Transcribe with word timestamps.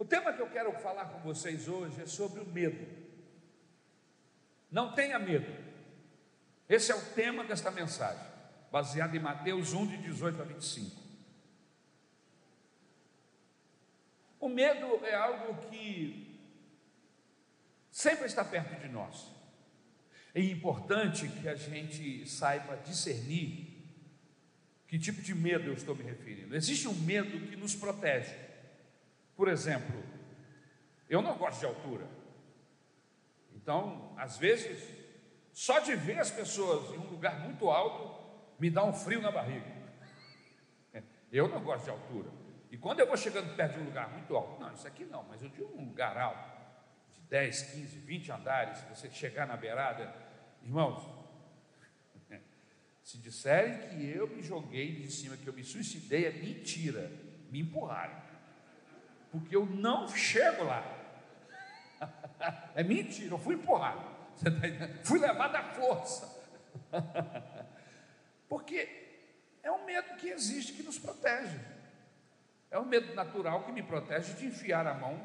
O 0.00 0.04
tema 0.06 0.32
que 0.32 0.40
eu 0.40 0.48
quero 0.48 0.72
falar 0.72 1.04
com 1.10 1.18
vocês 1.18 1.68
hoje 1.68 2.00
é 2.00 2.06
sobre 2.06 2.40
o 2.40 2.46
medo. 2.46 2.88
Não 4.70 4.94
tenha 4.94 5.18
medo. 5.18 5.52
Esse 6.66 6.90
é 6.90 6.94
o 6.94 7.04
tema 7.14 7.44
desta 7.44 7.70
mensagem, 7.70 8.24
baseado 8.72 9.14
em 9.14 9.20
Mateus 9.20 9.74
1, 9.74 9.88
de 9.88 9.96
18 9.98 10.40
a 10.40 10.44
25. 10.46 10.96
O 14.40 14.48
medo 14.48 15.04
é 15.04 15.14
algo 15.14 15.68
que 15.68 16.40
sempre 17.90 18.24
está 18.24 18.42
perto 18.42 18.80
de 18.80 18.88
nós. 18.88 19.30
É 20.34 20.40
importante 20.40 21.28
que 21.28 21.46
a 21.46 21.56
gente 21.56 22.26
saiba 22.26 22.74
discernir 22.78 23.84
que 24.88 24.98
tipo 24.98 25.20
de 25.20 25.34
medo 25.34 25.66
eu 25.68 25.74
estou 25.74 25.94
me 25.94 26.04
referindo. 26.04 26.56
Existe 26.56 26.88
um 26.88 26.94
medo 26.94 27.48
que 27.48 27.54
nos 27.54 27.74
protege. 27.74 28.49
Por 29.40 29.48
exemplo, 29.48 30.04
eu 31.08 31.22
não 31.22 31.38
gosto 31.38 31.60
de 31.60 31.64
altura. 31.64 32.06
Então, 33.54 34.12
às 34.18 34.36
vezes, 34.36 34.86
só 35.50 35.78
de 35.78 35.96
ver 35.96 36.18
as 36.18 36.30
pessoas 36.30 36.92
em 36.92 36.98
um 36.98 37.08
lugar 37.08 37.40
muito 37.40 37.70
alto 37.70 38.22
me 38.58 38.68
dá 38.68 38.84
um 38.84 38.92
frio 38.92 39.22
na 39.22 39.30
barriga. 39.30 39.64
Eu 41.32 41.48
não 41.48 41.64
gosto 41.64 41.84
de 41.84 41.90
altura. 41.90 42.28
E 42.70 42.76
quando 42.76 43.00
eu 43.00 43.06
vou 43.06 43.16
chegando 43.16 43.56
perto 43.56 43.76
de 43.76 43.80
um 43.80 43.84
lugar 43.86 44.10
muito 44.10 44.36
alto, 44.36 44.60
não, 44.60 44.74
isso 44.74 44.86
aqui 44.86 45.06
não, 45.06 45.22
mas 45.24 45.42
eu 45.42 45.48
digo 45.48 45.74
um 45.74 45.86
lugar 45.86 46.18
alto, 46.18 46.50
de 47.14 47.20
10, 47.22 47.62
15, 47.62 47.98
20 48.00 48.32
andares, 48.32 48.82
você 48.90 49.08
chegar 49.10 49.46
na 49.46 49.56
beirada, 49.56 50.14
irmãos, 50.62 51.02
se 53.02 53.16
disserem 53.16 53.88
que 53.88 54.10
eu 54.10 54.28
me 54.28 54.42
joguei 54.42 54.96
de 54.96 55.10
cima, 55.10 55.36
que 55.36 55.46
eu 55.46 55.52
me 55.54 55.64
suicidei, 55.64 56.26
é 56.26 56.30
mentira, 56.30 57.10
me 57.50 57.60
empurraram, 57.60 58.29
porque 59.30 59.54
eu 59.54 59.66
não 59.66 60.08
chego 60.08 60.64
lá, 60.64 60.84
é 62.74 62.82
mentira, 62.82 63.34
eu 63.34 63.38
fui 63.38 63.54
empurrado, 63.54 64.04
tá 64.42 64.50
fui 65.04 65.18
levado 65.18 65.56
à 65.56 65.62
força, 65.74 66.40
porque 68.48 69.00
é 69.62 69.70
um 69.70 69.84
medo 69.84 70.16
que 70.16 70.28
existe 70.28 70.72
que 70.72 70.82
nos 70.82 70.98
protege. 70.98 71.58
É 72.70 72.78
um 72.78 72.84
medo 72.84 73.14
natural 73.14 73.64
que 73.64 73.72
me 73.72 73.82
protege 73.82 74.32
de 74.34 74.46
enfiar 74.46 74.86
a 74.86 74.94
mão 74.94 75.20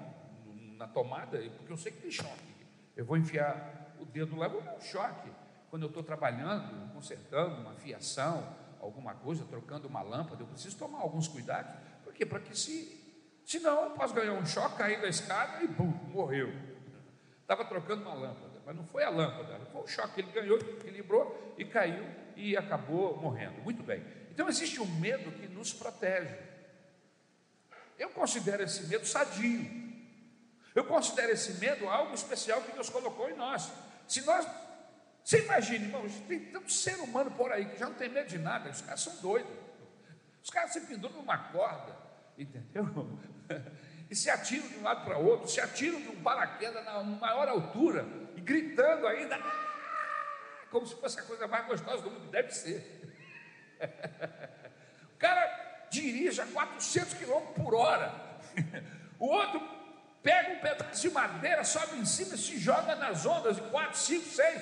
na 0.78 0.88
tomada, 0.88 1.38
porque 1.58 1.72
eu 1.72 1.78
sei 1.78 1.92
que 1.92 2.02
tem 2.02 2.12
choque. 2.12 2.56
Eu 2.95 3.06
vou 3.06 3.17
enfiar 3.17 3.95
o 4.00 4.06
dedo 4.06 4.36
lá, 4.36 4.47
vou 4.47 4.62
dar 4.62 4.73
um 4.73 4.81
choque. 4.81 5.31
Quando 5.69 5.84
eu 5.84 5.90
estou 5.90 6.03
trabalhando, 6.03 6.92
consertando 6.94 7.62
uma 7.62 7.75
fiação, 7.75 8.56
alguma 8.80 9.14
coisa, 9.14 9.45
trocando 9.45 9.88
uma 9.88 10.02
lâmpada, 10.02 10.42
eu 10.42 10.47
preciso 10.47 10.78
tomar 10.78 11.00
alguns 11.00 11.28
cuidados. 11.28 11.72
Por 12.03 12.14
quê? 12.14 12.25
Para 12.25 12.40
que 12.40 12.58
se. 12.58 13.05
Senão 13.46 13.84
eu 13.84 13.90
posso 13.92 14.14
ganhar 14.14 14.34
um 14.34 14.46
choque, 14.46 14.78
cair 14.78 15.00
da 15.00 15.08
escada 15.08 15.64
e 15.64 15.68
bum, 15.68 15.92
morreu. 16.10 16.52
Estava 17.42 17.64
trocando 17.64 18.02
uma 18.02 18.16
lâmpada, 18.16 18.60
mas 18.66 18.76
não 18.76 18.84
foi 18.88 19.04
a 19.04 19.10
lâmpada, 19.10 19.64
foi 19.72 19.82
o 19.84 19.88
choque 19.88 20.16
que 20.16 20.22
ele 20.22 20.32
ganhou, 20.32 20.58
equilibrou 20.58 21.54
e 21.56 21.64
caiu 21.64 22.04
e 22.36 22.58
acabou 22.58 23.16
morrendo. 23.22 23.62
Muito 23.62 23.84
bem. 23.84 24.04
Então 24.32 24.50
existe 24.50 24.82
um 24.82 25.00
medo 25.00 25.32
que 25.32 25.48
nos 25.48 25.72
protege. 25.72 26.36
Eu 28.00 28.10
considero 28.10 28.64
esse 28.64 28.88
medo 28.88 29.06
sadio. 29.06 29.86
Eu 30.74 30.84
considero 30.86 31.32
esse 31.32 31.54
medo 31.54 31.88
algo 31.88 32.14
especial 32.16 32.62
que 32.64 32.72
Deus 32.72 32.90
colocou 32.90 33.30
em 33.30 33.36
nós. 33.36 33.72
Se 34.08 34.26
nós, 34.26 34.46
você 35.24 35.44
imagina, 35.44 35.86
irmãos, 35.86 36.12
tem 36.28 36.40
tanto 36.46 36.72
ser 36.72 36.96
humano 36.96 37.30
por 37.32 37.52
aí 37.52 37.66
que 37.66 37.78
já 37.78 37.88
não 37.88 37.96
tem 37.96 38.09
medo 38.09 38.28
de 38.28 38.40
nada, 38.40 38.72
os 38.72 38.82
caras 38.82 39.02
são 39.02 39.16
doidos. 39.18 39.54
Os 40.44 40.50
caras 40.50 40.74
se 40.74 40.82
penduram 40.82 41.16
numa 41.16 41.38
corda, 41.38 41.96
entendeu? 42.38 42.86
E 44.08 44.16
se 44.16 44.30
atiram 44.30 44.68
de 44.68 44.78
um 44.78 44.84
lado 44.84 45.04
para 45.04 45.18
outro, 45.18 45.48
se 45.48 45.60
atiram 45.60 46.00
de 46.00 46.10
um 46.10 46.22
paraquedas 46.22 46.86
na 46.86 47.02
maior 47.02 47.48
altura, 47.48 48.06
e 48.36 48.42
gritando 48.42 49.08
ainda, 49.08 49.36
ah", 49.36 50.68
como 50.70 50.86
se 50.86 50.96
fosse 50.96 51.19
a 51.19 51.24
coisa 51.24 51.47
mais 51.47 51.66
gostosa 51.66 52.03
do 52.03 52.12
mundo, 52.12 52.30
deve 52.30 52.52
ser. 52.52 53.02
O 55.16 55.18
cara 55.18 55.88
dirige 55.90 56.42
a 56.42 56.46
400 56.46 57.14
km 57.14 57.40
por 57.56 57.74
hora. 57.74 58.14
O 59.18 59.28
outro 59.28 59.62
pega 60.22 60.52
um 60.52 60.59
pedaço 60.59 61.02
de 61.02 61.09
madeira, 61.09 61.64
sobe 61.64 61.98
em 61.98 62.06
cima 62.06 62.36
e 62.36 62.38
se 62.38 62.59
joga 62.59 62.96
nas 62.96 63.25
ondas 63.25 63.56
de 63.56 63.62
4, 63.62 63.98
5, 63.98 64.25
6, 64.25 64.62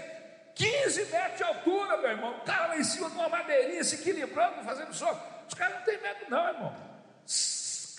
15 0.53 1.05
metros 1.05 1.37
de 1.37 1.43
altura, 1.43 1.97
meu 1.97 2.11
irmão. 2.11 2.37
O 2.37 2.41
cara 2.41 2.67
lá 2.67 2.77
em 2.77 2.83
cima 2.83 3.09
de 3.09 3.15
uma 3.15 3.29
madeirinha 3.29 3.83
se 3.83 3.95
equilibrando, 3.95 4.63
fazendo 4.63 4.93
soco. 4.93 5.25
Os 5.47 5.55
caras 5.55 5.77
não 5.77 5.85
têm 5.85 5.99
medo, 6.01 6.25
não, 6.29 6.47
irmão. 6.47 6.92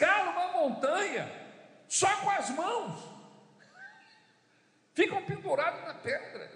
Escala 0.04 0.31
uma 0.32 0.53
montanha 0.53 1.26
só 1.88 2.15
com 2.20 2.28
as 2.28 2.50
mãos. 2.50 3.03
Ficam 4.92 5.25
pendurados 5.25 5.82
na 5.82 5.94
pedra. 5.94 6.50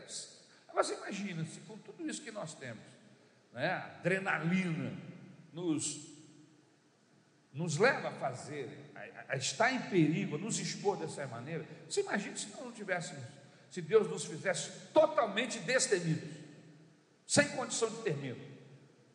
Você 0.75 0.95
imagina 0.95 1.45
se 1.47 1.61
com 1.61 1.79
tudo 1.79 2.09
isso 2.09 2.23
que 2.23 2.31
nós 2.31 2.55
temos, 2.55 2.83
né, 3.53 3.73
adrenalina, 3.73 4.93
nos 5.53 6.07
nos 7.51 7.77
leva 7.79 8.09
a 8.09 8.13
fazer, 8.13 8.69
a, 8.95 9.33
a, 9.33 9.37
estar 9.37 9.73
em 9.73 9.81
perigo, 9.91 10.37
a 10.37 10.39
nos 10.39 10.61
expor 10.61 10.97
dessa 10.97 11.27
maneira. 11.27 11.67
Você 11.89 12.03
imagina 12.03 12.37
se 12.37 12.49
nós 12.51 12.61
não 12.61 12.71
tivéssemos, 12.71 13.25
se 13.71 13.83
Deus 13.83 14.09
nos 14.09 14.27
fizesse 14.27 14.71
totalmente 14.93 15.59
destemidos, 15.61 16.37
sem 17.27 17.49
condição 17.57 17.91
de 17.91 18.03
ter 18.03 18.17
medo. 18.17 18.41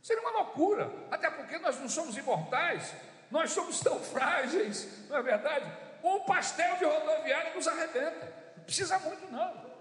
Seria 0.01 0.21
uma 0.21 0.31
loucura, 0.31 0.91
até 1.09 1.29
porque 1.29 1.57
nós 1.59 1.79
não 1.79 1.87
somos 1.87 2.17
imortais, 2.17 2.93
nós 3.31 3.51
somos 3.51 3.79
tão 3.79 3.99
frágeis, 3.99 4.87
não 5.09 5.17
é 5.17 5.21
verdade? 5.21 5.71
Um 6.03 6.19
pastel 6.21 6.77
de 6.77 6.85
rodoviária 6.85 7.53
nos 7.53 7.67
arrebenta, 7.67 8.33
não 8.57 8.63
precisa 8.63 8.99
muito, 8.99 9.31
não. 9.31 9.73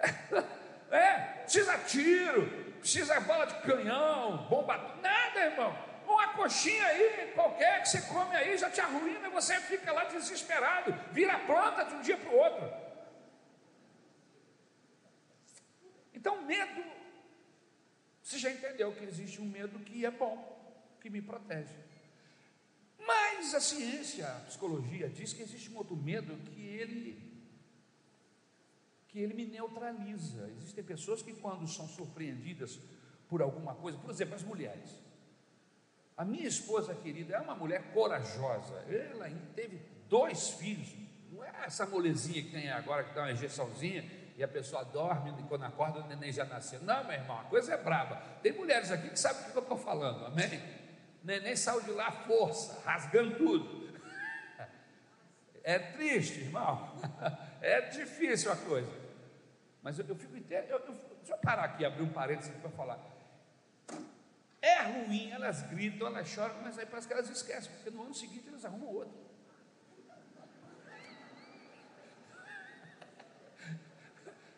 É, 0.92 1.40
precisa 1.44 1.78
tiro, 1.78 2.74
precisa 2.78 3.18
bola 3.20 3.46
de 3.46 3.54
canhão, 3.62 4.46
bomba, 4.50 4.76
nada, 5.00 5.40
irmão 5.40 5.74
uma 6.12 6.28
coxinha 6.34 6.86
aí, 6.86 7.32
qualquer 7.34 7.82
que 7.82 7.88
você 7.88 8.02
come 8.02 8.36
aí, 8.36 8.56
já 8.56 8.70
te 8.70 8.80
arruína, 8.80 9.30
você 9.30 9.58
fica 9.60 9.92
lá 9.92 10.04
desesperado, 10.04 10.92
vira 11.12 11.38
planta 11.40 11.84
de 11.84 11.94
um 11.94 12.00
dia 12.00 12.16
para 12.16 12.30
o 12.30 12.36
outro. 12.36 12.72
Então, 16.14 16.42
medo, 16.42 16.84
você 18.22 18.38
já 18.38 18.50
entendeu 18.50 18.92
que 18.92 19.04
existe 19.04 19.40
um 19.40 19.46
medo 19.46 19.78
que 19.80 20.04
é 20.04 20.10
bom, 20.10 20.51
que 21.02 21.10
me 21.10 21.20
protege. 21.20 21.74
Mas 23.04 23.54
a 23.54 23.60
ciência, 23.60 24.26
a 24.28 24.40
psicologia 24.40 25.08
diz 25.08 25.32
que 25.32 25.42
existe 25.42 25.70
um 25.70 25.76
outro 25.76 25.96
medo 25.96 26.36
que 26.50 26.62
ele 26.62 27.32
que 29.08 29.18
ele 29.18 29.34
me 29.34 29.44
neutraliza. 29.44 30.50
Existem 30.56 30.82
pessoas 30.82 31.20
que 31.20 31.34
quando 31.34 31.68
são 31.68 31.86
surpreendidas 31.86 32.80
por 33.28 33.42
alguma 33.42 33.74
coisa, 33.74 33.98
por 33.98 34.10
exemplo, 34.10 34.34
as 34.34 34.42
mulheres. 34.42 34.90
A 36.16 36.24
minha 36.24 36.48
esposa 36.48 36.94
querida 36.94 37.34
é 37.34 37.40
uma 37.40 37.54
mulher 37.54 37.92
corajosa. 37.92 38.74
Ela 38.88 39.28
teve 39.54 39.82
dois 40.08 40.50
filhos. 40.50 40.88
Não 41.30 41.44
é 41.44 41.52
essa 41.66 41.84
molezinha 41.84 42.42
que 42.42 42.52
tem 42.52 42.70
agora, 42.70 43.04
que 43.04 43.14
dá 43.14 43.22
uma 43.22 43.32
injeçãozinha 43.32 44.02
e 44.36 44.42
a 44.42 44.48
pessoa 44.48 44.82
dorme 44.82 45.30
e 45.38 45.42
quando 45.42 45.64
acorda 45.64 46.00
o 46.00 46.06
neném 46.06 46.32
já 46.32 46.44
nasceu. 46.46 46.80
Não, 46.80 47.04
meu 47.04 47.12
irmão, 47.12 47.38
a 47.38 47.44
coisa 47.44 47.74
é 47.74 47.76
braba. 47.76 48.16
Tem 48.42 48.52
mulheres 48.52 48.90
aqui 48.90 49.10
que 49.10 49.18
sabem 49.18 49.42
o 49.42 49.52
que 49.52 49.58
eu 49.58 49.62
estou 49.62 49.76
falando, 49.76 50.24
amém? 50.24 50.81
O 51.22 51.26
neném 51.26 51.54
saiu 51.54 51.80
de 51.82 51.92
lá 51.92 52.10
força, 52.10 52.80
rasgando 52.84 53.36
tudo. 53.36 53.82
É 55.62 55.78
triste, 55.78 56.40
irmão. 56.40 56.92
É 57.60 57.82
difícil 57.82 58.50
a 58.50 58.56
coisa. 58.56 58.90
Mas 59.80 59.96
eu, 59.96 60.04
eu 60.08 60.16
fico 60.16 60.36
inteiro. 60.36 60.66
Eu, 60.66 60.78
eu, 60.80 60.94
deixa 61.18 61.34
eu 61.34 61.38
parar 61.38 61.62
aqui, 61.62 61.84
abrir 61.84 62.02
um 62.02 62.12
parênteses 62.12 62.52
para 62.56 62.70
falar. 62.70 62.98
É 64.60 64.82
ruim, 64.82 65.30
elas 65.30 65.62
gritam, 65.62 66.08
elas 66.08 66.28
choram, 66.28 66.60
mas 66.62 66.76
aí 66.78 66.86
parece 66.86 67.06
que 67.06 67.12
elas 67.12 67.30
esquecem, 67.30 67.70
porque 67.72 67.90
no 67.90 68.02
ano 68.02 68.14
seguinte 68.14 68.48
elas 68.48 68.64
arrumam 68.64 68.88
outro. 68.88 69.14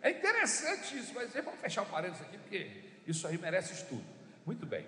É 0.01 0.11
interessante 0.11 0.99
isso, 0.99 1.15
mas 1.15 1.33
vamos 1.33 1.61
fechar 1.61 1.83
o 1.83 1.87
parênteses 1.87 2.27
aqui, 2.27 2.37
porque 2.37 2.85
isso 3.07 3.27
aí 3.27 3.39
merece 3.39 3.73
estudo. 3.73 4.05
Muito 4.45 4.67
bem. 4.67 4.87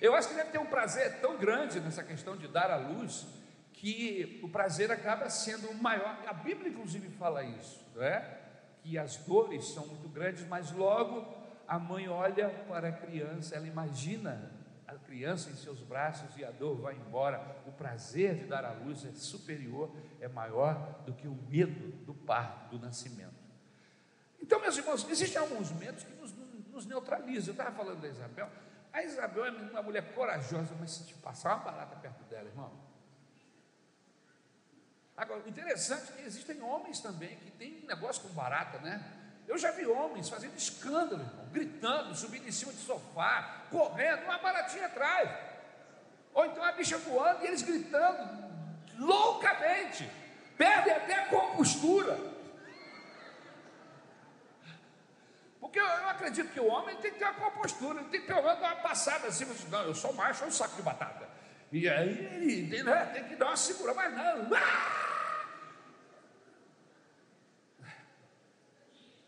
Eu 0.00 0.14
acho 0.14 0.28
que 0.28 0.34
deve 0.34 0.50
ter 0.50 0.58
um 0.58 0.66
prazer 0.66 1.20
tão 1.20 1.36
grande 1.36 1.78
nessa 1.78 2.02
questão 2.02 2.36
de 2.36 2.48
dar 2.48 2.70
à 2.70 2.76
luz, 2.76 3.26
que 3.72 4.40
o 4.42 4.48
prazer 4.48 4.90
acaba 4.90 5.28
sendo 5.28 5.72
maior. 5.74 6.18
A 6.26 6.32
Bíblia, 6.32 6.70
inclusive, 6.70 7.08
fala 7.10 7.44
isso, 7.44 7.84
não 7.94 8.02
é? 8.02 8.38
Que 8.82 8.96
as 8.96 9.16
dores 9.16 9.68
são 9.72 9.86
muito 9.86 10.08
grandes, 10.08 10.46
mas 10.46 10.72
logo 10.72 11.38
a 11.68 11.78
mãe 11.78 12.08
olha 12.08 12.48
para 12.66 12.88
a 12.88 12.92
criança, 12.92 13.54
ela 13.54 13.66
imagina 13.66 14.50
a 14.86 14.94
criança 14.94 15.50
em 15.50 15.54
seus 15.54 15.80
braços 15.82 16.36
e 16.36 16.44
a 16.44 16.50
dor 16.50 16.80
vai 16.80 16.94
embora. 16.94 17.62
O 17.66 17.72
prazer 17.72 18.34
de 18.36 18.44
dar 18.44 18.64
à 18.64 18.72
luz 18.72 19.04
é 19.04 19.12
superior, 19.12 19.94
é 20.18 20.28
maior 20.28 21.02
do 21.06 21.12
que 21.12 21.28
o 21.28 21.34
medo 21.48 21.92
do 22.04 22.14
parto, 22.14 22.76
do 22.76 22.84
nascimento. 22.84 23.38
Então, 24.40 24.60
meus 24.60 24.76
irmãos, 24.76 25.06
existem 25.08 25.40
alguns 25.40 25.70
medos 25.72 26.02
que 26.02 26.12
nos, 26.14 26.34
nos 26.72 26.86
neutralizam. 26.86 27.48
Eu 27.48 27.52
estava 27.52 27.70
falando 27.70 28.00
da 28.00 28.08
Isabel, 28.08 28.50
A 28.92 29.02
Isabel 29.02 29.46
é 29.46 29.50
uma 29.50 29.82
mulher 29.82 30.14
corajosa, 30.14 30.74
mas 30.78 30.90
se 30.90 31.04
te 31.04 31.14
passar 31.14 31.54
uma 31.54 31.64
barata 31.64 31.96
perto 31.96 32.24
dela, 32.24 32.48
irmão. 32.48 32.72
Agora, 35.16 35.46
interessante 35.46 36.12
é 36.12 36.16
que 36.16 36.22
existem 36.22 36.60
homens 36.62 37.00
também 37.00 37.36
que 37.36 37.50
têm 37.52 37.84
negócio 37.86 38.22
com 38.22 38.28
barata, 38.30 38.78
né? 38.78 39.02
Eu 39.46 39.58
já 39.58 39.70
vi 39.70 39.86
homens 39.86 40.28
fazendo 40.28 40.56
escândalo, 40.56 41.22
irmão, 41.22 41.46
gritando, 41.52 42.14
subindo 42.14 42.48
em 42.48 42.52
cima 42.52 42.72
de 42.72 42.78
sofá, 42.78 43.66
correndo, 43.70 44.24
uma 44.24 44.38
baratinha 44.38 44.86
atrás. 44.86 45.30
Ou 46.32 46.46
então 46.46 46.62
a 46.64 46.72
bicha 46.72 46.96
voando 46.98 47.44
e 47.44 47.48
eles 47.48 47.62
gritando 47.62 48.50
loucamente, 48.98 50.10
perdem 50.56 50.92
até 50.92 51.14
a 51.14 51.26
compostura. 51.28 52.18
Porque 55.60 55.78
eu, 55.78 56.08
acredito 56.08 56.52
que 56.52 56.60
o 56.60 56.66
homem 56.66 56.96
tem 56.96 57.12
que 57.12 57.18
ter 57.18 57.26
uma 57.26 57.34
compostura, 57.34 58.02
tem 58.04 58.22
que 58.22 58.26
dar 58.26 58.40
uma 58.40 58.76
passada 58.76 59.28
assim, 59.28 59.44
não, 59.68 59.82
eu 59.82 59.94
sou 59.94 60.12
macho, 60.14 60.42
é 60.44 60.46
um 60.46 60.50
saco 60.50 60.74
de 60.74 60.82
batata. 60.82 61.28
E 61.70 61.88
aí 61.88 62.18
ele 62.42 62.82
né, 62.82 63.06
tem 63.06 63.28
que 63.28 63.36
dar 63.36 63.48
uma 63.48 63.56
segura, 63.56 63.92
mas 63.92 64.12
não. 64.14 64.56
Ah! 64.56 65.00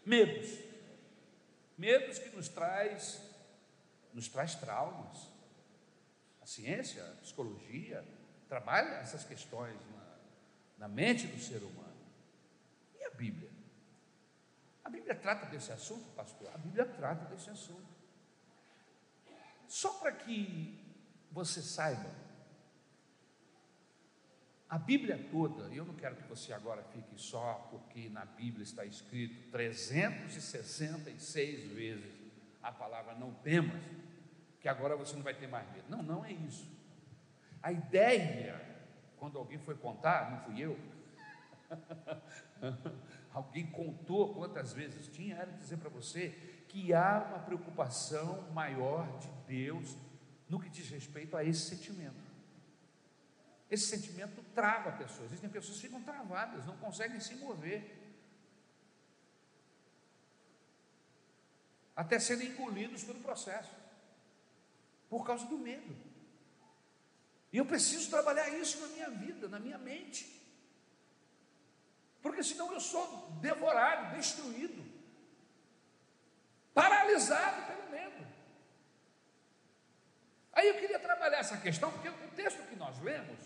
Medos. 0.05 0.58
Medos 1.76 2.19
que 2.19 2.34
nos 2.34 2.49
traz, 2.49 3.20
nos 4.12 4.26
traz 4.26 4.55
traumas. 4.55 5.31
A 6.40 6.46
ciência, 6.46 7.05
a 7.05 7.17
psicologia, 7.23 8.05
trabalha 8.49 8.96
essas 8.96 9.23
questões 9.25 9.79
na, 9.90 10.19
na 10.79 10.88
mente 10.88 11.26
do 11.26 11.38
ser 11.38 11.58
humano. 11.58 11.93
E 12.99 13.05
a 13.05 13.11
Bíblia? 13.11 13.51
A 14.84 14.90
Bíblia 14.90 15.14
trata 15.14 15.46
desse 15.46 15.70
assunto, 15.73 16.11
pastor? 16.14 16.50
A 16.55 16.58
Bíblia 16.58 16.84
trata 16.84 17.25
desse 17.26 17.49
assunto. 17.50 17.87
Só 19.69 19.90
para 19.94 20.11
que 20.12 20.79
você 21.31 21.62
saiba, 21.62 22.11
a 24.69 24.79
Bíblia 24.79 25.29
toda, 25.31 25.73
eu 25.75 25.84
não 25.84 25.94
quero 25.94 26.17
que 26.17 26.25
você 26.25 26.52
agora 26.52 26.82
fique 26.82 27.17
só 27.20 27.69
porque 27.70 28.08
na 28.08 28.25
Bíblia 28.25 28.64
está 28.64 28.84
escrito 28.84 29.50
366 29.50 31.70
vezes 31.73 32.23
a 32.62 32.73
palavra 32.73 33.14
não 33.14 33.32
temas, 33.34 33.82
que 34.61 34.69
agora 34.69 34.96
você 34.96 35.17
não 35.17 35.23
vai 35.23 35.34
ter 35.34 35.49
mais 35.49 35.69
medo. 35.73 35.84
Não, 35.88 36.02
não 36.02 36.25
é 36.25 36.32
isso. 36.32 36.70
A 37.62 37.73
ideia, 37.73 38.61
quando 39.19 39.37
alguém 39.37 39.58
foi 39.58 39.75
contar, 39.75 40.31
não 40.31 40.40
fui 40.40 40.61
eu, 40.61 40.79
alguém 43.32 43.67
contou 43.67 44.34
quantas 44.34 44.73
vezes 44.73 45.08
tinha, 45.08 45.37
era 45.37 45.52
dizer 45.52 45.79
para 45.79 45.88
você 45.88 46.31
que 46.69 46.93
há 46.93 47.26
uma 47.29 47.38
preocupação 47.38 48.50
maior 48.52 49.19
de 49.19 49.29
Deus 49.46 49.96
no 50.49 50.61
que 50.61 50.69
diz 50.69 50.88
respeito 50.90 51.37
a 51.37 51.44
esse 51.44 51.69
sentimento. 51.69 52.32
Esse 53.70 53.87
sentimento 53.87 54.43
trava 54.55 54.93
pessoas. 54.93 55.26
Existem 55.26 55.49
pessoas 55.49 55.76
que 55.79 55.87
ficam 55.87 56.02
travadas, 56.02 56.67
não 56.67 56.76
conseguem 56.76 57.20
se 57.20 57.34
mover. 57.37 57.99
Até 61.96 62.19
serem 62.19 62.49
engolidos 62.49 63.02
pelo 63.05 63.20
processo, 63.20 63.75
por 65.08 65.25
causa 65.25 65.46
do 65.46 65.56
medo. 65.56 65.96
E 67.52 67.58
eu 67.58 67.64
preciso 67.64 68.11
trabalhar 68.11 68.49
isso 68.50 68.81
na 68.81 68.88
minha 68.88 69.11
vida, 69.11 69.49
na 69.49 69.58
minha 69.58 69.79
mente. 69.79 70.41
Porque 72.22 72.42
senão 72.42 72.72
eu 72.72 72.80
sou 72.80 73.28
devorado, 73.40 74.16
destruído, 74.16 74.82
paralisado 76.72 77.66
pelo 77.66 77.90
medo. 77.90 78.26
Aí 80.52 80.69
eu 80.69 80.74
queria 80.74 81.00
trabalhar 81.00 81.38
essa 81.38 81.56
questão, 81.56 81.90
porque 81.90 82.08
o 82.08 82.28
texto 82.36 82.62
que 82.69 82.76
nós 82.76 83.00
lemos 83.00 83.40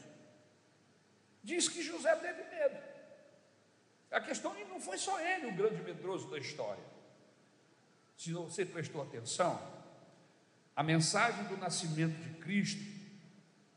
diz 1.42 1.68
que 1.68 1.82
José 1.82 2.14
teve 2.16 2.44
medo. 2.44 2.76
A 4.10 4.20
questão 4.20 4.54
não 4.68 4.80
foi 4.80 4.98
só 4.98 5.18
ele 5.20 5.46
o 5.46 5.56
grande 5.56 5.82
medroso 5.82 6.30
da 6.30 6.38
história. 6.38 6.84
Se 8.16 8.32
você 8.32 8.64
prestou 8.64 9.02
atenção, 9.02 9.60
a 10.74 10.82
mensagem 10.82 11.44
do 11.44 11.56
nascimento 11.56 12.16
de 12.16 12.30
Cristo 12.40 12.82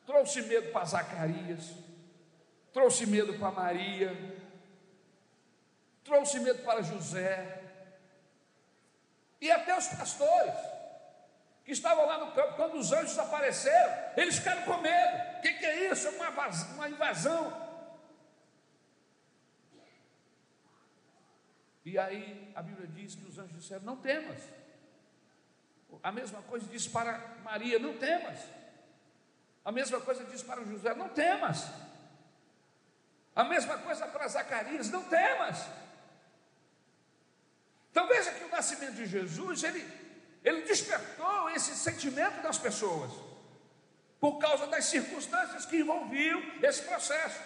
trouxe 0.05 0.41
medo 0.41 0.71
para 0.71 0.85
Zacarias, 0.85 1.73
trouxe 2.73 3.05
medo 3.05 3.33
para 3.37 3.51
Maria, 3.51 4.38
trouxe 6.09 6.39
medo 6.39 6.63
para 6.63 6.81
José, 6.81 7.61
e 9.39 9.49
até 9.51 9.77
os 9.77 9.87
pastores, 9.87 10.59
que 11.63 11.71
estavam 11.71 12.05
lá 12.05 12.17
no 12.17 12.31
campo, 12.31 12.55
quando 12.55 12.75
os 12.75 12.91
anjos 12.91 13.17
apareceram, 13.17 13.93
eles 14.17 14.37
ficaram 14.39 14.63
com 14.63 14.77
medo. 14.77 15.37
O 15.37 15.41
que, 15.41 15.53
que, 15.53 15.65
é 15.65 15.91
isso? 15.91 16.07
É 16.07 16.11
uma, 16.11 16.29
uma 16.75 16.89
invasão. 16.89 17.43
E 21.85 21.97
aí 21.97 22.51
a 22.55 22.61
Bíblia 22.61 22.87
diz 22.87 23.15
que 23.15 23.25
os 23.25 23.37
anjos 23.37 23.55
disseram: 23.61 23.83
Não 23.83 23.97
temas. 23.97 24.41
A 26.03 26.11
mesma 26.11 26.41
coisa 26.41 26.65
diz 26.67 26.87
para 26.87 27.17
Maria: 27.43 27.79
Não 27.79 27.97
temas. 27.97 28.39
A 29.63 29.71
mesma 29.71 29.99
coisa 30.01 30.23
diz 30.25 30.41
para 30.41 30.63
José: 30.63 30.95
não 30.95 31.09
temas. 31.09 31.67
A 33.35 33.43
mesma 33.43 33.77
coisa 33.77 34.07
para 34.07 34.27
Zacarias: 34.27 34.89
não 34.89 35.03
temas. 35.03 35.67
Então 37.99 38.07
veja 38.07 38.31
que 38.31 38.45
o 38.45 38.49
nascimento 38.49 38.93
de 38.93 39.05
Jesus, 39.05 39.61
ele, 39.61 39.85
ele 40.41 40.61
despertou 40.61 41.49
esse 41.49 41.75
sentimento 41.75 42.41
das 42.41 42.57
pessoas, 42.57 43.11
por 44.21 44.37
causa 44.37 44.67
das 44.67 44.85
circunstâncias 44.85 45.65
que 45.65 45.81
envolviam 45.81 46.41
esse 46.63 46.83
processo. 46.83 47.41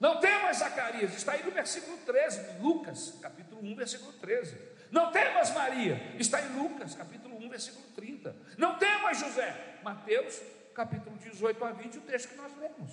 Não 0.00 0.20
temas, 0.20 0.56
Zacarias, 0.56 1.14
está 1.14 1.32
aí 1.32 1.42
no 1.42 1.50
versículo 1.50 1.98
13, 1.98 2.60
Lucas, 2.62 3.12
capítulo 3.20 3.60
1, 3.62 3.76
versículo 3.76 4.10
13. 4.14 4.56
Não 4.90 5.12
temas, 5.12 5.50
Maria, 5.50 6.16
está 6.18 6.40
em 6.40 6.56
Lucas, 6.56 6.94
capítulo 6.94 7.36
1, 7.44 7.48
versículo 7.50 7.84
30. 7.94 8.34
Não 8.56 8.78
temas, 8.78 9.18
José, 9.18 9.80
Mateus, 9.82 10.40
capítulo 10.74 11.14
18 11.18 11.62
a 11.62 11.72
20, 11.72 11.98
o 11.98 12.00
texto 12.00 12.30
que 12.30 12.36
nós 12.36 12.56
lemos. 12.56 12.90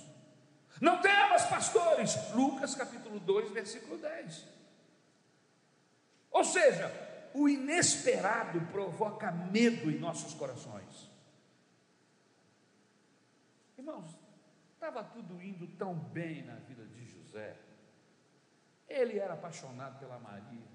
Não 0.78 1.00
temas, 1.00 1.46
pastores, 1.46 2.14
Lucas 2.34 2.74
capítulo 2.74 3.18
2, 3.18 3.50
versículo 3.50 3.96
10. 3.96 4.61
Ou 6.32 6.44
seja, 6.44 6.90
o 7.34 7.48
inesperado 7.48 8.60
provoca 8.72 9.30
medo 9.30 9.90
em 9.90 9.98
nossos 9.98 10.34
corações. 10.34 11.10
Irmãos, 13.76 14.16
estava 14.74 15.04
tudo 15.04 15.42
indo 15.42 15.66
tão 15.76 15.94
bem 15.94 16.42
na 16.42 16.54
vida 16.56 16.84
de 16.86 17.04
José. 17.06 17.56
Ele 18.88 19.18
era 19.18 19.34
apaixonado 19.34 19.98
pela 19.98 20.18
Maria. 20.18 20.72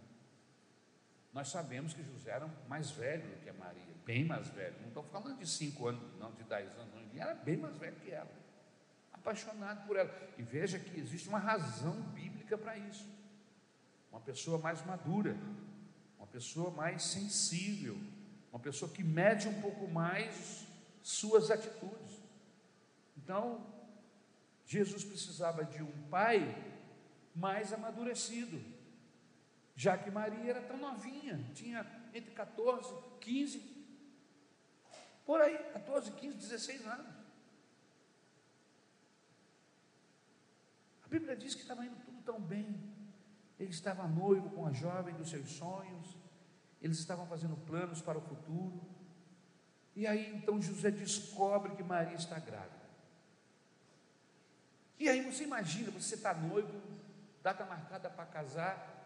Nós 1.34 1.50
sabemos 1.50 1.93
que 1.93 2.03
José 2.03 2.32
era 2.32 2.48
mais 2.67 2.89
velho 2.91 3.27
do 3.27 3.41
que 3.43 3.50
a 3.50 3.53
Maria, 3.53 3.93
bem 4.05 4.25
mais 4.25 4.48
velho. 4.48 4.75
Não 4.82 4.88
estou 4.88 5.03
falando 5.03 5.38
de 5.38 5.48
cinco 5.48 5.88
anos, 5.88 6.01
não, 6.17 6.32
de 6.32 6.43
dez 6.43 6.75
anos, 6.77 6.93
não. 6.93 7.01
Ele 7.01 7.20
era 7.20 7.36
bem 7.36 7.58
mais 7.58 7.75
velho 7.77 7.96
que 7.98 8.12
ela. 8.12 8.32
Apaixonado 9.13 9.86
por 9.86 9.96
ela. 9.98 10.12
E 10.38 10.41
veja 10.41 10.79
que 10.79 11.00
existe 11.00 11.29
uma 11.29 11.39
razão 11.39 11.93
bíblica 12.13 12.58
para 12.58 12.77
isso. 12.77 13.08
Uma 14.17 14.25
pessoa 14.25 14.57
mais 14.57 14.83
madura, 14.83 15.38
uma 16.17 16.25
pessoa 16.27 16.71
mais 16.71 17.03
sensível, 17.03 17.95
uma 18.51 18.59
pessoa 18.59 18.91
que 18.91 19.03
mede 19.03 19.47
um 19.47 19.62
pouco 19.62 19.88
mais 19.88 20.65
suas 21.03 21.51
atitudes. 21.51 22.17
Então, 23.15 23.63
Jesus 24.65 25.03
precisava 25.03 25.63
de 25.63 25.83
um 25.83 26.09
pai 26.09 26.39
mais 27.36 27.71
amadurecido 27.71 28.59
já 29.77 29.95
que 29.95 30.09
Maria 30.09 30.50
era 30.50 30.62
tão 30.62 30.75
novinha, 30.75 31.39
tinha 31.53 31.86
entre 32.12 32.31
14, 32.31 32.91
15, 33.21 33.62
por 35.24 35.39
aí, 35.39 35.55
14, 35.71 36.12
15, 36.13 36.36
16 36.36 36.88
anos. 36.88 37.15
A 41.03 41.07
Bíblia 41.07 41.36
diz 41.36 41.53
que 41.53 41.62
estava 41.62 41.86
indo 41.86 41.95
tudo 42.03 42.19
tão 42.24 42.41
bem. 42.41 42.87
Ele 43.60 43.72
estava 43.72 44.08
noivo 44.08 44.50
com 44.52 44.66
a 44.66 44.72
jovem 44.72 45.16
dos 45.16 45.30
seus 45.30 45.50
sonhos, 45.52 46.18
eles 46.82 47.00
estavam 47.00 47.26
fazendo 47.26 47.56
planos 47.66 48.02
para 48.02 48.18
o 48.18 48.22
futuro. 48.22 48.82
E 49.96 50.06
aí 50.06 50.36
então 50.36 50.62
José 50.62 50.92
descobre 50.92 51.76
que 51.76 51.84
Maria 51.84 52.16
está 52.16 52.40
grávida. 52.40 52.88
E 55.00 55.10
aí 55.10 55.22
você 55.22 55.44
imagina, 55.44 55.92
você 55.92 56.16
está 56.16 56.34
noivo, 56.34 56.82
data 57.42 57.66
marcada 57.66 58.10
para 58.10 58.26
casar, 58.26 58.98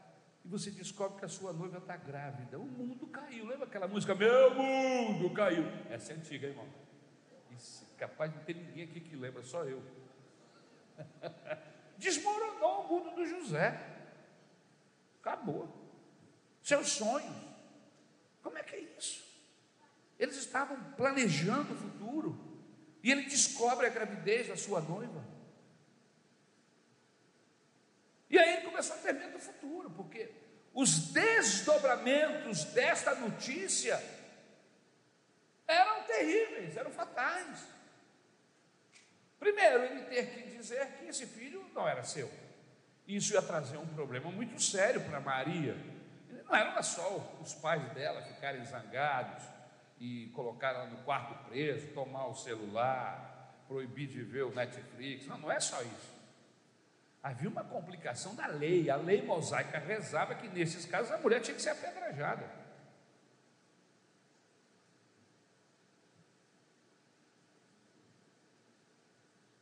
e 0.44 0.48
você 0.48 0.72
descobre 0.72 1.20
que 1.20 1.26
a 1.26 1.30
sua 1.30 1.54
noiva 1.54 1.78
está 1.78 1.96
grávida. 1.96 2.58
O 2.58 2.66
mundo 2.66 3.06
caiu. 3.08 3.46
Lembra 3.46 3.66
aquela 3.66 3.88
música? 3.88 4.16
Meu 4.16 4.56
mundo 4.56 5.30
caiu. 5.34 5.66
Essa 5.90 6.14
é 6.14 6.16
antiga, 6.16 6.48
irmão. 6.48 6.68
Isso, 7.52 7.86
capaz 7.98 8.32
de 8.32 8.38
não 8.38 8.46
ter 8.46 8.56
ninguém 8.56 8.86
aqui 8.86 9.00
que 9.00 9.16
lembra, 9.16 9.44
só 9.44 9.64
eu. 9.66 9.84
Desmoronou 11.98 12.86
o 12.86 12.88
mundo 12.88 13.16
do 13.16 13.26
José. 13.26 13.91
Acabou. 15.22 15.70
Seus 16.62 16.90
sonhos. 16.90 17.36
Como 18.42 18.58
é 18.58 18.64
que 18.64 18.76
é 18.76 18.80
isso? 18.98 19.24
Eles 20.20 20.36
estavam 20.36 20.78
planejando 20.94 21.74
o 21.74 21.78
futuro. 21.78 22.52
E 23.04 23.12
ele 23.12 23.24
descobre 23.24 23.88
a 23.88 23.90
gravidez 23.90 24.48
da 24.48 24.58
sua 24.58 24.82
noiva. 24.82 25.24
E 28.30 28.38
aí 28.38 28.58
ele 28.58 28.66
começou 28.66 28.96
a 28.96 29.00
ter 29.00 29.14
medo 29.14 29.34
do 29.34 29.40
futuro, 29.40 29.90
porque 29.92 30.32
os 30.74 31.12
desdobramentos 31.12 32.64
desta 32.66 33.14
notícia 33.16 34.02
eram 35.68 36.04
terríveis, 36.04 36.78
eram 36.78 36.92
fatais. 36.92 37.60
Primeiro, 39.40 39.84
ele 39.84 40.04
ter 40.04 40.30
que 40.30 40.56
dizer 40.56 40.98
que 40.98 41.06
esse 41.06 41.26
filho 41.26 41.66
não 41.74 41.88
era 41.88 42.04
seu. 42.04 42.32
Isso 43.16 43.34
ia 43.34 43.42
trazer 43.42 43.76
um 43.76 43.88
problema 43.88 44.32
muito 44.32 44.62
sério 44.62 45.02
para 45.02 45.20
Maria. 45.20 45.76
Não 46.46 46.56
era 46.56 46.82
só 46.82 47.38
os 47.42 47.54
pais 47.54 47.84
dela 47.92 48.22
ficarem 48.22 48.64
zangados 48.64 49.44
e 50.00 50.28
colocar 50.34 50.70
ela 50.70 50.86
no 50.86 50.96
quarto 51.04 51.34
preso, 51.50 51.88
tomar 51.88 52.28
o 52.28 52.34
celular, 52.34 53.54
proibir 53.68 54.08
de 54.08 54.24
ver 54.24 54.44
o 54.44 54.56
Netflix. 54.56 55.28
Não, 55.28 55.38
não 55.38 55.52
é 55.52 55.60
só 55.60 55.82
isso. 55.82 56.22
Havia 57.22 57.50
uma 57.50 57.66
complicação 57.66 58.34
da 58.34 58.48
lei. 58.48 58.90
A 58.90 58.96
lei 58.96 59.22
mosaica 59.22 59.78
rezava 59.78 60.34
que 60.34 60.48
nesses 60.48 60.86
casos 60.86 61.12
a 61.12 61.18
mulher 61.18 61.42
tinha 61.42 61.54
que 61.54 61.62
ser 61.62 61.72
apedrejada. 61.72 62.61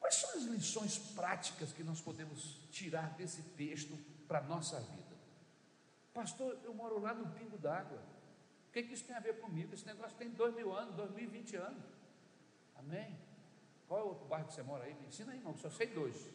Quais 0.09 0.21
são 0.21 0.31
as 0.31 0.43
lições 0.45 0.97
práticas 0.97 1.71
que 1.71 1.83
nós 1.83 2.01
podemos 2.01 2.57
tirar 2.71 3.13
desse 3.13 3.43
texto 3.49 3.95
para 4.27 4.39
a 4.39 4.41
nossa 4.41 4.79
vida? 4.79 5.15
Pastor, 6.11 6.57
eu 6.63 6.73
moro 6.73 6.99
lá 6.99 7.13
no 7.13 7.29
Pingo 7.29 7.59
d'Água. 7.59 8.01
O 8.67 8.71
que, 8.71 8.81
que 8.81 8.95
isso 8.95 9.05
tem 9.05 9.15
a 9.15 9.19
ver 9.19 9.39
comigo? 9.39 9.71
Esse 9.71 9.85
negócio 9.85 10.17
tem 10.17 10.31
dois 10.31 10.55
mil 10.55 10.75
anos, 10.75 10.95
dois 10.95 11.11
mil 11.11 11.25
e 11.25 11.27
vinte 11.27 11.55
anos. 11.55 11.85
Amém? 12.75 13.19
Qual 13.87 13.99
é 13.99 14.03
o 14.03 14.07
outro 14.07 14.25
bairro 14.25 14.47
que 14.47 14.55
você 14.55 14.63
mora 14.63 14.85
aí? 14.85 14.95
Me 14.95 15.09
ensina 15.09 15.31
aí, 15.31 15.37
irmão, 15.37 15.55
só 15.55 15.69
sei 15.69 15.85
dois. 15.85 16.27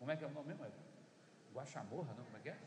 Como 0.00 0.10
é 0.10 0.16
que 0.16 0.24
é 0.24 0.26
o 0.26 0.30
nome 0.32 0.52
mesmo? 0.52 0.74
Guachamorra, 1.54 2.12
não? 2.14 2.24
Como 2.24 2.38
é 2.38 2.40
que 2.40 2.48
é? 2.48 2.58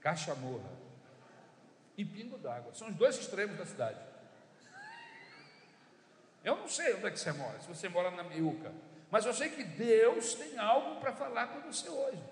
Cachamorra 0.00 0.70
e 1.96 2.04
Pingo 2.04 2.38
d'Água. 2.38 2.72
São 2.72 2.88
os 2.88 2.94
dois 2.94 3.18
extremos 3.18 3.58
da 3.58 3.66
cidade. 3.66 4.09
Eu 6.42 6.56
não 6.56 6.68
sei 6.68 6.94
onde 6.94 7.06
é 7.06 7.10
que 7.10 7.18
você 7.18 7.32
mora, 7.32 7.60
se 7.60 7.68
você 7.68 7.88
mora 7.88 8.10
na 8.10 8.22
Miúca, 8.22 8.72
mas 9.10 9.26
eu 9.26 9.34
sei 9.34 9.50
que 9.50 9.64
Deus 9.64 10.34
tem 10.34 10.58
algo 10.58 11.00
para 11.00 11.12
falar 11.12 11.48
com 11.48 11.60
você 11.70 11.88
hoje. 11.88 12.22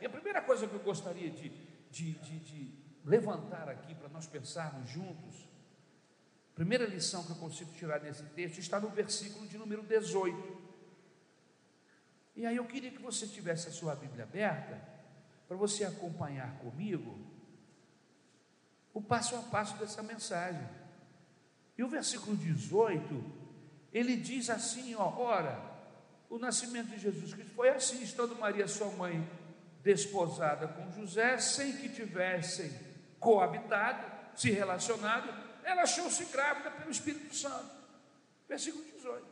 E 0.00 0.06
a 0.06 0.10
primeira 0.10 0.40
coisa 0.40 0.66
que 0.66 0.74
eu 0.74 0.80
gostaria 0.80 1.30
de, 1.30 1.48
de, 1.90 2.12
de, 2.12 2.38
de 2.38 2.74
levantar 3.04 3.68
aqui 3.68 3.94
para 3.94 4.08
nós 4.08 4.26
pensarmos 4.26 4.88
juntos, 4.88 5.48
primeira 6.54 6.86
lição 6.86 7.24
que 7.24 7.30
eu 7.30 7.36
consigo 7.36 7.72
tirar 7.72 8.00
nesse 8.00 8.22
texto 8.30 8.58
está 8.58 8.80
no 8.80 8.88
versículo 8.88 9.46
de 9.46 9.58
número 9.58 9.82
18. 9.82 10.62
E 12.34 12.46
aí 12.46 12.56
eu 12.56 12.64
queria 12.64 12.90
que 12.90 13.02
você 13.02 13.26
tivesse 13.26 13.68
a 13.68 13.72
sua 13.72 13.94
Bíblia 13.94 14.24
aberta, 14.24 14.80
para 15.46 15.56
você 15.56 15.84
acompanhar 15.84 16.58
comigo 16.58 17.18
o 18.94 19.02
passo 19.02 19.36
a 19.36 19.42
passo 19.42 19.76
dessa 19.76 20.02
mensagem. 20.02 20.66
E 21.76 21.82
o 21.82 21.88
versículo 21.88 22.36
18, 22.36 23.24
ele 23.92 24.16
diz 24.16 24.50
assim: 24.50 24.94
ó, 24.94 25.08
ora, 25.18 25.60
o 26.28 26.38
nascimento 26.38 26.88
de 26.88 26.98
Jesus 26.98 27.34
Cristo 27.34 27.54
foi 27.54 27.68
assim, 27.70 28.02
estando 28.02 28.34
Maria, 28.36 28.66
sua 28.68 28.90
mãe, 28.92 29.28
desposada 29.82 30.68
com 30.68 30.90
José, 30.92 31.38
sem 31.38 31.76
que 31.76 31.88
tivessem 31.88 32.72
coabitado, 33.18 34.10
se 34.34 34.50
relacionado, 34.50 35.28
ela 35.62 35.82
achou-se 35.82 36.24
grávida 36.26 36.70
pelo 36.70 36.90
Espírito 36.90 37.34
Santo. 37.34 37.70
Versículo 38.48 38.84
18. 38.84 39.22
O 39.22 39.28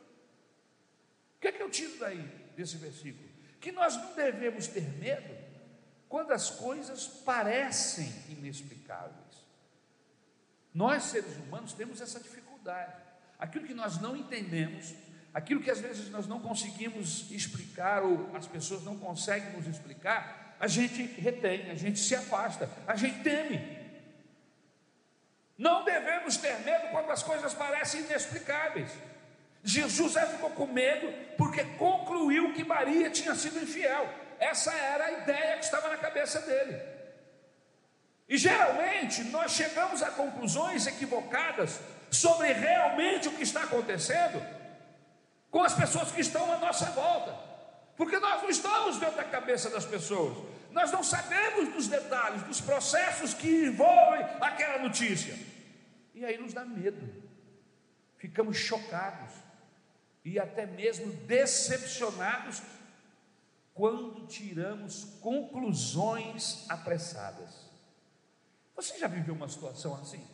que 1.40 1.48
é 1.48 1.52
que 1.52 1.62
eu 1.62 1.70
tiro 1.70 1.98
daí, 1.98 2.22
desse 2.56 2.76
versículo? 2.76 3.28
Que 3.60 3.72
nós 3.72 3.96
não 3.96 4.14
devemos 4.14 4.66
ter 4.66 4.88
medo 4.98 5.34
quando 6.08 6.32
as 6.32 6.50
coisas 6.50 7.06
parecem 7.06 8.12
inexplicáveis. 8.28 9.29
Nós, 10.74 11.04
seres 11.04 11.36
humanos, 11.36 11.72
temos 11.72 12.00
essa 12.00 12.20
dificuldade. 12.20 12.92
Aquilo 13.38 13.66
que 13.66 13.74
nós 13.74 14.00
não 14.00 14.16
entendemos, 14.16 14.94
aquilo 15.32 15.60
que 15.60 15.70
às 15.70 15.80
vezes 15.80 16.10
nós 16.10 16.26
não 16.26 16.40
conseguimos 16.40 17.30
explicar 17.30 18.02
ou 18.02 18.34
as 18.36 18.46
pessoas 18.46 18.84
não 18.84 18.96
conseguem 18.96 19.52
nos 19.52 19.66
explicar, 19.66 20.56
a 20.60 20.66
gente 20.66 21.02
retém, 21.02 21.70
a 21.70 21.74
gente 21.74 21.98
se 21.98 22.14
afasta, 22.14 22.68
a 22.86 22.94
gente 22.94 23.22
teme. 23.22 23.78
Não 25.56 25.84
devemos 25.84 26.36
ter 26.36 26.58
medo 26.60 26.88
quando 26.90 27.10
as 27.10 27.22
coisas 27.22 27.52
parecem 27.54 28.02
inexplicáveis. 28.02 28.90
Jesus 29.62 30.14
ficou 30.32 30.50
com 30.50 30.66
medo 30.66 31.12
porque 31.36 31.64
concluiu 31.76 32.52
que 32.54 32.64
Maria 32.64 33.10
tinha 33.10 33.34
sido 33.34 33.62
infiel. 33.62 34.08
Essa 34.38 34.72
era 34.72 35.04
a 35.04 35.12
ideia 35.12 35.58
que 35.58 35.64
estava 35.64 35.88
na 35.88 35.98
cabeça 35.98 36.40
dele. 36.40 36.99
E 38.30 38.38
geralmente 38.38 39.24
nós 39.24 39.50
chegamos 39.50 40.04
a 40.04 40.10
conclusões 40.12 40.86
equivocadas 40.86 41.80
sobre 42.12 42.52
realmente 42.52 43.26
o 43.26 43.32
que 43.32 43.42
está 43.42 43.64
acontecendo 43.64 44.40
com 45.50 45.64
as 45.64 45.74
pessoas 45.74 46.12
que 46.12 46.20
estão 46.20 46.52
à 46.52 46.58
nossa 46.58 46.86
volta, 46.92 47.32
porque 47.96 48.20
nós 48.20 48.40
não 48.40 48.48
estamos 48.48 48.98
dentro 48.98 49.16
da 49.16 49.24
cabeça 49.24 49.68
das 49.68 49.84
pessoas, 49.84 50.38
nós 50.70 50.92
não 50.92 51.02
sabemos 51.02 51.74
dos 51.74 51.88
detalhes, 51.88 52.44
dos 52.44 52.60
processos 52.60 53.34
que 53.34 53.64
envolvem 53.66 54.24
aquela 54.40 54.78
notícia, 54.78 55.36
e 56.14 56.24
aí 56.24 56.38
nos 56.38 56.54
dá 56.54 56.64
medo, 56.64 57.12
ficamos 58.16 58.56
chocados 58.56 59.32
e 60.24 60.38
até 60.38 60.66
mesmo 60.66 61.12
decepcionados 61.26 62.62
quando 63.74 64.24
tiramos 64.28 65.18
conclusões 65.20 66.64
apressadas. 66.68 67.69
Você 68.74 68.98
já 68.98 69.08
viveu 69.08 69.34
uma 69.34 69.48
situação 69.48 69.94
assim? 69.96 70.24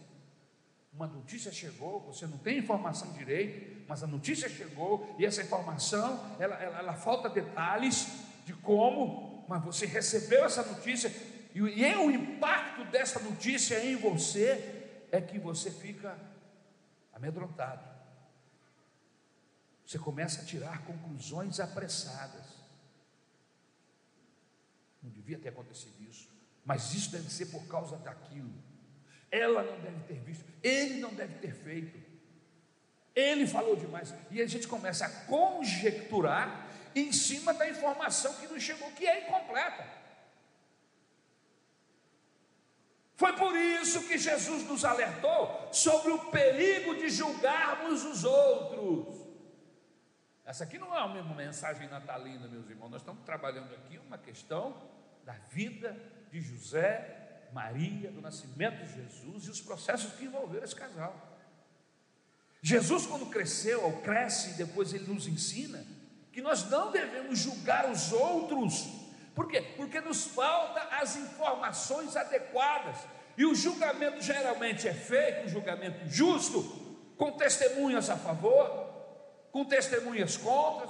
Uma 0.93 1.07
notícia 1.07 1.53
chegou, 1.53 2.01
você 2.01 2.27
não 2.27 2.39
tem 2.39 2.59
informação 2.59 3.13
direito, 3.13 3.85
mas 3.87 4.03
a 4.03 4.07
notícia 4.07 4.49
chegou 4.49 5.15
e 5.19 5.27
essa 5.27 5.43
informação, 5.43 6.37
ela, 6.39 6.55
ela, 6.57 6.79
ela 6.79 6.95
falta 6.95 7.29
detalhes 7.29 8.07
de 8.47 8.55
como, 8.55 9.45
mas 9.47 9.63
você 9.63 9.85
recebeu 9.85 10.45
essa 10.45 10.63
notícia 10.63 11.13
e, 11.55 11.61
e 11.61 11.85
é 11.85 11.99
o 11.99 12.11
impacto 12.11 12.85
dessa 12.85 13.21
notícia 13.21 13.85
em 13.85 13.97
você 13.97 15.07
é 15.13 15.21
que 15.21 15.39
você 15.39 15.71
fica 15.71 16.19
amedrontado. 17.13 17.85
Você 19.85 19.99
começa 19.99 20.43
a 20.43 20.45
tirar 20.45 20.85
conclusões 20.85 21.61
apressadas. 21.61 22.45
Não 25.03 25.11
devia 25.11 25.39
ter 25.39 25.51
acontecido 25.51 26.03
isso 26.03 26.36
mas 26.67 26.93
isso 26.93 27.13
deve 27.13 27.31
ser 27.31 27.47
por 27.47 27.65
causa 27.69 27.97
daquilo. 27.99 28.53
Ela 29.31 29.63
não 29.63 29.81
deve 29.81 30.01
ter 30.01 30.19
visto, 30.21 30.45
ele 30.63 31.01
não 31.01 31.15
deve 31.15 31.39
ter 31.39 31.55
feito. 31.55 32.05
Ele 33.15 33.47
falou 33.47 33.77
demais. 33.77 34.13
E 34.31 34.43
a 34.43 34.47
gente 34.47 34.67
começa 34.67 35.07
a 35.07 35.11
conjecturar 35.27 36.69
em 36.95 37.13
cima 37.13 37.55
da 37.55 37.69
informação 37.69 38.35
que 38.35 38.49
nos 38.49 38.63
chegou, 38.63 38.91
que 38.93 39.07
é 39.07 39.27
incompleta. 39.27 39.87
Foi 43.15 43.33
por 43.35 43.57
isso 43.57 44.07
que 44.07 44.19
Jesus 44.19 44.65
nos 44.65 44.85
alertou 44.85 45.71
sobre 45.73 46.13
o 46.13 46.31
perigo 46.31 46.97
de 46.97 47.09
julgarmos 47.09 48.05
os 48.05 48.25
outros. 48.25 49.25
Essa 50.45 50.65
aqui 50.65 50.79
não 50.79 50.95
é 50.95 51.03
uma 51.03 51.35
mensagem 51.35 51.89
natalina, 51.89 52.47
meus 52.49 52.69
irmãos. 52.69 52.91
Nós 52.91 53.01
estamos 53.01 53.25
trabalhando 53.25 53.75
aqui 53.75 53.99
uma 53.99 54.19
questão 54.19 54.77
da 55.25 55.33
vida 55.51 55.97
de 56.31 56.41
José, 56.41 57.49
Maria, 57.53 58.11
do 58.11 58.21
nascimento 58.21 58.85
de 58.85 59.03
Jesus 59.03 59.45
e 59.45 59.51
os 59.51 59.61
processos 59.61 60.13
que 60.13 60.25
envolveram 60.25 60.65
esse 60.65 60.75
casal. 60.75 61.15
Jesus, 62.61 63.07
quando 63.07 63.27
cresceu, 63.27 63.85
ou 63.85 64.01
cresce, 64.03 64.51
e 64.51 64.55
depois 64.55 64.93
ele 64.93 65.07
nos 65.13 65.27
ensina 65.27 65.87
que 66.33 66.43
nós 66.43 66.69
não 66.69 66.91
devemos 66.91 67.39
julgar 67.39 67.91
os 67.91 68.13
outros. 68.13 68.89
Por 69.35 69.49
quê? 69.49 69.63
Porque 69.77 70.01
nos 70.01 70.25
falta 70.25 70.81
as 71.01 71.17
informações 71.17 72.17
adequadas. 72.17 72.97
E 73.39 73.45
o 73.45 73.55
julgamento 73.55 74.21
geralmente 74.21 74.89
é 74.89 74.95
feito, 74.95 75.47
um 75.47 75.49
julgamento 75.49 76.09
justo, 76.09 76.63
com 77.17 77.33
testemunhas 77.33 78.11
a 78.11 78.17
favor, 78.17 78.69
com 79.53 79.65
testemunhas 79.65 80.37
contra. 80.37 80.89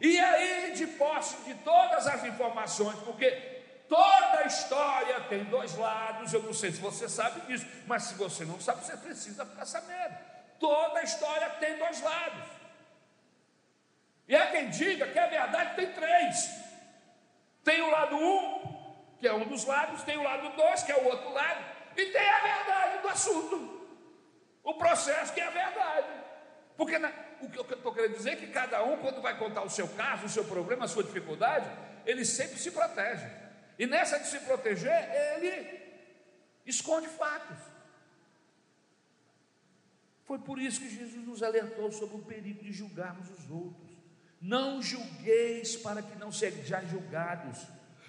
E 0.00 0.18
aí, 0.18 0.72
de 0.74 0.86
posse 0.88 1.36
de 1.44 1.54
todas 1.54 2.06
as 2.06 2.24
informações, 2.24 2.98
porque 2.98 3.53
Toda 3.88 4.46
história 4.46 5.20
tem 5.22 5.44
dois 5.44 5.76
lados. 5.76 6.32
Eu 6.32 6.42
não 6.42 6.52
sei 6.52 6.72
se 6.72 6.80
você 6.80 7.08
sabe 7.08 7.40
disso, 7.42 7.66
mas 7.86 8.04
se 8.04 8.14
você 8.14 8.44
não 8.44 8.60
sabe, 8.60 8.84
você 8.84 8.96
precisa 8.96 9.44
ficar 9.44 9.66
sabendo. 9.66 10.16
Toda 10.58 11.02
história 11.02 11.50
tem 11.60 11.78
dois 11.78 12.00
lados. 12.00 12.48
E 14.26 14.34
há 14.34 14.50
quem 14.50 14.70
diga 14.70 15.06
que 15.06 15.18
a 15.18 15.26
verdade 15.26 15.76
tem 15.76 15.92
três: 15.92 16.50
tem 17.62 17.82
o 17.82 17.90
lado 17.90 18.16
um, 18.16 18.74
que 19.18 19.28
é 19.28 19.32
um 19.32 19.46
dos 19.46 19.64
lados, 19.64 20.02
tem 20.02 20.16
o 20.16 20.22
lado 20.22 20.54
2, 20.56 20.82
que 20.82 20.92
é 20.92 20.96
o 20.96 21.04
outro 21.06 21.32
lado, 21.32 21.64
e 21.96 22.06
tem 22.06 22.28
a 22.28 22.40
verdade 22.40 23.02
do 23.02 23.08
assunto. 23.08 23.86
O 24.62 24.74
processo 24.74 25.32
que 25.32 25.40
é 25.40 25.46
a 25.46 25.50
verdade. 25.50 26.08
Porque 26.76 26.98
na, 26.98 27.10
o 27.40 27.48
que 27.48 27.58
eu 27.58 27.62
estou 27.62 27.92
querendo 27.92 28.16
dizer 28.16 28.30
é 28.30 28.36
que 28.36 28.48
cada 28.48 28.82
um, 28.82 28.96
quando 28.96 29.20
vai 29.20 29.38
contar 29.38 29.62
o 29.62 29.70
seu 29.70 29.88
caso, 29.88 30.26
o 30.26 30.28
seu 30.28 30.44
problema, 30.44 30.86
a 30.86 30.88
sua 30.88 31.04
dificuldade, 31.04 31.70
ele 32.04 32.24
sempre 32.24 32.58
se 32.58 32.70
protege. 32.70 33.26
E 33.78 33.86
nessa 33.86 34.18
de 34.18 34.28
se 34.28 34.38
proteger, 34.40 35.10
ele 35.36 35.80
esconde 36.66 37.08
fatos. 37.08 37.58
Foi 40.24 40.38
por 40.38 40.58
isso 40.58 40.80
que 40.80 40.88
Jesus 40.88 41.26
nos 41.26 41.42
alertou 41.42 41.92
sobre 41.92 42.16
o 42.16 42.22
perigo 42.22 42.62
de 42.62 42.72
julgarmos 42.72 43.28
os 43.30 43.50
outros. 43.50 43.90
Não 44.40 44.80
julgueis 44.80 45.76
para 45.76 46.02
que 46.02 46.16
não 46.18 46.30
sejais 46.32 46.90
julgados, 46.90 47.66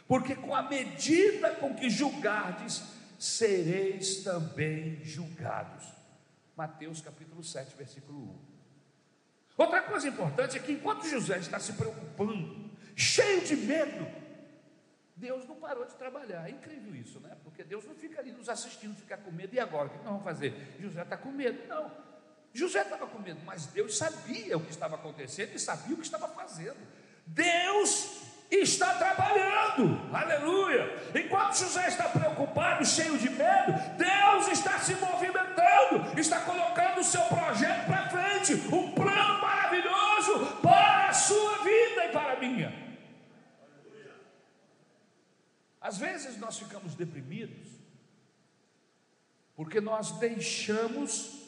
porque 0.08 0.36
com 0.36 0.56
a 0.56 0.64
medida 0.64 1.56
com 1.56 1.76
que 1.76 1.90
julgardes, 1.90 2.84
sereis 3.18 4.24
também 4.24 5.04
julgados. 5.04 5.86
Mateus 6.56 7.02
capítulo 7.02 7.44
7, 7.44 7.76
versículo 7.76 8.20
1. 8.20 8.56
Outra 9.58 9.82
coisa 9.82 10.08
importante 10.08 10.58
é 10.58 10.60
que 10.60 10.72
enquanto 10.72 11.08
José 11.08 11.38
está 11.38 11.60
se 11.60 11.74
preocupando, 11.74 12.72
cheio 12.96 13.42
de 13.46 13.56
medo, 13.56 14.06
Deus 15.16 15.48
não 15.48 15.56
parou 15.56 15.86
de 15.86 15.96
trabalhar. 15.96 16.48
É 16.48 16.52
incrível 16.52 16.94
isso, 16.96 17.20
né? 17.22 17.38
Porque 17.44 17.64
Deus 17.64 17.86
não 17.86 17.96
fica 17.96 18.20
ali 18.20 18.32
nos 18.32 18.50
assistindo, 18.50 18.96
fica 18.96 19.18
com 19.18 19.32
medo. 19.32 19.56
E 19.56 19.60
agora? 19.60 19.88
O 19.88 19.90
que 19.90 19.98
nós 19.98 20.08
vamos 20.08 20.24
fazer? 20.24 20.76
José 20.80 21.02
está 21.02 21.16
com 21.16 21.32
medo. 21.32 21.66
Não. 21.68 21.90
José 22.54 22.82
estava 22.82 23.06
com 23.06 23.20
medo, 23.20 23.42
mas 23.46 23.66
Deus 23.68 23.98
sabia 23.98 24.58
o 24.58 24.62
que 24.62 24.72
estava 24.72 24.96
acontecendo 24.96 25.54
e 25.54 25.60
sabia 25.60 25.94
o 25.94 25.98
que 25.98 26.06
estava 26.06 26.28
fazendo. 26.30 26.78
Deus 27.28 28.22
está 28.50 28.94
trabalhando, 28.94 30.00
aleluia. 30.16 30.90
Enquanto 31.14 31.58
José 31.58 31.88
está 31.90 32.08
preocupado, 32.08 32.86
cheio 32.86 33.18
de 33.18 33.30
medo, 33.30 33.74
Deus 33.98 34.48
está 34.48 34.80
se 34.80 34.94
movimentando, 34.96 36.18
está 36.18 36.40
colocando 36.42 37.02
o 37.02 37.04
seu 37.04 37.22
projeto 37.24 37.86
para 37.88 38.10
frente, 38.10 38.54
um 38.74 38.92
plano 38.92 39.42
maravilhoso 39.42 40.58
para 40.62 41.10
a 41.10 41.14
sua 41.14 41.58
vida 41.58 42.06
e 42.06 42.10
para 42.14 42.34
a 42.34 42.40
minha. 42.40 42.85
Às 45.86 46.00
vezes 46.00 46.36
nós 46.38 46.58
ficamos 46.58 46.96
deprimidos 46.96 47.68
porque 49.56 49.80
nós 49.80 50.14
deixamos 50.14 51.46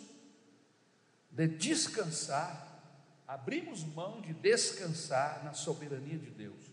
de 1.31 1.47
descansar, 1.47 2.55
abrimos 3.27 3.83
mão 3.83 4.21
de 4.21 4.35
descansar 4.35 5.43
na 5.43 5.53
soberania 5.53 6.19
de 6.19 6.29
Deus. 6.29 6.63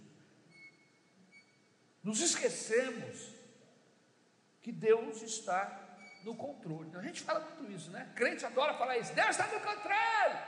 Nos 2.02 2.21
esquecemos 2.21 3.33
que 4.61 4.71
Deus 4.71 5.23
está 5.23 5.97
no 6.23 6.37
controle. 6.37 6.94
A 6.94 7.00
gente 7.00 7.23
fala 7.23 7.40
muito 7.40 7.73
isso, 7.73 7.90
né? 7.90 8.12
Crente 8.14 8.44
adora 8.44 8.76
falar 8.76 8.99
isso. 8.99 9.14
Deus 9.14 9.30
está 9.30 9.47
no 9.47 9.61
controle. 9.61 10.38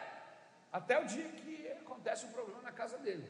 Até 0.71 1.03
o 1.03 1.07
dia 1.07 1.31
que 1.31 1.67
acontece 1.81 2.27
um 2.27 2.33
problema 2.33 2.61
na 2.61 2.73
casa 2.73 2.99
dele. 2.99 3.27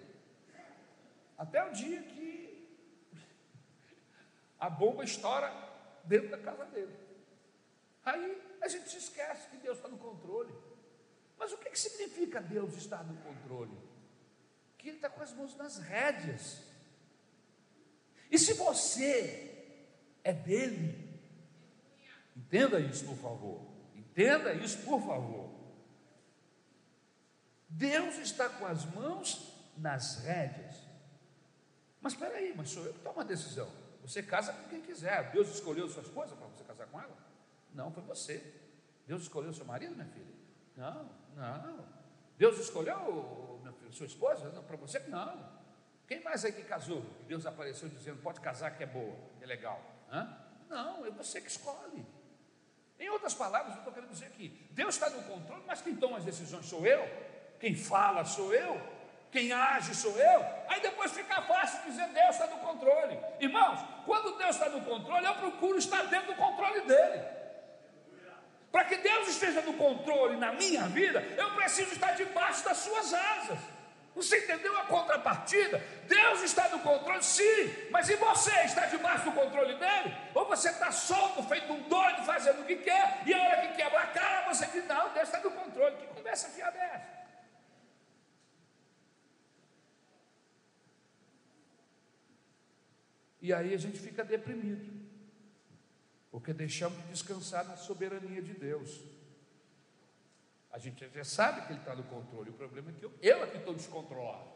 Até 1.38 1.64
o 1.64 1.70
dia 1.70 2.02
que 2.02 2.25
a 4.58 4.70
bomba 4.70 5.04
estoura 5.04 5.52
dentro 6.04 6.30
da 6.30 6.38
casa 6.38 6.64
dele. 6.66 6.96
Aí 8.04 8.42
a 8.60 8.68
gente 8.68 8.88
se 8.88 8.98
esquece 8.98 9.48
que 9.48 9.56
Deus 9.58 9.76
está 9.76 9.88
no 9.88 9.98
controle. 9.98 10.54
Mas 11.38 11.52
o 11.52 11.58
que, 11.58 11.70
que 11.70 11.78
significa 11.78 12.40
Deus 12.40 12.74
estar 12.76 13.04
no 13.04 13.16
controle? 13.16 13.76
Que 14.78 14.88
Ele 14.88 14.96
está 14.96 15.10
com 15.10 15.22
as 15.22 15.32
mãos 15.32 15.56
nas 15.56 15.78
rédeas. 15.78 16.62
E 18.30 18.38
se 18.38 18.54
você 18.54 19.76
é 20.24 20.32
dele, 20.32 21.20
entenda 22.34 22.80
isso, 22.80 23.04
por 23.04 23.16
favor. 23.16 23.60
Entenda 23.94 24.54
isso, 24.54 24.78
por 24.78 25.00
favor. 25.00 25.50
Deus 27.68 28.16
está 28.18 28.48
com 28.48 28.64
as 28.64 28.84
mãos 28.86 29.52
nas 29.76 30.24
rédeas. 30.24 30.76
Mas 32.00 32.14
espera 32.14 32.36
aí, 32.36 32.54
mas 32.56 32.70
sou 32.70 32.84
eu 32.84 32.94
que 32.94 33.00
tomo 33.00 33.20
a 33.20 33.24
decisão. 33.24 33.70
Você 34.06 34.22
casa 34.22 34.52
com 34.52 34.68
quem 34.68 34.80
quiser. 34.80 35.32
Deus 35.32 35.48
escolheu 35.48 35.88
sua 35.88 36.02
esposa 36.02 36.36
para 36.36 36.46
você 36.46 36.62
casar 36.62 36.86
com 36.86 37.00
ela? 37.00 37.16
Não, 37.74 37.90
foi 37.90 38.02
você. 38.04 38.54
Deus 39.04 39.22
escolheu 39.22 39.52
seu 39.52 39.64
marido, 39.64 39.94
minha 39.94 40.06
filha? 40.06 40.34
Não, 40.76 41.10
não. 41.34 41.84
Deus 42.38 42.58
escolheu 42.58 43.60
meu 43.62 43.72
filho, 43.72 43.92
sua 43.92 44.06
esposa? 44.06 44.48
Para 44.62 44.76
você? 44.76 45.00
Não. 45.08 45.56
Quem 46.06 46.22
mais 46.22 46.44
aí 46.44 46.52
que 46.52 46.62
casou? 46.62 47.04
Deus 47.26 47.44
apareceu 47.46 47.88
dizendo: 47.88 48.22
pode 48.22 48.40
casar 48.40 48.76
que 48.76 48.84
é 48.84 48.86
boa, 48.86 49.16
é 49.40 49.46
legal. 49.46 49.82
Hã? 50.10 50.38
Não, 50.68 51.04
é 51.04 51.10
você 51.10 51.40
que 51.40 51.50
escolhe. 51.50 52.06
Em 52.98 53.10
outras 53.10 53.34
palavras, 53.34 53.74
eu 53.74 53.78
estou 53.78 53.92
querendo 53.92 54.10
dizer 54.10 54.30
que 54.30 54.48
Deus 54.70 54.94
está 54.94 55.10
no 55.10 55.22
controle, 55.24 55.64
mas 55.66 55.82
quem 55.82 55.96
toma 55.96 56.18
as 56.18 56.24
decisões 56.24 56.66
sou 56.66 56.86
eu, 56.86 57.04
quem 57.58 57.74
fala 57.74 58.24
sou 58.24 58.54
eu, 58.54 58.80
quem 59.36 59.52
age 59.52 59.94
sou 59.94 60.18
eu. 60.18 60.46
Aí 60.66 60.80
depois 60.80 61.12
fica 61.12 61.42
fácil 61.42 61.78
dizer 61.84 62.08
Deus 62.08 62.30
está 62.30 62.46
no 62.46 62.56
controle. 62.56 63.18
Irmãos, 63.38 63.80
quando 64.06 64.38
Deus 64.38 64.56
está 64.56 64.70
no 64.70 64.80
controle, 64.80 65.26
eu 65.26 65.34
procuro 65.34 65.76
estar 65.76 66.04
dentro 66.06 66.28
do 66.28 66.36
controle 66.36 66.80
dele. 66.80 67.22
Para 68.72 68.84
que 68.86 68.96
Deus 68.96 69.28
esteja 69.28 69.60
no 69.60 69.74
controle 69.74 70.38
na 70.38 70.52
minha 70.52 70.84
vida, 70.84 71.20
eu 71.36 71.50
preciso 71.54 71.92
estar 71.92 72.12
debaixo 72.12 72.64
das 72.64 72.78
suas 72.78 73.12
asas. 73.12 73.58
Você 74.14 74.38
entendeu 74.38 74.74
a 74.78 74.84
contrapartida? 74.84 75.84
Deus 76.08 76.42
está 76.42 76.70
no 76.70 76.78
controle, 76.78 77.22
sim, 77.22 77.74
mas 77.90 78.08
e 78.08 78.16
você 78.16 78.52
está 78.62 78.86
debaixo 78.86 79.24
do 79.26 79.32
controle 79.32 79.74
dele? 79.74 80.16
Ou 80.34 80.46
você 80.46 80.70
está 80.70 80.90
solto, 80.90 81.42
feito 81.42 81.70
um 81.70 81.82
doido, 81.82 82.24
fazendo 82.24 82.62
o 82.62 82.64
que 82.64 82.76
quer, 82.76 83.20
e 83.26 83.34
a 83.34 83.42
hora 83.42 83.66
que 83.66 83.76
quebra 83.76 84.00
a 84.00 84.06
cara, 84.06 84.48
você 84.48 84.64
diz: 84.68 84.86
Não, 84.86 85.10
Deus 85.10 85.28
está 85.28 85.40
no 85.40 85.50
controle. 85.50 85.94
Que 85.96 86.06
conversa 86.06 86.48
fiada 86.48 86.78
é 86.78 86.94
essa? 86.94 87.15
E 93.46 93.52
aí 93.52 93.72
a 93.72 93.78
gente 93.78 94.00
fica 94.00 94.24
deprimido, 94.24 94.92
porque 96.32 96.52
deixamos 96.52 97.00
de 97.02 97.10
descansar 97.10 97.64
na 97.64 97.76
soberania 97.76 98.42
de 98.42 98.52
Deus. 98.52 99.00
A 100.72 100.78
gente 100.80 101.08
já 101.14 101.22
sabe 101.22 101.64
que 101.64 101.72
ele 101.72 101.78
está 101.78 101.94
no 101.94 102.02
controle. 102.02 102.50
O 102.50 102.54
problema 102.54 102.90
é 102.90 102.94
que 102.94 103.04
eu, 103.04 103.12
eu 103.22 103.44
é 103.44 103.46
que 103.46 103.58
estou 103.58 103.72
descontrolado. 103.72 104.48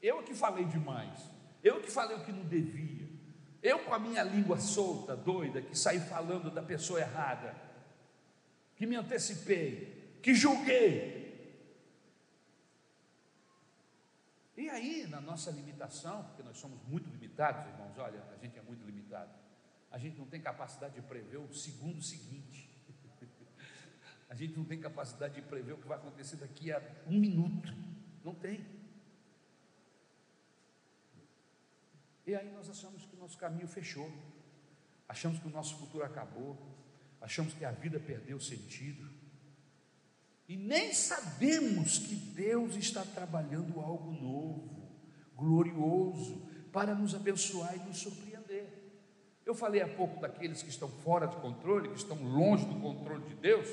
Eu 0.00 0.20
é 0.20 0.22
que 0.22 0.32
falei 0.32 0.64
demais. 0.64 1.28
Eu 1.60 1.82
que 1.82 1.90
falei 1.90 2.16
o 2.16 2.24
que 2.24 2.30
não 2.30 2.44
devia. 2.44 3.08
Eu 3.60 3.80
com 3.80 3.92
a 3.92 3.98
minha 3.98 4.22
língua 4.22 4.60
solta, 4.60 5.16
doida, 5.16 5.60
que 5.60 5.76
saí 5.76 5.98
falando 5.98 6.52
da 6.52 6.62
pessoa 6.62 7.00
errada, 7.00 7.52
que 8.76 8.86
me 8.86 8.94
antecipei, 8.94 10.20
que 10.22 10.32
julguei. 10.32 11.23
E 14.56 14.70
aí, 14.70 15.06
na 15.08 15.20
nossa 15.20 15.50
limitação, 15.50 16.24
porque 16.24 16.42
nós 16.42 16.56
somos 16.56 16.80
muito 16.86 17.10
limitados, 17.10 17.66
irmãos, 17.66 17.98
olha, 17.98 18.22
a 18.32 18.36
gente 18.36 18.56
é 18.56 18.62
muito 18.62 18.84
limitado. 18.84 19.32
A 19.90 19.98
gente 19.98 20.18
não 20.18 20.26
tem 20.26 20.40
capacidade 20.40 20.94
de 20.94 21.02
prever 21.02 21.38
o 21.38 21.52
segundo 21.52 22.02
seguinte. 22.02 22.68
A 24.28 24.34
gente 24.34 24.56
não 24.56 24.64
tem 24.64 24.80
capacidade 24.80 25.34
de 25.34 25.42
prever 25.42 25.74
o 25.74 25.78
que 25.78 25.86
vai 25.86 25.96
acontecer 25.96 26.36
daqui 26.36 26.72
a 26.72 26.82
um 27.06 27.16
minuto. 27.16 27.72
Não 28.24 28.34
tem. 28.34 28.66
E 32.26 32.34
aí 32.34 32.50
nós 32.50 32.68
achamos 32.68 33.04
que 33.04 33.14
o 33.14 33.18
nosso 33.18 33.38
caminho 33.38 33.68
fechou. 33.68 34.10
Achamos 35.08 35.38
que 35.38 35.46
o 35.46 35.50
nosso 35.50 35.76
futuro 35.76 36.02
acabou. 36.04 36.58
Achamos 37.20 37.54
que 37.54 37.64
a 37.64 37.70
vida 37.70 38.00
perdeu 38.00 38.40
sentido. 38.40 39.08
E 40.48 40.56
nem 40.56 40.92
sabemos 40.92 41.98
que 41.98 42.14
Deus 42.14 42.76
está 42.76 43.02
trabalhando 43.02 43.80
algo 43.80 44.12
novo, 44.12 44.92
glorioso, 45.34 46.46
para 46.72 46.94
nos 46.94 47.14
abençoar 47.14 47.74
e 47.76 47.80
nos 47.80 47.98
surpreender. 47.98 48.66
Eu 49.46 49.54
falei 49.54 49.80
há 49.80 49.88
pouco 49.88 50.20
daqueles 50.20 50.62
que 50.62 50.68
estão 50.68 50.88
fora 50.88 51.26
de 51.26 51.36
controle, 51.36 51.88
que 51.88 51.98
estão 51.98 52.22
longe 52.22 52.64
do 52.66 52.80
controle 52.80 53.24
de 53.24 53.34
Deus. 53.36 53.68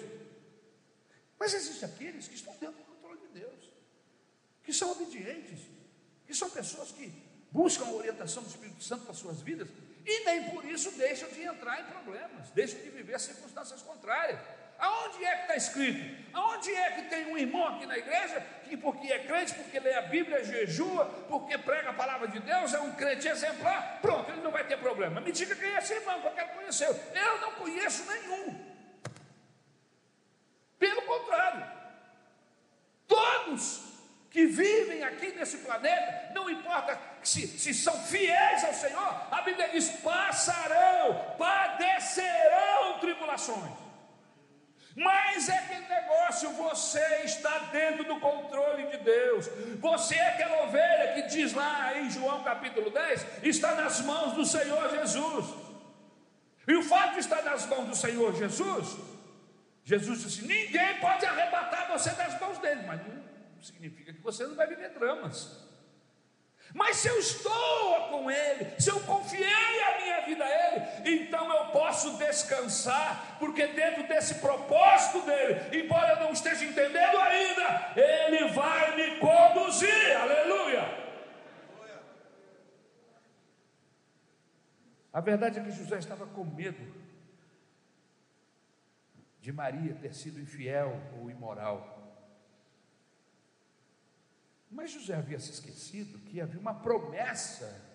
Mas 1.39 1.53
existem 1.53 1.89
aqueles 1.89 2.27
que 2.27 2.36
estão 2.36 2.53
dentro 2.57 2.77
do 2.77 2.84
controle 2.84 3.19
de 3.19 3.39
Deus, 3.39 3.71
que 4.63 4.73
são 4.73 4.91
obedientes, 4.91 5.60
que 6.25 6.34
são 6.34 6.49
pessoas 6.49 6.91
que 6.91 7.12
buscam 7.51 7.86
a 7.86 7.91
orientação 7.91 8.43
do 8.43 8.49
Espírito 8.49 8.84
Santo 8.84 9.05
para 9.05 9.13
suas 9.13 9.41
vidas 9.41 9.67
e 10.05 10.25
nem 10.25 10.49
por 10.49 10.65
isso 10.65 10.91
deixam 10.91 11.29
de 11.29 11.43
entrar 11.43 11.81
em 11.81 11.91
problemas, 11.91 12.49
deixam 12.51 12.81
de 12.81 12.89
viver 12.89 13.19
circunstâncias 13.19 13.81
contrárias. 13.81 14.39
Aonde 14.82 15.24
é 15.24 15.36
que 15.36 15.41
está 15.44 15.56
escrito? 15.56 16.22
Aonde 16.34 16.74
é 16.74 16.91
que 16.91 17.04
tem 17.04 17.28
um 17.28 17.38
irmão 17.38 17.67
aqui 17.67 17.86
na 17.86 17.98
igreja 17.98 18.44
que, 18.67 18.76
porque 18.76 19.12
é 19.13 19.20
crente, 19.20 19.54
porque 19.54 19.80
lê 19.80 19.94
a 19.94 20.02
Bíblia, 20.02 20.44
jejua, 20.44 21.06
porque 21.30 21.56
prega 21.58 21.91
a 21.91 21.94
palavra 21.94 22.28
de 22.28 22.39
Deus, 22.39 22.74
é 22.74 22.80
um 22.80 22.91
crente 22.94 23.28
exemplar, 23.28 24.00
pronto, 24.02 24.32
ele 24.32 24.41
não 24.41 24.50
vai 24.50 24.63
ter 24.63 24.78
problema. 24.78 25.22
Me 25.22 25.32
diga 25.32 25.56
quem 25.56 25.70
é 25.70 25.78
esse 25.78 25.94
irmão 25.94 26.20
que 26.20 26.28
eu 26.28 26.32
quero 26.32 26.50
conhecer. 26.56 26.89
Eu 27.13 27.41
não 27.41 27.52
conheço 27.52 28.12
nenhum. 28.12 28.72
Pelo 30.80 31.02
contrário, 31.04 31.63
todos 33.08 33.84
que 34.32 34.48
vivem 34.48 35.04
aqui 35.04 35.32
nesse 35.34 35.58
planeta, 35.58 36.32
não 36.34 36.50
importa 36.50 36.98
se, 37.22 37.46
se 37.46 37.72
são 37.72 37.94
fiéis 38.06 38.63
ao 38.63 38.74
Senhor, 38.74 39.28
a 39.30 39.41
Bíblia 39.44 39.70
diz: 39.70 39.89
passarão, 40.02 41.36
padecerão 41.38 42.98
tribulações. 43.00 43.90
Mas 44.95 45.47
é 45.47 45.58
aquele 45.58 45.88
negócio, 45.88 46.49
você 46.51 47.21
está 47.23 47.60
dentro 47.71 48.04
do 48.04 48.19
controle 48.19 48.88
de 48.88 48.97
Deus. 48.97 49.49
Você 49.80 50.15
é 50.15 50.30
aquela 50.30 50.63
ovelha 50.63 51.13
que 51.13 51.23
diz 51.23 51.54
lá 51.54 51.97
em 51.97 52.10
João 52.10 52.43
capítulo 52.43 52.89
10, 52.89 53.43
está 53.43 53.75
nas 53.75 54.01
mãos 54.01 54.34
do 54.34 54.45
Senhor 54.45 54.89
Jesus. 54.89 55.45
E 56.67 56.75
o 56.75 56.84
fato 56.84 57.13
de 57.13 57.19
estar 57.19 57.41
nas 57.43 57.65
mãos 57.65 57.88
do 57.88 57.95
Senhor 57.95 58.36
Jesus, 58.36 58.97
Jesus 59.84 60.21
disse: 60.21 60.45
ninguém 60.45 60.99
pode 60.99 61.25
arrebatar 61.25 61.91
você 61.91 62.12
das 62.12 62.39
mãos 62.39 62.58
dele, 62.60 62.84
mas 62.86 63.01
não 63.01 63.23
significa 63.62 64.13
que 64.13 64.21
você 64.21 64.45
não 64.45 64.56
vai 64.56 64.67
viver 64.67 64.89
dramas. 64.89 65.70
Mas 66.73 66.97
se 66.97 67.07
eu 67.07 67.19
estou 67.19 68.10
com 68.10 68.31
Ele, 68.31 68.79
se 68.79 68.89
eu 68.89 68.99
confiei 69.01 69.84
a 69.84 70.01
minha 70.01 70.21
vida 70.21 70.43
a 70.43 70.49
Ele, 70.49 71.23
então 71.23 71.51
eu 71.51 71.65
posso 71.71 72.17
descansar, 72.17 73.38
porque 73.39 73.67
dentro 73.67 74.07
desse 74.07 74.36
propósito 74.36 75.21
dele, 75.25 75.84
embora 75.84 76.13
eu 76.13 76.19
não 76.21 76.31
esteja 76.31 76.63
entendendo 76.63 77.17
ainda, 77.19 77.93
Ele 77.95 78.49
vai 78.49 78.95
me 78.95 79.19
conduzir, 79.19 80.17
aleluia. 80.17 81.01
A 85.13 85.19
verdade 85.19 85.60
é 85.60 85.63
que 85.63 85.71
José 85.71 85.97
estava 85.97 86.25
com 86.25 86.45
medo 86.45 87.01
de 89.41 89.51
Maria 89.51 89.93
ter 89.95 90.13
sido 90.13 90.39
infiel 90.39 91.01
ou 91.19 91.29
imoral. 91.29 92.01
Mas 94.71 94.91
José 94.91 95.13
havia 95.15 95.38
se 95.38 95.51
esquecido 95.51 96.17
que 96.19 96.39
havia 96.39 96.60
uma 96.60 96.73
promessa 96.73 97.91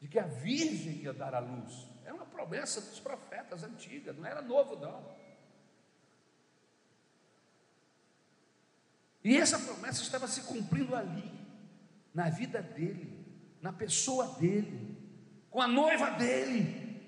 de 0.00 0.08
que 0.08 0.18
a 0.18 0.26
virgem 0.26 0.94
ia 0.94 1.12
dar 1.12 1.32
à 1.32 1.38
luz. 1.38 1.86
Era 2.04 2.12
uma 2.12 2.26
promessa 2.26 2.80
dos 2.80 2.98
profetas 2.98 3.62
antiga, 3.62 4.12
não 4.12 4.26
era 4.26 4.42
novo 4.42 4.74
não. 4.76 5.16
E 9.22 9.36
essa 9.36 9.60
promessa 9.60 10.02
estava 10.02 10.26
se 10.26 10.42
cumprindo 10.42 10.96
ali, 10.96 11.30
na 12.12 12.28
vida 12.28 12.60
dele, 12.60 13.24
na 13.60 13.72
pessoa 13.72 14.26
dele, 14.34 14.98
com 15.48 15.62
a 15.62 15.68
noiva 15.68 16.10
dele. 16.10 17.00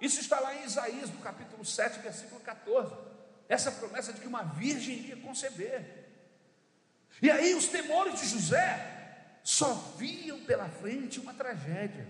Isso 0.00 0.20
está 0.20 0.40
lá 0.40 0.54
em 0.54 0.64
Isaías, 0.64 1.10
no 1.10 1.20
capítulo 1.20 1.64
7, 1.64 2.00
versículo 2.00 2.40
14. 2.40 2.94
Essa 3.46 3.70
promessa 3.70 4.14
de 4.14 4.22
que 4.22 4.26
uma 4.26 4.42
virgem 4.42 4.96
iria 4.96 5.16
conceber. 5.18 6.01
E 7.22 7.30
aí 7.30 7.54
os 7.54 7.68
temores 7.68 8.20
de 8.20 8.26
José 8.26 9.38
só 9.44 9.72
viam 9.96 10.40
pela 10.40 10.68
frente 10.68 11.20
uma 11.20 11.32
tragédia. 11.32 12.08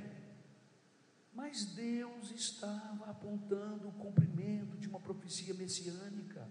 Mas 1.35 1.67
Deus 1.67 2.31
estava 2.31 3.11
apontando 3.11 3.89
o 3.89 3.93
cumprimento 3.93 4.79
de 4.79 4.89
uma 4.89 4.99
profecia 4.99 5.53
messiânica. 5.53 6.49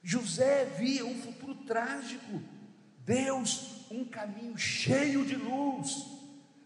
José 0.00 0.66
via 0.78 1.04
um 1.04 1.20
futuro 1.20 1.56
trágico, 1.64 2.40
Deus 3.04 3.90
um 3.90 4.04
caminho 4.04 4.56
cheio 4.56 5.24
de 5.24 5.34
luz. 5.34 6.06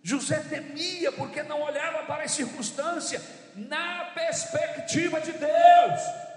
José 0.03 0.41
temia 0.41 1.11
porque 1.13 1.43
não 1.43 1.63
olhava 1.63 2.05
para 2.05 2.25
a 2.25 2.29
circunstância 2.29 3.23
na 3.55 4.07
perspectiva 4.07 5.21
de 5.21 5.33
Deus. 5.33 6.32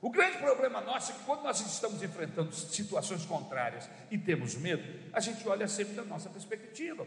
O 0.00 0.10
grande 0.10 0.38
problema 0.38 0.80
nosso 0.80 1.10
é 1.10 1.14
que 1.14 1.24
quando 1.24 1.42
nós 1.42 1.60
estamos 1.60 2.02
enfrentando 2.02 2.52
situações 2.52 3.24
contrárias 3.26 3.88
e 4.10 4.16
temos 4.16 4.54
medo, 4.54 4.82
a 5.12 5.18
gente 5.18 5.46
olha 5.48 5.66
sempre 5.66 5.94
da 5.94 6.04
nossa 6.04 6.30
perspectiva. 6.30 7.06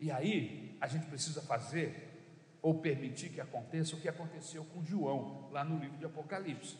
E 0.00 0.10
aí 0.10 0.76
a 0.80 0.86
gente 0.86 1.06
precisa 1.06 1.42
fazer 1.42 2.10
ou 2.62 2.80
permitir 2.80 3.28
que 3.28 3.40
aconteça 3.40 3.96
o 3.96 4.00
que 4.00 4.08
aconteceu 4.08 4.64
com 4.64 4.82
João, 4.82 5.50
lá 5.50 5.62
no 5.62 5.78
livro 5.78 5.98
de 5.98 6.06
Apocalipse. 6.06 6.76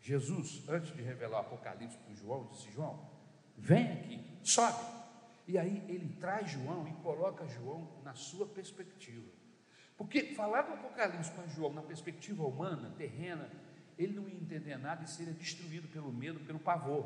Jesus, 0.00 0.66
antes 0.68 0.94
de 0.94 1.02
revelar 1.02 1.38
o 1.38 1.40
Apocalipse 1.40 1.98
para 1.98 2.14
João, 2.14 2.46
disse: 2.46 2.70
João, 2.70 3.10
vem 3.58 3.92
aqui, 3.92 4.24
sobe. 4.42 5.00
E 5.46 5.58
aí 5.58 5.84
ele 5.88 6.16
traz 6.18 6.50
João 6.50 6.88
e 6.88 6.92
coloca 7.02 7.46
João 7.46 8.00
na 8.02 8.14
sua 8.14 8.46
perspectiva. 8.46 9.28
Porque 10.00 10.32
falar 10.34 10.62
do 10.62 10.72
Apocalipse 10.72 11.30
para 11.32 11.46
João 11.48 11.74
na 11.74 11.82
perspectiva 11.82 12.42
humana, 12.42 12.90
terrena, 12.96 13.50
ele 13.98 14.14
não 14.14 14.26
ia 14.26 14.34
entender 14.34 14.78
nada 14.78 15.04
e 15.04 15.06
seria 15.06 15.34
destruído 15.34 15.88
pelo 15.88 16.10
medo, 16.10 16.40
pelo 16.40 16.58
pavor. 16.58 17.04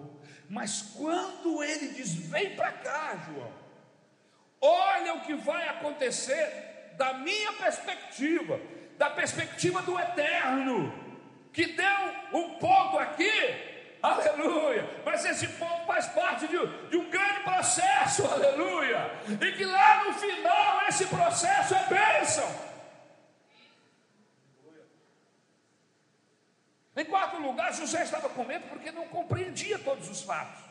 Mas 0.48 0.80
quando 0.96 1.60
ele 1.64 1.88
diz: 1.88 2.14
Vem 2.14 2.54
para 2.54 2.70
cá, 2.70 3.16
João, 3.26 3.50
olha 4.60 5.14
o 5.14 5.22
que 5.22 5.34
vai 5.34 5.66
acontecer 5.70 6.94
da 6.96 7.14
minha 7.14 7.54
perspectiva, 7.54 8.60
da 8.96 9.10
perspectiva 9.10 9.82
do 9.82 9.98
eterno, 9.98 10.94
que 11.52 11.66
deu 11.66 12.14
um 12.32 12.60
ponto 12.60 12.96
aqui, 12.96 13.98
aleluia, 14.00 14.88
mas 15.04 15.24
esse 15.24 15.48
ponto 15.48 15.84
faz 15.84 16.06
parte 16.06 16.46
de, 16.46 16.64
de 16.90 16.96
um 16.96 17.10
grande 17.10 17.40
processo, 17.40 18.24
aleluia, 18.24 19.10
e 19.28 19.50
que 19.50 19.64
lá 19.64 20.04
no 20.04 20.12
final 20.12 20.86
esse 20.86 21.06
processo 21.06 21.74
é 21.74 21.88
bênção. 21.88 22.73
Em 26.96 27.04
quarto 27.04 27.38
lugar, 27.38 27.72
José 27.72 28.04
estava 28.04 28.28
com 28.28 28.44
medo 28.44 28.68
porque 28.68 28.92
não 28.92 29.08
compreendia 29.08 29.78
todos 29.78 30.08
os 30.08 30.22
fatos. 30.22 30.62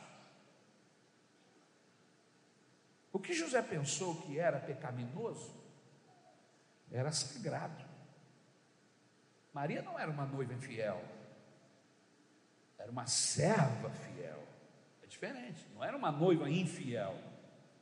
O 3.12 3.20
que 3.20 3.34
José 3.34 3.62
pensou 3.62 4.16
que 4.22 4.40
era 4.40 4.60
pecaminoso 4.60 5.54
era 6.92 7.12
sagrado. 7.12 7.84
Maria 9.52 9.82
não 9.82 10.00
era 10.00 10.10
uma 10.10 10.26
noiva 10.26 10.54
infiel, 10.54 11.04
era 12.78 12.90
uma 12.90 13.06
serva 13.06 13.90
fiel. 13.90 14.44
É 15.04 15.08
diferente, 15.08 15.68
não 15.74 15.84
era 15.84 15.98
uma 15.98 16.12
noiva 16.12 16.50
infiel, 16.50 17.20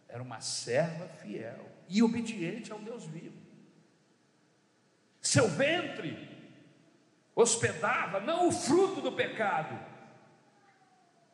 era 0.08 0.21
uma 0.21 0.41
serva 0.41 1.08
fiel 1.08 1.69
e 1.88 2.01
obediente 2.01 2.71
ao 2.71 2.80
Deus 2.80 3.06
vivo. 3.06 3.39
Seu 5.21 5.47
ventre 5.47 6.31
hospedava 7.36 8.20
não 8.20 8.48
o 8.48 8.52
fruto 8.52 9.02
do 9.02 9.12
pecado, 9.12 9.80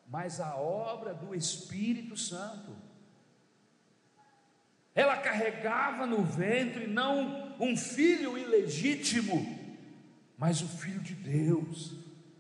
mas 0.07 0.39
a 0.39 0.55
obra 0.55 1.13
do 1.13 1.36
Espírito 1.36 2.15
Santo. 2.15 2.75
Ela 4.95 5.17
carregava 5.17 6.05
no 6.05 6.23
ventre 6.23 6.88
não 6.88 7.55
um 7.60 7.75
filho 7.75 8.38
ilegítimo, 8.38 9.45
mas 10.38 10.62
o 10.62 10.67
filho 10.67 11.01
de 11.01 11.13
Deus. 11.13 11.93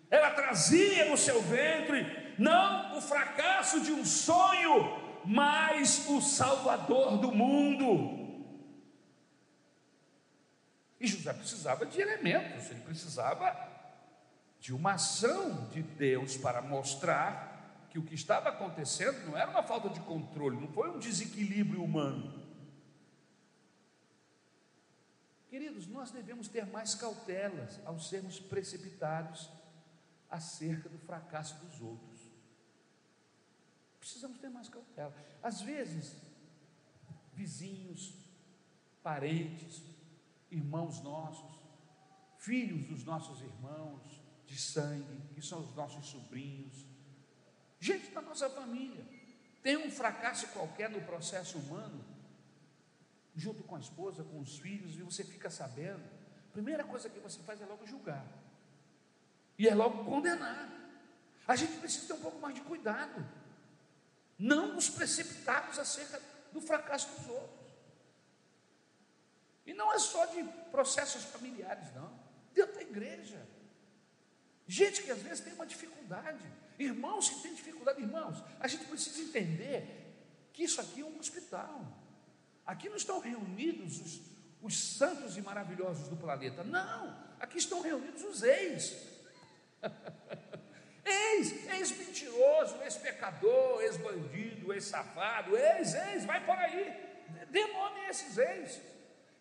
Ela 0.09 0.31
trazia 0.31 1.09
no 1.09 1.17
seu 1.17 1.41
ventre 1.41 2.33
não 2.37 2.97
o 2.97 3.01
fracasso 3.01 3.81
de 3.81 3.91
um 3.91 4.05
sonho, 4.05 4.97
mas 5.25 6.07
o 6.09 6.21
Salvador 6.21 7.17
do 7.17 7.31
mundo. 7.31 8.26
E 10.99 11.07
José 11.07 11.31
precisava 11.33 11.85
de 11.85 12.01
elementos, 12.01 12.69
ele 12.71 12.81
precisava 12.81 13.55
de 14.59 14.73
uma 14.73 14.93
ação 14.93 15.69
de 15.69 15.83
Deus 15.83 16.35
para 16.35 16.61
mostrar 16.61 17.87
que 17.89 17.99
o 17.99 18.03
que 18.03 18.15
estava 18.15 18.49
acontecendo 18.49 19.25
não 19.27 19.37
era 19.37 19.49
uma 19.49 19.63
falta 19.63 19.89
de 19.89 19.99
controle, 20.01 20.59
não 20.59 20.67
foi 20.67 20.89
um 20.89 20.99
desequilíbrio 20.99 21.83
humano. 21.83 22.45
Queridos, 25.49 25.87
nós 25.87 26.11
devemos 26.11 26.47
ter 26.47 26.65
mais 26.65 26.93
cautelas 26.93 27.79
ao 27.85 27.99
sermos 27.99 28.39
precipitados 28.39 29.49
acerca 30.29 30.89
do 30.89 30.97
fracasso 30.99 31.55
dos 31.65 31.79
outros. 31.79 32.21
Precisamos 33.99 34.37
ter 34.39 34.49
mais 34.49 34.67
cautela. 34.67 35.15
Às 35.41 35.61
vezes, 35.61 36.15
vizinhos, 37.33 38.13
parentes, 39.01 39.81
irmãos 40.51 41.01
nossos, 41.01 41.59
filhos 42.37 42.85
dos 42.85 43.03
nossos 43.03 43.41
irmãos 43.41 44.21
de 44.45 44.57
sangue, 44.57 45.21
que 45.33 45.41
são 45.41 45.59
os 45.59 45.75
nossos 45.75 46.07
sobrinhos, 46.07 46.85
gente 47.79 48.09
da 48.11 48.21
nossa 48.21 48.49
família. 48.49 49.05
Tem 49.61 49.75
um 49.77 49.91
fracasso 49.91 50.47
qualquer 50.47 50.89
no 50.89 51.01
processo 51.01 51.57
humano, 51.57 52.03
junto 53.35 53.63
com 53.63 53.75
a 53.75 53.79
esposa, 53.79 54.23
com 54.23 54.39
os 54.39 54.57
filhos, 54.57 54.95
e 54.95 55.03
você 55.03 55.23
fica 55.23 55.49
sabendo. 55.49 56.03
A 56.49 56.53
primeira 56.53 56.83
coisa 56.83 57.09
que 57.09 57.19
você 57.19 57.39
faz 57.43 57.61
é 57.61 57.65
logo 57.65 57.85
julgar, 57.85 58.25
e 59.57 59.67
é 59.67 59.75
logo 59.75 60.05
condenar. 60.05 60.69
A 61.47 61.55
gente 61.55 61.77
precisa 61.79 62.07
ter 62.07 62.13
um 62.13 62.21
pouco 62.21 62.39
mais 62.39 62.55
de 62.55 62.61
cuidado, 62.61 63.25
não 64.37 64.75
nos 64.75 64.89
precipitarmos 64.89 65.77
acerca 65.79 66.21
do 66.51 66.61
fracasso 66.61 67.07
dos 67.19 67.29
outros. 67.29 67.56
E 69.67 69.73
não 69.73 69.93
é 69.93 69.99
só 69.99 70.25
de 70.25 70.41
processos 70.71 71.25
familiares, 71.25 71.93
não. 71.93 72.09
Dentro 72.53 72.75
da 72.75 72.81
igreja. 72.81 73.45
Gente 74.65 75.03
que 75.03 75.11
às 75.11 75.19
vezes 75.19 75.41
tem 75.41 75.53
uma 75.53 75.65
dificuldade. 75.65 76.43
Irmãos 76.79 77.29
que 77.29 77.41
têm 77.41 77.53
dificuldade, 77.53 78.01
irmãos, 78.01 78.41
a 78.59 78.67
gente 78.67 78.85
precisa 78.85 79.21
entender 79.21 80.07
que 80.53 80.63
isso 80.63 80.79
aqui 80.79 81.01
é 81.01 81.05
um 81.05 81.19
hospital. 81.19 81.85
Aqui 82.65 82.87
não 82.87 82.95
estão 82.95 83.19
reunidos 83.19 83.99
os, 83.99 84.21
os 84.61 84.77
santos 84.97 85.37
e 85.37 85.41
maravilhosos 85.41 86.07
do 86.07 86.15
planeta. 86.15 86.63
Não, 86.63 87.17
aqui 87.39 87.57
estão 87.57 87.81
reunidos 87.81 88.23
os 88.23 88.43
ex. 88.43 88.95
ex, 91.03 91.69
ex-mentiroso, 91.73 92.81
ex-pecador, 92.83 93.81
ex-bandido, 93.81 94.73
ex-safado, 94.73 95.57
ex, 95.57 95.93
ex, 95.93 96.25
vai 96.25 96.45
por 96.45 96.57
aí. 96.57 97.05
Dê 97.49 97.65
nome 97.67 97.99
a 98.01 98.09
esses 98.09 98.37
ex. 98.37 98.81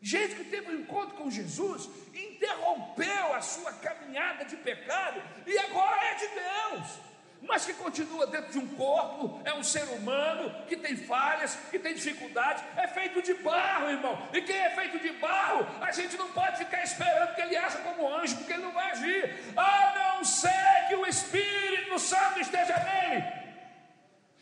Gente 0.00 0.34
que 0.34 0.44
teve 0.44 0.70
um 0.70 0.80
encontro 0.80 1.16
com 1.16 1.30
Jesus, 1.30 1.88
interrompeu 2.14 3.34
a 3.34 3.40
sua 3.40 3.72
caminhada 3.72 4.44
de 4.44 4.56
pecado 4.56 5.22
e 5.46 5.58
agora 5.58 6.04
é 6.04 6.14
de 6.14 6.28
Deus 6.28 7.06
mas 7.42 7.64
que 7.64 7.74
continua 7.74 8.26
dentro 8.26 8.52
de 8.52 8.58
um 8.58 8.66
corpo, 8.74 9.40
é 9.44 9.54
um 9.54 9.62
ser 9.62 9.84
humano 9.84 10.52
que 10.66 10.76
tem 10.76 10.96
falhas, 10.96 11.56
que 11.70 11.78
tem 11.78 11.94
dificuldades, 11.94 12.62
é 12.76 12.88
feito 12.88 13.22
de 13.22 13.34
barro, 13.34 13.90
irmão. 13.90 14.28
E 14.32 14.40
quem 14.42 14.56
é 14.56 14.70
feito 14.70 14.98
de 14.98 15.12
barro, 15.12 15.66
a 15.80 15.92
gente 15.92 16.16
não 16.16 16.28
pode 16.32 16.58
ficar 16.58 16.82
esperando 16.82 17.34
que 17.34 17.40
ele 17.40 17.56
haja 17.56 17.78
como 17.78 18.12
anjo, 18.14 18.36
porque 18.36 18.52
ele 18.52 18.62
não 18.62 18.72
vai 18.72 18.90
agir, 18.90 19.54
a 19.56 19.94
não 19.94 20.24
ser 20.24 20.88
que 20.88 20.94
o 20.96 21.06
Espírito 21.06 21.98
Santo 21.98 22.40
esteja 22.40 22.76
nele. 22.78 23.24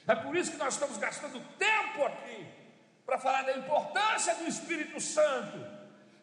É 0.06 0.14
por 0.14 0.36
isso 0.36 0.52
que 0.52 0.58
nós 0.58 0.74
estamos 0.74 0.96
gastando 0.98 1.40
tempo 1.58 2.04
aqui 2.04 2.46
para 3.04 3.18
falar 3.18 3.42
da 3.42 3.56
importância 3.56 4.34
do 4.36 4.46
Espírito 4.46 5.00
Santo. 5.00 5.64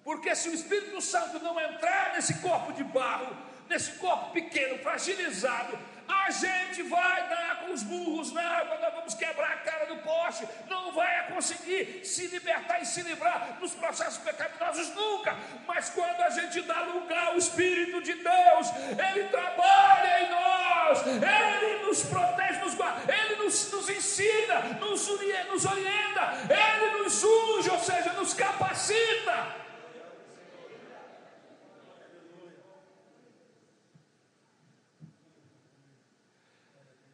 Porque 0.03 0.35
se 0.35 0.49
o 0.49 0.53
Espírito 0.53 0.99
Santo 0.99 1.39
não 1.39 1.59
entrar 1.59 2.13
nesse 2.13 2.35
corpo 2.35 2.73
de 2.73 2.83
barro, 2.83 3.35
nesse 3.69 3.93
corpo 3.93 4.31
pequeno, 4.31 4.77
fragilizado, 4.79 5.77
a 6.07 6.29
gente 6.29 6.83
vai 6.83 7.29
dar 7.29 7.61
com 7.61 7.71
os 7.71 7.83
burros 7.83 8.31
na 8.33 8.41
água, 8.41 8.77
nós 8.79 8.93
vamos 8.93 9.13
quebrar 9.13 9.51
a 9.53 9.57
cara 9.57 9.85
do 9.85 9.97
poste, 9.97 10.47
não 10.67 10.91
vai 10.91 11.31
conseguir 11.31 12.01
se 12.03 12.27
libertar 12.27 12.81
e 12.81 12.85
se 12.85 13.01
livrar 13.01 13.57
dos 13.59 13.73
processos 13.73 14.17
pecaminosos 14.17 14.93
nunca. 14.93 15.37
Mas 15.65 15.89
quando 15.89 16.21
a 16.21 16.29
gente 16.29 16.61
dá 16.61 16.81
lugar 16.81 17.27
ao 17.27 17.37
Espírito 17.37 18.01
de 18.01 18.13
Deus, 18.13 18.67
Ele 19.09 19.29
trabalha 19.29 20.23
em 20.23 20.29
nós, 20.29 20.60
Ele 20.99 21.85
nos 21.85 22.03
protege, 22.03 22.59
nos 22.59 22.75
guarda, 22.75 23.13
Ele 23.13 23.35
nos, 23.43 23.71
nos 23.71 23.89
ensina, 23.89 24.61
nos, 24.79 25.07
nos 25.49 25.65
orienta, 25.65 26.33
Ele 26.49 27.03
nos 27.03 27.23
unge, 27.23 27.69
ou 27.69 27.79
seja, 27.79 28.13
nos 28.13 28.33
capacita. 28.33 29.61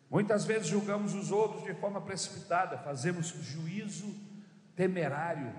Muitas 0.09 0.45
vezes 0.45 0.67
julgamos 0.67 1.13
os 1.13 1.31
outros 1.31 1.63
de 1.63 1.73
forma 1.73 2.01
precipitada, 2.01 2.77
fazemos 2.79 3.27
juízo 3.27 4.15
temerário 4.75 5.53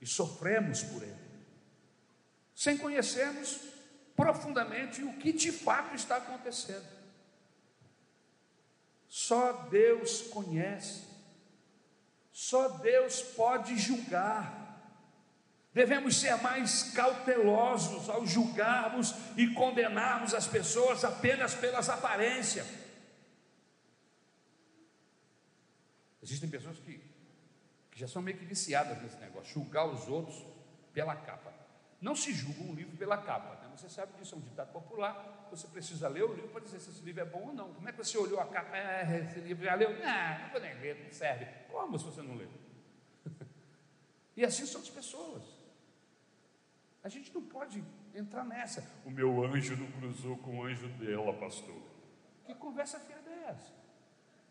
e 0.00 0.06
sofremos 0.06 0.82
por 0.82 1.02
ele, 1.02 1.16
sem 2.54 2.76
conhecermos 2.76 3.58
profundamente 4.14 5.02
o 5.02 5.14
que 5.18 5.32
de 5.32 5.50
fato 5.50 5.94
está 5.94 6.16
acontecendo. 6.16 7.03
Só 9.16 9.52
Deus 9.70 10.22
conhece, 10.22 11.04
só 12.32 12.66
Deus 12.78 13.22
pode 13.22 13.78
julgar. 13.78 14.60
Devemos 15.72 16.16
ser 16.16 16.34
mais 16.42 16.90
cautelosos 16.92 18.10
ao 18.10 18.26
julgarmos 18.26 19.14
e 19.36 19.54
condenarmos 19.54 20.34
as 20.34 20.48
pessoas 20.48 21.04
apenas 21.04 21.54
pelas 21.54 21.88
aparências 21.88 22.66
Existem 26.20 26.50
pessoas 26.50 26.76
que, 26.80 27.00
que 27.92 28.00
já 28.00 28.08
são 28.08 28.20
meio 28.20 28.36
que 28.36 28.44
viciadas 28.44 29.00
nesse 29.00 29.16
negócio, 29.18 29.52
julgar 29.52 29.86
os 29.86 30.08
outros 30.08 30.44
pela 30.92 31.14
capa. 31.14 31.53
Não 32.00 32.14
se 32.14 32.32
julga 32.32 32.62
um 32.62 32.74
livro 32.74 32.96
pela 32.96 33.16
capa, 33.16 33.54
né? 33.62 33.70
você 33.76 33.88
sabe 33.88 34.12
disso, 34.18 34.34
é 34.34 34.38
um 34.38 34.40
ditado 34.40 34.72
popular. 34.72 35.48
Você 35.50 35.66
precisa 35.68 36.08
ler 36.08 36.24
o 36.24 36.34
livro 36.34 36.50
para 36.50 36.60
dizer 36.60 36.80
se 36.80 36.90
esse 36.90 37.02
livro 37.02 37.22
é 37.22 37.24
bom 37.24 37.48
ou 37.48 37.54
não. 37.54 37.72
Como 37.72 37.88
é 37.88 37.92
que 37.92 37.98
você 37.98 38.18
olhou 38.18 38.40
a 38.40 38.46
capa? 38.46 38.76
É, 38.76 39.24
esse 39.24 39.40
livro 39.40 39.64
já 39.64 39.74
leu? 39.74 39.90
Não, 39.90 40.38
não 40.40 40.50
vou 40.50 40.60
nem 40.60 40.74
ler, 40.80 41.04
não 41.04 41.12
serve. 41.12 41.46
Como 41.70 41.98
se 41.98 42.04
você 42.04 42.22
não 42.22 42.34
leu? 42.34 42.50
e 44.36 44.44
assim 44.44 44.66
são 44.66 44.80
as 44.80 44.90
pessoas. 44.90 45.42
A 47.02 47.08
gente 47.08 47.32
não 47.34 47.42
pode 47.42 47.82
entrar 48.14 48.44
nessa. 48.44 48.84
O 49.04 49.10
meu 49.10 49.44
anjo 49.44 49.76
não 49.76 49.90
cruzou 49.92 50.36
com 50.38 50.58
o 50.58 50.64
anjo 50.64 50.88
dela, 50.88 51.32
pastor. 51.34 51.82
Que 52.44 52.54
conversa 52.54 52.98
fiada 53.00 53.30
é 53.30 53.50
essa? 53.50 53.84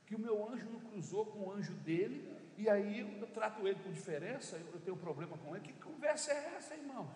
que 0.05 0.15
o 0.15 0.19
meu 0.19 0.47
anjo 0.47 0.69
não 0.69 0.79
cruzou 0.79 1.25
com 1.25 1.39
o 1.39 1.51
anjo 1.51 1.73
dele, 1.73 2.31
e 2.57 2.69
aí 2.69 2.99
eu 3.19 3.27
trato 3.27 3.67
ele 3.67 3.79
com 3.79 3.91
diferença, 3.91 4.57
eu 4.73 4.79
tenho 4.79 4.95
problema 4.95 5.37
com 5.37 5.55
ele. 5.55 5.65
Que 5.65 5.73
conversa 5.73 6.31
é 6.31 6.55
essa, 6.55 6.75
irmãos? 6.75 7.09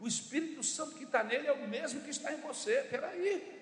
O 0.00 0.08
Espírito 0.08 0.62
Santo 0.62 0.96
que 0.96 1.04
está 1.04 1.22
nele 1.22 1.46
é 1.46 1.52
o 1.52 1.68
mesmo 1.68 2.00
que 2.00 2.10
está 2.10 2.32
em 2.32 2.40
você. 2.40 2.82
Peraí. 2.90 3.60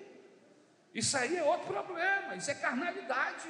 Isso 0.93 1.17
aí 1.17 1.35
é 1.35 1.43
outro 1.43 1.67
problema, 1.67 2.35
isso 2.35 2.49
é 2.49 2.55
carnalidade. 2.55 3.49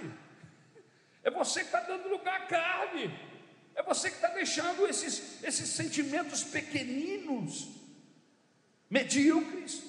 É 1.23 1.29
você 1.29 1.59
que 1.61 1.67
está 1.67 1.81
dando 1.81 2.09
lugar 2.09 2.41
à 2.41 2.45
carne. 2.47 3.07
É 3.75 3.83
você 3.83 4.09
que 4.09 4.15
está 4.15 4.29
deixando 4.29 4.87
esses, 4.87 5.41
esses 5.43 5.69
sentimentos 5.69 6.43
pequeninos, 6.43 7.69
medíocres, 8.89 9.83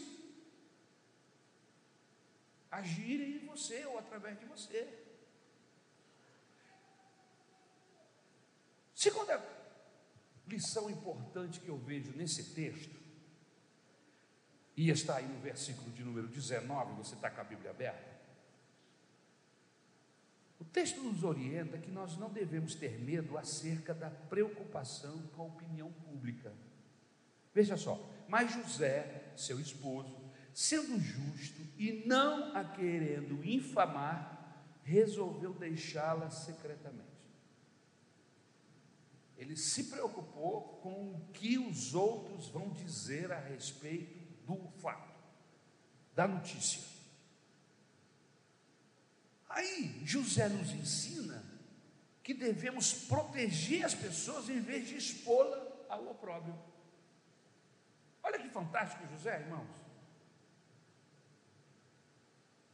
agirem 2.71 3.37
em 3.37 3.47
você 3.47 3.85
ou 3.87 3.99
através 3.99 4.39
de 4.39 4.45
você. 4.45 4.87
Segunda 8.95 9.60
lição 10.51 10.91
importante 10.91 11.61
que 11.61 11.69
eu 11.69 11.79
vejo 11.79 12.13
nesse 12.13 12.55
texto, 12.55 12.99
e 14.77 14.91
está 14.91 15.17
aí 15.17 15.27
no 15.27 15.41
versículo 15.41 15.91
de 15.93 16.03
número 16.03 16.27
19, 16.27 16.95
você 16.95 17.15
está 17.15 17.31
com 17.31 17.41
a 17.41 17.45
Bíblia 17.45 17.71
aberta. 17.71 18.11
O 20.59 20.65
texto 20.65 21.03
nos 21.03 21.25
orienta 21.25 21.79
que 21.79 21.91
nós 21.91 22.17
não 22.17 22.31
devemos 22.31 22.75
ter 22.75 22.99
medo 22.99 23.39
acerca 23.39 23.95
da 23.95 24.11
preocupação 24.11 25.19
com 25.35 25.43
a 25.43 25.47
opinião 25.47 25.91
pública. 25.93 26.53
Veja 27.55 27.77
só, 27.77 27.99
mas 28.29 28.53
José, 28.53 29.33
seu 29.37 29.59
esposo, 29.59 30.19
sendo 30.53 30.99
justo 31.01 31.61
e 31.79 32.05
não 32.07 32.55
a 32.57 32.65
querendo 32.65 33.45
infamar, 33.45 34.81
resolveu 34.83 35.53
deixá-la 35.55 36.31
secretamente. 36.31 37.10
Ele 39.41 39.57
se 39.57 39.85
preocupou 39.85 40.81
com 40.83 41.15
o 41.15 41.33
que 41.33 41.57
os 41.57 41.95
outros 41.95 42.49
vão 42.49 42.69
dizer 42.69 43.33
a 43.33 43.41
respeito 43.41 44.21
do 44.45 44.69
fato, 44.83 45.19
da 46.15 46.29
notícia. 46.29 46.83
Aí, 49.49 50.03
José 50.05 50.47
nos 50.47 50.71
ensina 50.73 51.43
que 52.23 52.35
devemos 52.35 52.93
proteger 52.93 53.83
as 53.87 53.95
pessoas 53.95 54.51
em 54.51 54.61
vez 54.61 54.87
de 54.87 54.97
expô-la 54.97 55.87
ao 55.89 56.11
opróbrio. 56.11 56.57
Olha 58.23 58.39
que 58.39 58.51
fantástico, 58.51 59.07
José, 59.09 59.41
irmãos. 59.41 59.75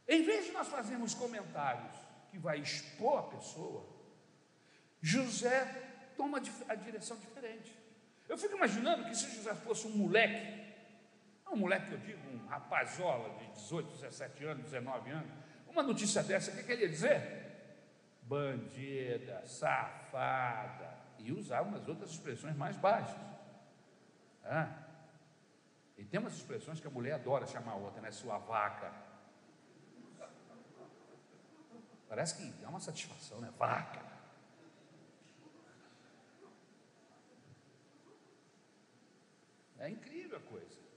Em 0.05 0.21
vez 0.21 0.47
de 0.47 0.51
nós 0.51 0.67
fazermos 0.67 1.13
comentários 1.13 1.95
que 2.29 2.37
vai 2.37 2.59
expor 2.59 3.19
a 3.19 3.23
pessoa, 3.23 3.87
José 5.01 5.86
toma 6.17 6.41
a 6.67 6.75
direção 6.75 7.15
diferente. 7.17 7.73
Eu 8.27 8.37
fico 8.37 8.55
imaginando 8.55 9.05
que 9.05 9.15
se 9.15 9.33
José 9.35 9.53
fosse 9.55 9.87
um 9.87 9.91
moleque, 9.91 10.65
não 11.45 11.53
um 11.53 11.57
moleque 11.57 11.87
que 11.87 11.93
eu 11.93 11.99
digo, 11.99 12.19
um 12.29 12.45
rapazola 12.47 13.37
de 13.37 13.47
18, 13.51 13.89
17 13.91 14.45
anos, 14.45 14.63
19 14.63 15.11
anos, 15.11 15.31
uma 15.69 15.83
notícia 15.83 16.23
dessa, 16.23 16.51
o 16.51 16.55
que, 16.55 16.63
que 16.63 16.71
ele 16.71 16.81
ia 16.81 16.89
dizer? 16.89 17.45
Bandida, 18.23 19.45
safada, 19.45 20.97
e 21.19 21.31
usar 21.31 21.61
umas 21.61 21.87
outras 21.87 22.09
expressões 22.09 22.55
mais 22.55 22.75
baixas. 22.75 23.15
Ah, 24.43 24.87
e 25.97 26.03
tem 26.03 26.19
umas 26.19 26.33
expressões 26.33 26.79
que 26.79 26.87
a 26.87 26.91
mulher 26.91 27.13
adora 27.13 27.45
chamar 27.47 27.73
a 27.73 27.75
outra, 27.75 28.01
né? 28.01 28.11
Sua 28.11 28.37
vaca. 28.37 28.91
Parece 32.07 32.37
que 32.37 32.61
dá 32.61 32.69
uma 32.69 32.79
satisfação, 32.79 33.39
né? 33.39 33.51
Vaca. 33.57 34.16
É 39.79 39.89
incrível 39.89 40.37
a 40.37 40.41
coisa. 40.41 40.87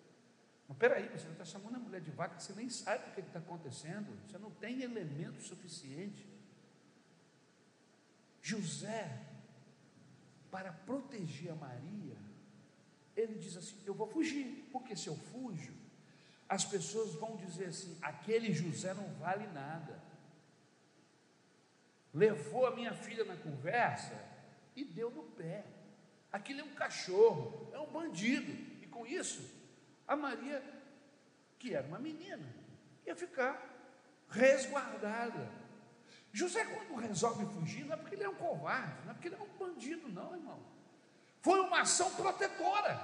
Mas 0.69 0.79
peraí, 0.79 1.09
você 1.09 1.25
não 1.25 1.33
está 1.33 1.45
chamando 1.45 1.77
a 1.77 1.79
mulher 1.81 2.01
de 2.01 2.11
vaca, 2.12 2.38
você 2.38 2.53
nem 2.53 2.71
sabe 2.71 3.11
o 3.11 3.14
que 3.14 3.21
está 3.21 3.40
acontecendo, 3.40 4.07
você 4.27 4.38
não 4.38 4.51
tem 4.53 4.83
elemento 4.83 5.43
suficiente. 5.43 6.25
José, 8.40 9.21
para 10.51 10.73
proteger 10.73 11.53
a 11.53 11.57
Maria, 11.57 12.16
ele 13.16 13.35
diz 13.35 13.57
assim: 13.57 13.77
Eu 13.85 13.95
vou 13.95 14.07
fugir, 14.07 14.69
porque 14.73 14.95
se 14.95 15.09
eu 15.09 15.16
fujo, 15.16 15.75
as 16.49 16.64
pessoas 16.64 17.14
vão 17.14 17.37
dizer 17.37 17.66
assim: 17.66 17.99
aquele 18.01 18.53
José 18.53 18.95
não 18.95 19.12
vale 19.14 19.47
nada. 19.49 20.01
levou 22.12 22.66
a 22.66 22.75
minha 22.75 22.95
filha 22.95 23.25
na 23.25 23.37
conversa 23.37 24.14
e 24.75 24.85
deu 24.85 25.11
no 25.11 25.23
pé. 25.23 25.64
Aquilo 26.33 26.61
é 26.61 26.64
um 26.64 26.75
cachorro, 26.75 27.71
é 27.73 27.79
um 27.79 27.90
bandido. 27.90 28.69
Com 29.01 29.07
isso, 29.07 29.41
a 30.07 30.15
Maria, 30.15 30.63
que 31.59 31.75
era 31.75 31.87
uma 31.87 31.99
menina, 31.99 32.47
ia 33.07 33.17
ficar 33.17 33.59
resguardada. 34.29 35.49
José, 36.31 36.63
quando 36.67 37.01
resolve 37.01 37.47
fugir, 37.47 37.87
não 37.87 37.95
é 37.95 37.97
porque 37.97 38.15
ele 38.15 38.25
é 38.25 38.29
um 38.29 38.35
covarde, 38.35 38.93
não 39.05 39.13
é 39.13 39.15
porque 39.15 39.29
ele 39.29 39.37
é 39.37 39.39
um 39.39 39.49
bandido, 39.57 40.07
não, 40.11 40.37
irmão. 40.37 40.63
Foi 41.41 41.61
uma 41.61 41.81
ação 41.81 42.11
protetora. 42.11 43.01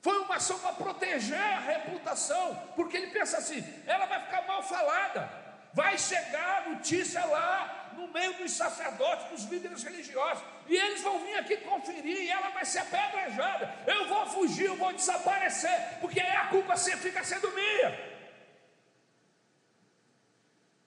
Foi 0.00 0.18
uma 0.20 0.36
ação 0.36 0.58
para 0.60 0.72
proteger 0.72 1.38
a 1.38 1.60
reputação, 1.60 2.54
porque 2.74 2.96
ele 2.96 3.08
pensa 3.08 3.36
assim: 3.36 3.62
ela 3.86 4.06
vai 4.06 4.24
ficar 4.24 4.46
mal 4.46 4.62
falada, 4.62 5.30
vai 5.74 5.98
chegar 5.98 6.62
a 6.62 6.70
notícia 6.70 7.22
lá 7.26 7.81
no 8.02 8.12
meio 8.12 8.36
dos 8.38 8.50
sacerdotes, 8.52 9.30
dos 9.30 9.44
líderes 9.44 9.82
religiosos, 9.82 10.44
e 10.66 10.76
eles 10.76 11.00
vão 11.02 11.24
vir 11.24 11.36
aqui 11.36 11.56
conferir, 11.58 12.18
e 12.22 12.28
ela 12.28 12.50
vai 12.50 12.64
ser 12.64 12.80
apedrejada. 12.80 13.72
Eu 13.86 14.08
vou 14.08 14.26
fugir, 14.26 14.66
eu 14.66 14.76
vou 14.76 14.92
desaparecer, 14.92 15.98
porque 16.00 16.20
aí 16.20 16.36
a 16.36 16.48
culpa 16.48 16.76
fica 16.76 17.22
sendo 17.24 17.50
minha. 17.52 18.12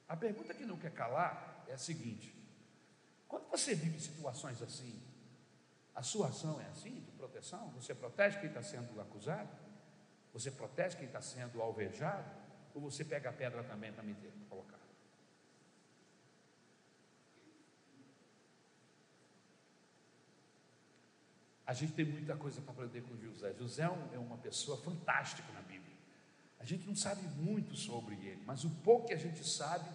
A 0.08 0.16
pergunta 0.16 0.54
que 0.54 0.66
não 0.66 0.78
quer 0.78 0.92
calar 0.92 1.66
é 1.68 1.74
a 1.74 1.78
seguinte: 1.78 2.36
quando 3.28 3.50
você 3.50 3.74
vive 3.74 4.00
situações 4.00 4.62
assim, 4.62 5.02
a 5.94 6.04
sua 6.04 6.28
ação 6.28 6.60
é 6.60 6.66
assim, 6.66 7.02
de 7.02 7.12
proteção? 7.12 7.70
Você 7.70 7.96
protege 7.96 8.40
quem 8.40 8.50
está 8.50 8.62
sendo 8.62 9.00
acusado? 9.02 9.50
Você 10.34 10.52
protege 10.52 10.98
quem 10.98 11.08
está 11.08 11.22
sendo 11.22 11.62
alvejado? 11.62 12.30
Ou 12.74 12.82
você 12.82 13.06
pega 13.06 13.30
a 13.30 13.34
pedra 13.34 13.64
também 13.64 13.92
para 13.94 14.04
para 14.04 14.50
colocar? 14.50 14.75
A 21.66 21.74
gente 21.74 21.94
tem 21.94 22.06
muita 22.06 22.36
coisa 22.36 22.62
para 22.62 22.72
aprender 22.72 23.02
com 23.02 23.18
José. 23.18 23.54
José 23.58 23.84
é, 23.84 24.16
é 24.16 24.20
uma 24.20 24.38
pessoa 24.38 24.78
fantástica 24.78 25.52
na 25.54 25.62
Bíblia. 25.62 25.96
A 26.60 26.66
gente 26.66 26.88
não 26.88 26.96
sabe 26.96 27.28
muito 27.40 27.76
sobre 27.76 28.16
ele, 28.16 28.42
mas 28.46 28.64
o 28.64 28.70
pouco 28.70 29.08
que 29.08 29.14
a 29.14 29.18
gente 29.18 29.48
sabe, 29.48 29.90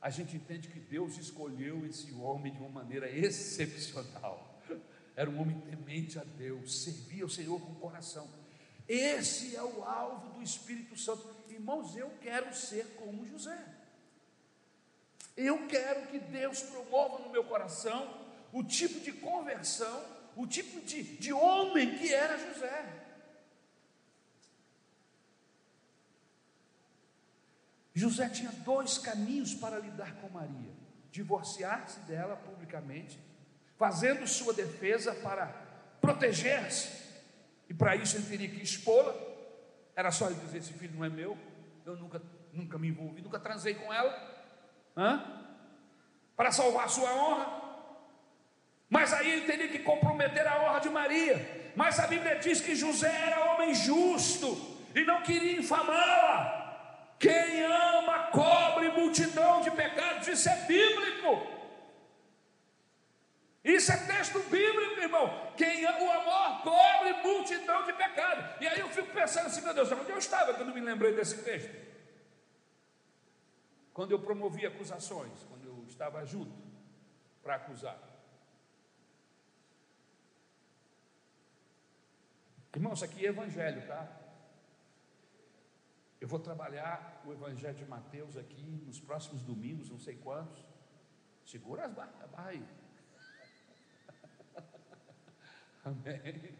a 0.00 0.10
gente 0.10 0.36
entende 0.36 0.68
que 0.68 0.80
Deus 0.80 1.16
escolheu 1.16 1.84
esse 1.86 2.12
homem 2.12 2.52
de 2.52 2.58
uma 2.58 2.68
maneira 2.68 3.10
excepcional 3.10 4.54
era 5.16 5.30
um 5.30 5.40
homem 5.40 5.60
temente 5.60 6.18
a 6.18 6.24
Deus, 6.24 6.82
servia 6.82 7.24
o 7.24 7.30
Senhor 7.30 7.60
com 7.60 7.72
o 7.72 7.76
coração. 7.76 8.28
Esse 8.88 9.54
é 9.54 9.62
o 9.62 9.84
alvo 9.84 10.34
do 10.34 10.42
Espírito 10.42 10.98
Santo. 10.98 11.26
Irmãos, 11.48 11.96
eu 11.96 12.10
quero 12.20 12.52
ser 12.54 12.84
como 12.96 13.26
José. 13.26 13.56
Eu 15.36 15.66
quero 15.68 16.08
que 16.08 16.18
Deus 16.18 16.62
promova 16.62 17.22
no 17.22 17.30
meu 17.30 17.44
coração 17.44 18.22
o 18.52 18.62
tipo 18.62 19.00
de 19.00 19.12
conversão, 19.12 20.04
o 20.36 20.46
tipo 20.46 20.80
de, 20.80 21.02
de 21.02 21.32
homem 21.32 21.96
que 21.98 22.12
era 22.12 22.36
José. 22.38 23.00
José 27.94 28.28
tinha 28.28 28.50
dois 28.64 28.98
caminhos 28.98 29.54
para 29.54 29.78
lidar 29.78 30.14
com 30.16 30.28
Maria: 30.28 30.72
divorciar-se 31.10 32.00
dela 32.00 32.36
publicamente 32.36 33.18
fazendo 33.76 34.26
sua 34.26 34.52
defesa 34.52 35.14
para 35.14 35.46
proteger-se. 36.00 37.04
E 37.68 37.74
para 37.74 37.96
isso 37.96 38.16
ele 38.16 38.26
teria 38.26 38.48
que 38.48 38.62
expô-la. 38.62 39.14
Era 39.96 40.10
só 40.10 40.26
ele 40.26 40.40
dizer: 40.40 40.58
Esse 40.58 40.72
filho 40.72 40.96
não 40.96 41.04
é 41.04 41.08
meu, 41.08 41.36
eu 41.84 41.96
nunca, 41.96 42.20
nunca 42.52 42.78
me 42.78 42.88
envolvi, 42.88 43.22
nunca 43.22 43.38
transei 43.38 43.74
com 43.74 43.92
ela. 43.92 44.12
Hã? 44.96 45.42
Para 46.36 46.50
salvar 46.50 46.88
sua 46.88 47.12
honra. 47.14 47.63
Mas 48.88 49.12
aí 49.12 49.30
ele 49.32 49.46
teria 49.46 49.68
que 49.68 49.78
comprometer 49.78 50.46
a 50.46 50.62
honra 50.62 50.80
de 50.80 50.90
Maria. 50.90 51.72
Mas 51.74 51.98
a 51.98 52.06
Bíblia 52.06 52.36
diz 52.36 52.60
que 52.60 52.74
José 52.74 53.10
era 53.26 53.52
homem 53.52 53.74
justo 53.74 54.56
e 54.94 55.04
não 55.04 55.22
queria 55.22 55.58
infamá-la. 55.58 57.16
Quem 57.18 57.62
ama 57.62 58.28
cobre 58.30 58.88
multidão 58.90 59.60
de 59.62 59.70
pecados, 59.70 60.28
isso 60.28 60.48
é 60.48 60.56
bíblico. 60.66 61.54
Isso 63.64 63.90
é 63.90 63.96
texto 63.96 64.38
bíblico, 64.50 65.00
irmão. 65.00 65.52
Quem 65.56 65.86
o 65.86 66.12
amor 66.12 66.62
cobre 66.62 67.12
multidão 67.22 67.82
de 67.84 67.94
pecado. 67.94 68.62
E 68.62 68.68
aí 68.68 68.78
eu 68.78 68.90
fico 68.90 69.08
pensando 69.08 69.46
assim, 69.46 69.62
meu 69.62 69.72
Deus, 69.72 69.90
onde 69.90 70.10
eu 70.10 70.18
estava 70.18 70.52
quando 70.52 70.68
eu 70.68 70.74
me 70.74 70.82
lembrei 70.82 71.14
desse 71.14 71.42
texto? 71.42 71.74
Quando 73.94 74.10
eu 74.10 74.18
promovi 74.18 74.66
acusações, 74.66 75.32
quando 75.48 75.66
eu 75.66 75.84
estava 75.88 76.26
junto 76.26 76.52
para 77.42 77.54
acusar. 77.54 77.96
Irmão, 82.74 82.92
isso 82.92 83.04
aqui 83.04 83.24
é 83.24 83.28
evangelho, 83.28 83.86
tá? 83.86 84.20
Eu 86.20 86.26
vou 86.26 86.40
trabalhar 86.40 87.22
o 87.24 87.32
evangelho 87.32 87.76
de 87.76 87.84
Mateus 87.84 88.36
aqui 88.36 88.82
nos 88.84 88.98
próximos 88.98 89.42
domingos, 89.42 89.90
não 89.90 89.98
sei 89.98 90.16
quantos. 90.16 90.64
Segura 91.44 91.84
as 91.84 91.92
barras 91.92 92.30
aí. 92.34 92.66
Amém? 95.84 96.56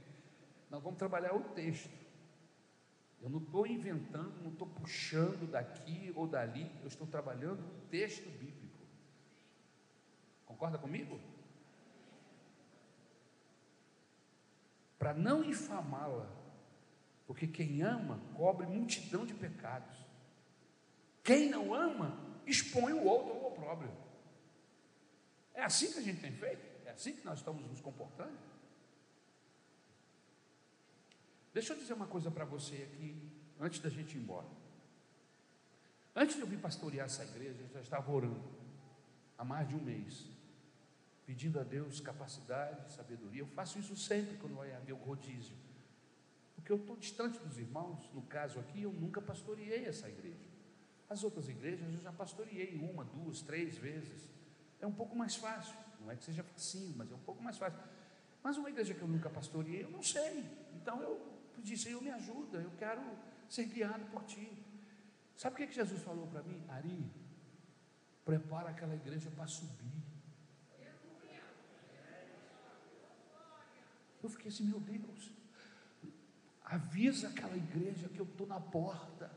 Nós 0.70 0.83
vamos 0.83 0.98
trabalhar 0.98 1.35
o 1.35 1.42
texto. 1.55 2.05
Eu 3.20 3.31
não 3.31 3.38
estou 3.38 3.66
inventando, 3.66 4.42
não 4.42 4.53
estou 4.53 4.68
puxando 4.68 5.50
daqui 5.50 6.12
ou 6.14 6.29
dali, 6.29 6.70
eu 6.83 6.88
estou 6.88 7.07
trabalhando 7.07 7.61
o 7.61 7.88
texto 7.88 8.29
bíblico. 8.38 8.87
Concorda 10.44 10.77
comigo? 10.77 11.18
Para 15.04 15.12
não 15.12 15.44
infamá-la, 15.44 16.26
porque 17.26 17.46
quem 17.46 17.82
ama 17.82 18.18
cobre 18.32 18.66
multidão 18.66 19.26
de 19.26 19.34
pecados. 19.34 19.94
Quem 21.22 21.50
não 21.50 21.74
ama 21.74 22.18
expõe 22.46 22.94
o 22.94 23.04
outro 23.04 23.32
ao 23.32 23.52
opróbrio. 23.52 23.94
É 25.52 25.62
assim 25.62 25.92
que 25.92 25.98
a 25.98 26.02
gente 26.02 26.22
tem 26.22 26.32
feito? 26.32 26.86
É 26.86 26.92
assim 26.92 27.12
que 27.12 27.22
nós 27.22 27.40
estamos 27.40 27.66
nos 27.66 27.82
comportando? 27.82 28.32
Deixa 31.52 31.74
eu 31.74 31.76
dizer 31.76 31.92
uma 31.92 32.06
coisa 32.06 32.30
para 32.30 32.46
você 32.46 32.88
aqui, 32.90 33.30
antes 33.60 33.80
da 33.80 33.90
gente 33.90 34.16
ir 34.16 34.22
embora. 34.22 34.48
Antes 36.16 36.36
de 36.36 36.40
eu 36.40 36.46
vir 36.46 36.60
pastorear 36.60 37.04
essa 37.04 37.24
igreja, 37.24 37.60
eu 37.60 37.68
já 37.68 37.80
estava 37.80 38.10
orando, 38.10 38.42
há 39.36 39.44
mais 39.44 39.68
de 39.68 39.74
um 39.74 39.82
mês, 39.82 40.34
pedindo 41.26 41.58
a 41.58 41.62
Deus 41.62 42.00
capacidade, 42.00 42.92
sabedoria. 42.92 43.42
Eu 43.42 43.46
faço 43.46 43.78
isso 43.78 43.96
sempre 43.96 44.37
quando 44.37 44.54
vai 44.54 44.72
haver 44.74 44.92
o 44.92 44.96
rodízio, 44.96 45.56
porque 46.54 46.70
eu 46.70 46.76
estou 46.76 46.96
distante 46.96 47.38
dos 47.38 47.58
irmãos. 47.58 48.10
No 48.12 48.22
caso 48.22 48.58
aqui, 48.60 48.82
eu 48.82 48.92
nunca 48.92 49.20
pastoreei 49.20 49.87
essa 49.87 50.08
igreja. 50.08 50.48
As 51.08 51.22
outras 51.22 51.48
igrejas 51.48 51.92
eu 51.92 52.00
já 52.00 52.12
pastoreei 52.12 52.74
uma, 52.76 53.04
duas, 53.04 53.40
três 53.42 53.76
vezes. 53.76 54.30
É 54.80 54.87
um 54.87 54.92
pouco 54.92 55.16
mais 55.16 55.37
fácil, 55.37 55.76
não 56.00 56.10
é 56.10 56.16
que 56.16 56.24
seja 56.24 56.42
facinho, 56.42 56.94
mas 56.96 57.10
é 57.10 57.14
um 57.14 57.20
pouco 57.20 57.42
mais 57.42 57.56
fácil. 57.56 57.78
Mas 58.42 58.56
uma 58.58 58.68
igreja 58.68 58.92
que 58.94 59.00
eu 59.00 59.08
nunca 59.08 59.30
pastoreei, 59.30 59.84
eu 59.84 59.90
não 59.90 60.02
sei. 60.02 60.44
Então 60.74 61.00
eu 61.00 61.20
disse: 61.58 61.84
Senhor, 61.84 62.02
me 62.02 62.10
ajuda, 62.10 62.58
eu 62.58 62.70
quero 62.72 63.02
ser 63.48 63.64
guiado 63.64 64.04
por 64.06 64.24
ti. 64.24 64.58
Sabe 65.37 65.54
o 65.54 65.56
que, 65.56 65.66
que 65.66 65.74
Jesus 65.74 66.00
falou 66.02 66.26
para 66.26 66.42
mim? 66.42 66.62
Ari, 66.68 67.10
prepara 68.24 68.70
aquela 68.70 68.94
igreja 68.94 69.30
para 69.30 69.46
subir. 69.46 70.03
Eu 74.24 74.30
fiquei 74.30 74.48
assim, 74.48 74.64
meu 74.64 74.80
Deus, 74.80 75.30
avisa 76.64 77.28
aquela 77.28 77.54
igreja 77.54 78.08
que 78.08 78.18
eu 78.18 78.24
estou 78.24 78.46
na 78.46 78.58
porta 78.58 79.30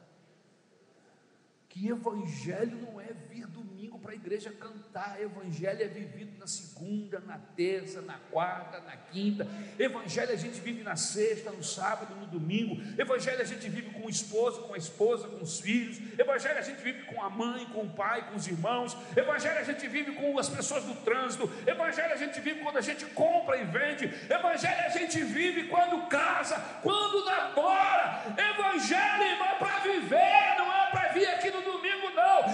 que 1.78 1.90
evangelho 1.90 2.76
não 2.82 3.00
é 3.00 3.14
vir 3.30 3.46
domingo 3.46 4.00
para 4.00 4.12
a 4.12 4.16
igreja 4.16 4.52
cantar, 4.52 5.22
evangelho 5.22 5.84
é 5.84 5.88
vivido 5.88 6.36
na 6.40 6.48
segunda, 6.48 7.20
na 7.20 7.38
terça, 7.56 8.02
na 8.02 8.16
quarta, 8.32 8.80
na 8.80 8.98
quinta, 8.98 9.48
evangelho 9.78 10.32
a 10.32 10.36
gente 10.36 10.60
vive 10.60 10.82
na 10.82 10.96
sexta, 10.96 11.52
no 11.52 11.64
sábado, 11.64 12.16
no 12.16 12.26
domingo, 12.26 12.82
evangelho 13.00 13.40
a 13.40 13.46
gente 13.46 13.70
vive 13.70 13.92
com 13.92 14.08
o 14.08 14.10
esposo, 14.10 14.64
com 14.64 14.74
a 14.74 14.78
esposa, 14.78 15.28
com 15.28 15.44
os 15.44 15.60
filhos, 15.60 16.00
evangelho 16.18 16.58
a 16.58 16.64
gente 16.64 16.82
vive 16.82 17.04
com 17.04 17.22
a 17.22 17.30
mãe, 17.30 17.66
com 17.66 17.82
o 17.82 17.90
pai, 17.90 18.28
com 18.28 18.36
os 18.36 18.48
irmãos, 18.48 18.98
evangelho 19.16 19.60
a 19.60 19.64
gente 19.64 19.88
vive 19.88 20.14
com 20.14 20.40
as 20.40 20.50
pessoas 20.50 20.84
do 20.84 20.96
trânsito, 21.04 21.48
evangelho 21.68 22.14
a 22.14 22.18
gente 22.18 22.40
vive 22.40 22.62
quando 22.62 22.78
a 22.78 22.82
gente 22.82 23.06
compra 23.06 23.56
e 23.56 23.66
vende, 23.66 24.06
evangelho 24.06 24.86
a 24.86 24.90
gente 24.90 25.24
vive 25.24 25.68
quando 25.68 26.08
casa, 26.08 26.56
quando 26.82 27.24
namora, 27.24 28.24
evangelho, 28.36 29.24
irmão, 29.24 29.48
é 29.48 29.56
para 29.60 29.80
viver, 29.80 30.56
não 30.58 30.74
é 30.74 30.90
para 30.90 31.10
vir 31.10 31.28
aqui 31.28 31.52
no. 31.52 31.77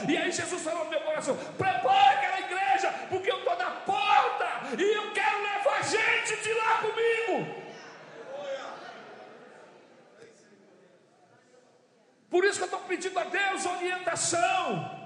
E 0.08 0.18
aí 0.18 0.32
Jesus 0.32 0.62
falou 0.62 0.86
no 0.86 0.90
meu 0.90 1.02
coração: 1.02 1.36
prepare 1.58 2.18
aquela 2.18 2.40
igreja, 2.40 2.94
porque 3.10 3.32
eu 3.32 3.40
estou 3.40 3.58
na 3.58 3.72
porta 3.72 4.48
e 4.78 4.82
eu 4.82 5.12
quero 5.14 5.42
levar 5.42 5.84
gente 5.84 6.36
de 6.42 6.54
lá 6.54 6.78
comigo. 6.80 7.64
Por 12.30 12.44
isso 12.44 12.58
que 12.58 12.64
eu 12.64 12.66
estou 12.66 12.80
pedindo 12.82 13.20
a 13.20 13.24
Deus 13.26 13.66
orientação. 13.66 15.02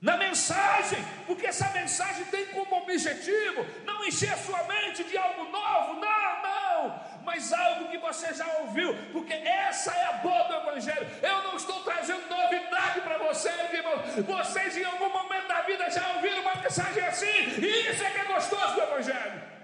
na 0.00 0.16
mensagem, 0.16 1.04
porque 1.26 1.46
essa 1.46 1.68
mensagem 1.70 2.24
tem 2.26 2.46
como 2.46 2.76
objetivo 2.76 3.66
não 3.84 4.04
encher 4.04 4.32
a 4.32 4.36
sua 4.36 4.62
mente 4.64 5.02
de 5.02 5.18
algo 5.18 5.44
novo, 5.50 5.94
não, 5.94 6.42
não, 6.42 7.00
mas 7.24 7.52
algo 7.52 7.88
que 7.88 7.98
você 7.98 8.32
já 8.32 8.46
ouviu, 8.58 8.94
porque 9.12 9.32
essa 9.32 9.92
é 9.92 10.04
a 10.04 10.12
boa 10.12 10.44
do 10.44 10.54
Evangelho. 10.54 11.06
Eu 11.20 11.42
não 11.42 11.56
estou 11.56 11.82
trazendo 11.82 12.28
novidade 12.28 12.67
para 13.00 13.18
vocês, 13.18 13.72
irmãos. 13.72 14.24
Vocês 14.24 14.76
em 14.76 14.84
algum 14.84 15.10
momento 15.10 15.48
da 15.48 15.62
vida 15.62 15.90
já 15.90 16.14
ouviram 16.16 16.40
uma 16.42 16.54
mensagem 16.56 17.02
assim, 17.04 17.26
e 17.26 17.90
isso 17.90 18.02
é 18.02 18.10
que 18.10 18.18
é 18.18 18.24
gostoso 18.24 18.74
do 18.74 18.82
Evangelho. 18.82 19.58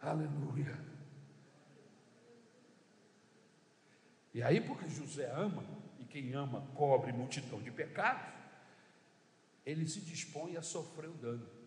Aleluia. 0.00 0.78
E 4.34 4.42
aí, 4.42 4.60
porque 4.60 4.88
José 4.88 5.30
ama, 5.30 5.64
e 5.98 6.04
quem 6.04 6.34
ama 6.34 6.66
cobre 6.74 7.12
multidão 7.12 7.62
de 7.62 7.70
pecados, 7.70 8.32
ele 9.64 9.86
se 9.86 10.00
dispõe 10.00 10.56
a 10.56 10.62
sofrer 10.62 11.08
o 11.08 11.14
dano. 11.14 11.61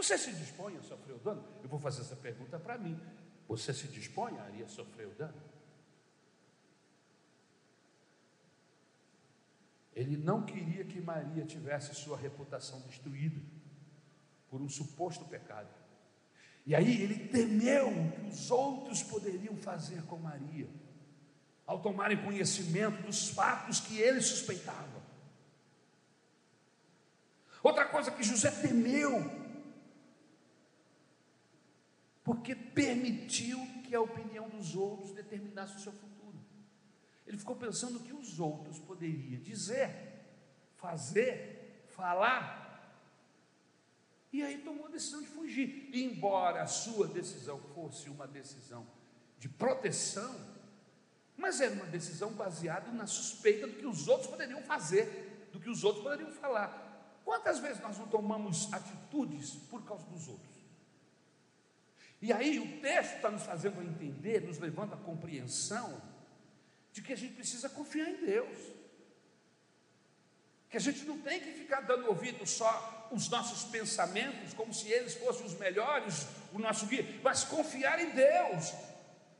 Você 0.00 0.16
se 0.16 0.32
dispõe 0.32 0.78
a 0.78 0.82
sofrer 0.82 1.14
o 1.14 1.18
dano? 1.18 1.44
Eu 1.62 1.68
vou 1.68 1.78
fazer 1.78 2.00
essa 2.00 2.16
pergunta 2.16 2.58
para 2.58 2.78
mim. 2.78 2.98
Você 3.46 3.74
se 3.74 3.86
dispõe 3.86 4.32
a 4.38 4.66
sofrer 4.66 5.08
o 5.08 5.10
dano? 5.10 5.38
Ele 9.94 10.16
não 10.16 10.42
queria 10.46 10.86
que 10.86 11.02
Maria 11.02 11.44
tivesse 11.44 11.94
sua 11.94 12.16
reputação 12.16 12.80
destruída 12.80 13.38
por 14.48 14.62
um 14.62 14.70
suposto 14.70 15.26
pecado. 15.26 15.68
E 16.64 16.74
aí 16.74 17.02
ele 17.02 17.28
temeu 17.28 17.90
o 17.90 18.12
que 18.12 18.22
os 18.22 18.50
outros 18.50 19.02
poderiam 19.02 19.54
fazer 19.58 20.02
com 20.04 20.16
Maria, 20.16 20.68
ao 21.66 21.82
tomarem 21.82 22.24
conhecimento 22.24 23.02
dos 23.02 23.28
fatos 23.28 23.80
que 23.80 23.98
ele 23.98 24.22
suspeitava. 24.22 25.02
Outra 27.62 27.84
coisa 27.84 28.10
que 28.10 28.22
José 28.22 28.50
temeu, 28.50 29.39
porque 32.30 32.54
permitiu 32.54 33.58
que 33.82 33.92
a 33.92 34.00
opinião 34.00 34.48
dos 34.48 34.76
outros 34.76 35.10
determinasse 35.10 35.74
o 35.74 35.80
seu 35.80 35.90
futuro. 35.90 36.38
Ele 37.26 37.36
ficou 37.36 37.56
pensando 37.56 37.96
o 37.96 38.02
que 38.04 38.12
os 38.12 38.38
outros 38.38 38.78
poderiam 38.78 39.42
dizer, 39.42 39.90
fazer, 40.76 41.82
falar 41.88 42.60
e 44.32 44.44
aí 44.44 44.58
tomou 44.58 44.86
a 44.86 44.90
decisão 44.90 45.20
de 45.20 45.26
fugir. 45.26 45.90
E 45.92 46.04
embora 46.04 46.62
a 46.62 46.68
sua 46.68 47.08
decisão 47.08 47.58
fosse 47.74 48.08
uma 48.08 48.28
decisão 48.28 48.86
de 49.36 49.48
proteção, 49.48 50.32
mas 51.36 51.60
era 51.60 51.74
uma 51.74 51.86
decisão 51.86 52.32
baseada 52.34 52.92
na 52.92 53.08
suspeita 53.08 53.66
do 53.66 53.74
que 53.74 53.86
os 53.86 54.06
outros 54.06 54.30
poderiam 54.30 54.62
fazer, 54.62 55.48
do 55.52 55.58
que 55.58 55.68
os 55.68 55.82
outros 55.82 56.04
poderiam 56.04 56.30
falar. 56.30 57.20
Quantas 57.24 57.58
vezes 57.58 57.82
nós 57.82 57.98
não 57.98 58.06
tomamos 58.06 58.72
atitudes 58.72 59.56
por 59.68 59.82
causa 59.82 60.06
dos 60.06 60.28
outros? 60.28 60.49
E 62.22 62.32
aí 62.32 62.58
o 62.58 62.80
texto 62.80 63.16
está 63.16 63.30
nos 63.30 63.42
fazendo 63.42 63.82
entender, 63.82 64.42
nos 64.42 64.58
levando 64.58 64.92
à 64.94 64.96
compreensão 64.96 66.00
de 66.92 67.00
que 67.00 67.12
a 67.12 67.16
gente 67.16 67.34
precisa 67.34 67.68
confiar 67.68 68.08
em 68.08 68.24
Deus. 68.24 68.58
Que 70.68 70.76
a 70.76 70.80
gente 70.80 71.04
não 71.04 71.18
tem 71.18 71.40
que 71.40 71.52
ficar 71.52 71.80
dando 71.80 72.06
ouvido 72.08 72.46
só 72.46 73.08
os 73.10 73.28
nossos 73.28 73.64
pensamentos 73.64 74.54
como 74.54 74.72
se 74.72 74.88
eles 74.88 75.14
fossem 75.14 75.46
os 75.46 75.58
melhores, 75.58 76.26
o 76.52 76.58
nosso 76.58 76.86
guia, 76.86 77.04
mas 77.24 77.42
confiar 77.42 78.00
em 78.00 78.10
Deus 78.10 78.72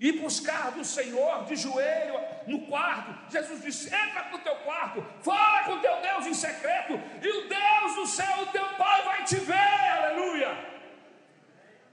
e 0.01 0.13
buscar 0.13 0.73
do 0.73 0.85
Senhor 0.85 1.45
de 1.45 1.55
joelho 1.57 2.15
no 2.47 2.67
quarto. 2.67 3.31
Jesus 3.31 3.63
disse: 3.63 3.95
entra 3.95 4.31
no 4.31 4.39
teu 4.39 4.57
quarto, 4.57 5.05
fala 5.23 5.65
com 5.65 5.81
teu 5.81 6.01
Deus 6.01 6.27
em 6.27 6.35
secreto, 6.35 6.95
e 6.95 7.29
o 7.29 7.49
Deus 7.49 7.95
do 7.95 8.07
céu, 8.07 8.43
o 8.43 8.47
teu 8.47 8.67
Pai, 8.77 9.05
vai 9.05 9.25
te 9.25 9.37
ver, 9.37 9.55
aleluia. 9.55 10.71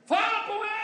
Fala 0.05 0.45
com 0.47 0.63
Ele, 0.63 0.76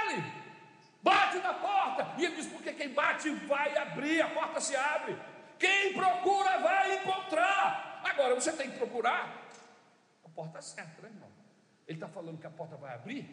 bate 1.04 1.38
na 1.38 1.54
porta, 1.54 2.16
e 2.18 2.26
ele 2.26 2.36
diz: 2.38 2.48
porque 2.48 2.74
quem 2.74 2.90
bate 2.90 3.30
vai 3.30 3.78
abrir, 3.78 4.22
a 4.22 4.30
porta 4.30 4.60
se 4.60 4.76
abre. 4.76 5.16
Quem 5.60 5.94
procura 5.94 6.58
vai 6.60 6.98
encontrar. 6.98 8.02
Agora 8.04 8.34
você 8.34 8.52
tem 8.52 8.72
que 8.72 8.78
procurar 8.78 9.44
porta 10.34 10.62
certa, 10.62 11.02
né, 11.02 11.10
irmão? 11.10 11.30
Ele 11.88 11.98
está 11.98 12.08
falando 12.08 12.40
que 12.40 12.48
a 12.48 12.52
porta 12.52 12.76
vai 12.76 12.94
abrir, 12.94 13.26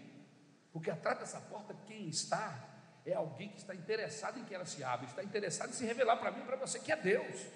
porque 0.72 0.90
atrás 0.90 1.18
dessa 1.18 1.40
porta, 1.40 1.74
quem 1.86 2.08
está 2.08 2.68
é 3.06 3.14
alguém 3.14 3.48
que 3.48 3.58
está 3.58 3.74
interessado 3.74 4.38
em 4.38 4.44
que 4.44 4.54
ela 4.54 4.66
se 4.66 4.84
abra, 4.84 5.06
está 5.06 5.22
interessado 5.22 5.70
em 5.70 5.72
se 5.72 5.86
revelar 5.86 6.16
para 6.16 6.30
mim 6.30 6.42
para 6.42 6.56
você, 6.56 6.78
que 6.78 6.92
é 6.92 6.96
Deus. 6.96 7.46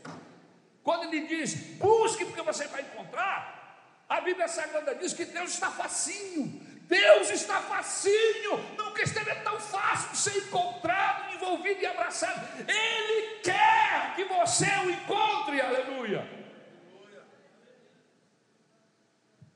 Quando 0.83 1.05
ele 1.05 1.27
diz, 1.27 1.55
busque 1.77 2.25
porque 2.25 2.43
você 2.43 2.67
vai 2.69 2.83
encontrar, 2.83 4.05
a 4.09 4.21
Bíblia 4.21 4.49
Sagrada 4.49 4.95
diz 4.95 5.13
que 5.13 5.25
Deus 5.25 5.51
está 5.51 5.71
facinho, 5.71 6.74
Deus 6.89 7.31
está 7.31 7.63
facinho, 7.63 8.59
nunca 8.77 9.03
esteve 9.03 9.35
tão 9.37 9.59
fácil 9.59 10.11
de 10.11 10.19
ser 10.19 10.37
encontrado, 10.47 11.35
envolvido 11.35 11.81
e 11.81 11.87
abraçado. 11.87 12.47
Ele 12.61 13.41
quer 13.41 14.15
que 14.15 14.25
você 14.25 14.67
o 14.85 14.91
encontre, 14.91 15.61
aleluia. 15.61 16.45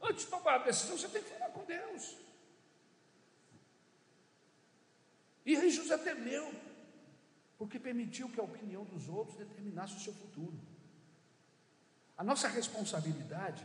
Antes 0.00 0.24
de 0.24 0.30
tomar 0.30 0.54
a 0.54 0.58
decisão, 0.58 0.96
você 0.96 1.08
tem 1.08 1.22
que 1.22 1.30
falar 1.30 1.50
com 1.50 1.64
Deus. 1.64 2.16
E 5.44 5.56
aí 5.56 5.70
José 5.70 5.98
temeu, 5.98 6.54
porque 7.58 7.78
permitiu 7.78 8.28
que 8.30 8.40
a 8.40 8.44
opinião 8.44 8.84
dos 8.84 9.08
outros 9.08 9.36
determinasse 9.36 9.96
o 9.96 10.00
seu 10.00 10.14
futuro. 10.14 10.58
A 12.16 12.24
nossa 12.24 12.48
responsabilidade 12.48 13.64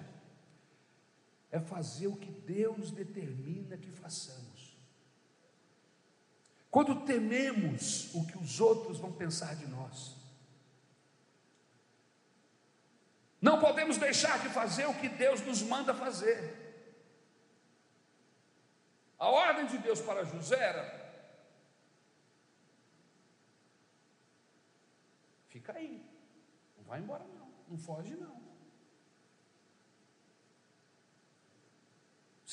é 1.53 1.59
fazer 1.61 2.07
o 2.07 2.17
que 2.17 2.31
Deus 2.31 2.91
determina 2.91 3.77
que 3.77 3.91
façamos. 3.91 4.77
Quando 6.69 7.05
tememos 7.05 8.13
o 8.13 8.25
que 8.25 8.37
os 8.37 8.59
outros 8.59 8.99
vão 8.99 9.13
pensar 9.13 9.55
de 9.55 9.67
nós, 9.67 10.17
Não 13.43 13.59
podemos 13.59 13.97
deixar 13.97 14.39
de 14.39 14.47
fazer 14.47 14.85
o 14.85 14.93
que 14.93 15.09
Deus 15.09 15.41
nos 15.41 15.61
manda 15.61 15.93
fazer. 15.93 16.39
A 19.19 19.27
ordem 19.27 19.65
de 19.65 19.77
Deus 19.79 19.99
para 19.99 20.23
José 20.23 20.55
era: 20.55 20.85
fica 25.49 25.73
aí, 25.73 26.09
não 26.77 26.85
vai 26.85 27.01
embora 27.01 27.25
não, 27.25 27.51
não 27.67 27.77
foge 27.77 28.15
não. 28.15 28.42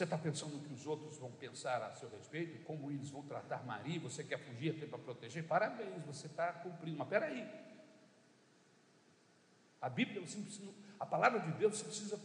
Você 0.01 0.05
está 0.05 0.16
pensando 0.16 0.55
no 0.55 0.61
que 0.61 0.72
os 0.72 0.86
outros 0.86 1.18
vão 1.18 1.30
pensar 1.32 1.82
a 1.82 1.92
seu 1.92 2.09
respeito, 2.09 2.64
como 2.64 2.90
eles 2.90 3.11
vão 3.11 3.22
tratar 3.22 3.62
Maria, 3.66 4.01
você 4.01 4.24
quer 4.24 4.38
fugir 4.38 4.74
até 4.74 4.86
para 4.86 4.98
proteger? 4.98 5.46
Parabéns, 5.46 6.03
você 6.07 6.26
está 6.26 6.55
cumprindo, 6.55 6.96
mas 6.96 7.07
peraí, 7.07 7.46
a 9.78 9.90
Bíblia, 9.90 10.24
a 10.98 11.05
palavra 11.05 11.40
de 11.40 11.53
Deus, 11.53 11.76
você 11.76 11.84
precisa 11.84 12.18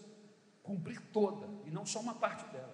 cumprir 0.63 1.01
toda 1.11 1.49
e 1.65 1.69
não 1.69 1.85
só 1.85 1.99
uma 1.99 2.15
parte 2.15 2.45
dela. 2.45 2.73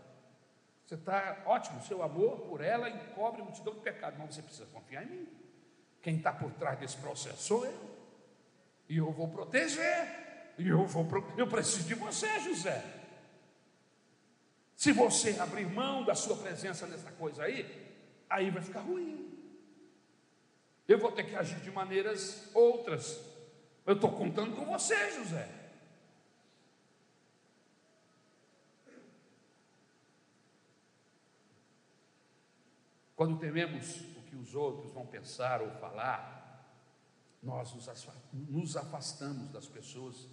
Você 0.86 0.94
está 0.94 1.42
ótimo, 1.48 1.82
seu 1.82 2.04
amor 2.04 2.42
por 2.42 2.62
ela 2.62 2.88
encobre 2.88 3.42
multidão 3.42 3.74
de 3.74 3.80
pecados, 3.80 4.20
mas 4.20 4.36
você 4.36 4.44
precisa 4.44 4.68
confiar 4.68 5.02
em 5.02 5.08
mim. 5.08 5.28
Quem 6.00 6.18
está 6.18 6.32
por 6.32 6.52
trás 6.52 6.78
desse 6.78 6.98
processo 6.98 7.42
sou 7.42 7.66
eu. 7.66 7.98
E 8.88 8.98
eu 8.98 9.12
vou 9.12 9.28
proteger. 9.28 10.54
E 10.60 10.68
eu 10.68 10.86
vou 10.86 11.08
eu 11.40 11.48
preciso 11.48 11.88
de 11.88 11.96
você, 11.96 12.40
José. 12.42 13.01
Se 14.82 14.92
você 14.92 15.40
abrir 15.40 15.68
mão 15.68 16.04
da 16.04 16.16
sua 16.16 16.36
presença 16.36 16.88
nessa 16.88 17.12
coisa 17.12 17.44
aí, 17.44 17.88
aí 18.28 18.50
vai 18.50 18.64
ficar 18.64 18.80
ruim. 18.80 19.32
Eu 20.88 20.98
vou 20.98 21.12
ter 21.12 21.24
que 21.24 21.36
agir 21.36 21.60
de 21.60 21.70
maneiras 21.70 22.50
outras. 22.52 23.24
Eu 23.86 23.94
estou 23.94 24.12
contando 24.12 24.56
com 24.56 24.66
você, 24.66 25.12
José. 25.12 25.48
Quando 33.16 33.38
tememos 33.38 34.02
o 34.18 34.24
que 34.24 34.36
os 34.36 34.56
outros 34.56 34.92
vão 34.92 35.06
pensar 35.06 35.62
ou 35.62 35.70
falar, 35.74 36.76
nós 37.44 37.72
nos 38.34 38.76
afastamos 38.76 39.48
das 39.52 39.68
pessoas 39.68 40.28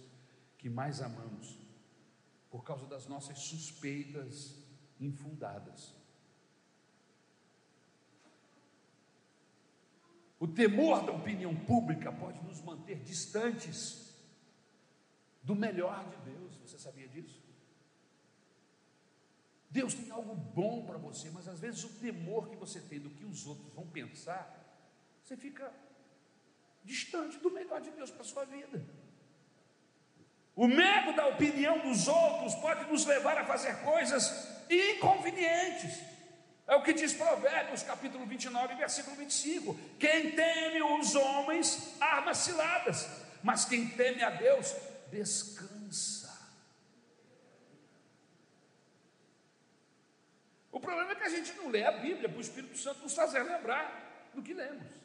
que 0.57 0.71
mais 0.71 1.03
amamos, 1.03 1.68
por 2.49 2.63
causa 2.63 2.85
das 2.85 3.07
nossas 3.07 3.39
suspeitas 3.39 4.55
infundadas. 4.99 5.93
O 10.39 10.47
temor 10.47 11.05
da 11.05 11.11
opinião 11.11 11.55
pública 11.65 12.11
pode 12.11 12.41
nos 12.43 12.61
manter 12.61 12.99
distantes 13.03 14.15
do 15.43 15.53
melhor 15.53 16.07
de 16.09 16.31
Deus. 16.31 16.55
Você 16.57 16.79
sabia 16.79 17.07
disso? 17.07 17.41
Deus 19.69 19.93
tem 19.93 20.09
algo 20.09 20.33
bom 20.33 20.85
para 20.85 20.97
você, 20.97 21.29
mas 21.29 21.47
às 21.47 21.59
vezes 21.59 21.83
o 21.83 21.99
temor 21.99 22.49
que 22.49 22.55
você 22.55 22.79
tem 22.79 22.99
do 22.99 23.09
que 23.09 23.25
os 23.25 23.45
outros 23.45 23.71
vão 23.73 23.85
pensar, 23.85 24.57
você 25.21 25.37
fica 25.37 25.71
distante 26.83 27.37
do 27.37 27.51
melhor 27.51 27.79
de 27.81 27.91
Deus 27.91 28.09
para 28.09 28.21
a 28.21 28.25
sua 28.25 28.45
vida. 28.45 28.83
O 30.59 30.67
medo 30.67 31.13
da 31.13 31.25
opinião 31.25 31.79
dos 31.79 32.09
outros 32.09 32.53
pode 32.55 32.83
nos 32.91 33.05
levar 33.05 33.37
a 33.37 33.45
fazer 33.45 33.77
coisas 33.77 34.45
inconvenientes. 34.69 36.01
É 36.67 36.75
o 36.75 36.83
que 36.83 36.91
diz 36.91 37.13
Provérbios, 37.13 37.81
capítulo 37.81 38.25
29, 38.25 38.75
versículo 38.75 39.15
25: 39.15 39.73
Quem 39.97 40.31
teme 40.31 40.81
os 40.81 41.15
homens, 41.15 41.95
arma 42.01 42.33
ciladas, 42.33 43.07
mas 43.41 43.63
quem 43.63 43.87
teme 43.87 44.21
a 44.21 44.31
Deus, 44.31 44.75
descansa. 45.09 46.37
O 50.73 50.79
problema 50.81 51.13
é 51.13 51.15
que 51.15 51.23
a 51.23 51.29
gente 51.29 51.53
não 51.53 51.69
lê 51.69 51.85
a 51.85 51.91
Bíblia 51.91 52.27
para 52.27 52.37
o 52.37 52.41
Espírito 52.41 52.77
Santo 52.77 52.99
nos 53.01 53.15
fazer 53.15 53.43
lembrar 53.43 54.29
do 54.33 54.43
que 54.43 54.53
lemos. 54.53 54.98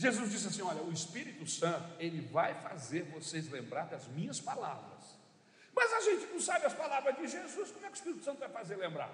Jesus 0.00 0.30
disse 0.30 0.48
assim: 0.48 0.62
Olha, 0.62 0.82
o 0.82 0.90
Espírito 0.90 1.46
Santo, 1.46 1.94
ele 1.98 2.22
vai 2.22 2.54
fazer 2.62 3.02
vocês 3.02 3.50
lembrar 3.50 3.84
das 3.84 4.06
minhas 4.08 4.40
palavras. 4.40 5.04
Mas 5.74 5.92
a 5.92 6.00
gente 6.00 6.24
não 6.32 6.40
sabe 6.40 6.64
as 6.64 6.72
palavras 6.72 7.14
de 7.18 7.28
Jesus, 7.28 7.70
como 7.70 7.84
é 7.84 7.88
que 7.90 7.96
o 7.96 8.00
Espírito 8.00 8.24
Santo 8.24 8.38
vai 8.38 8.48
fazer 8.48 8.76
lembrar? 8.76 9.12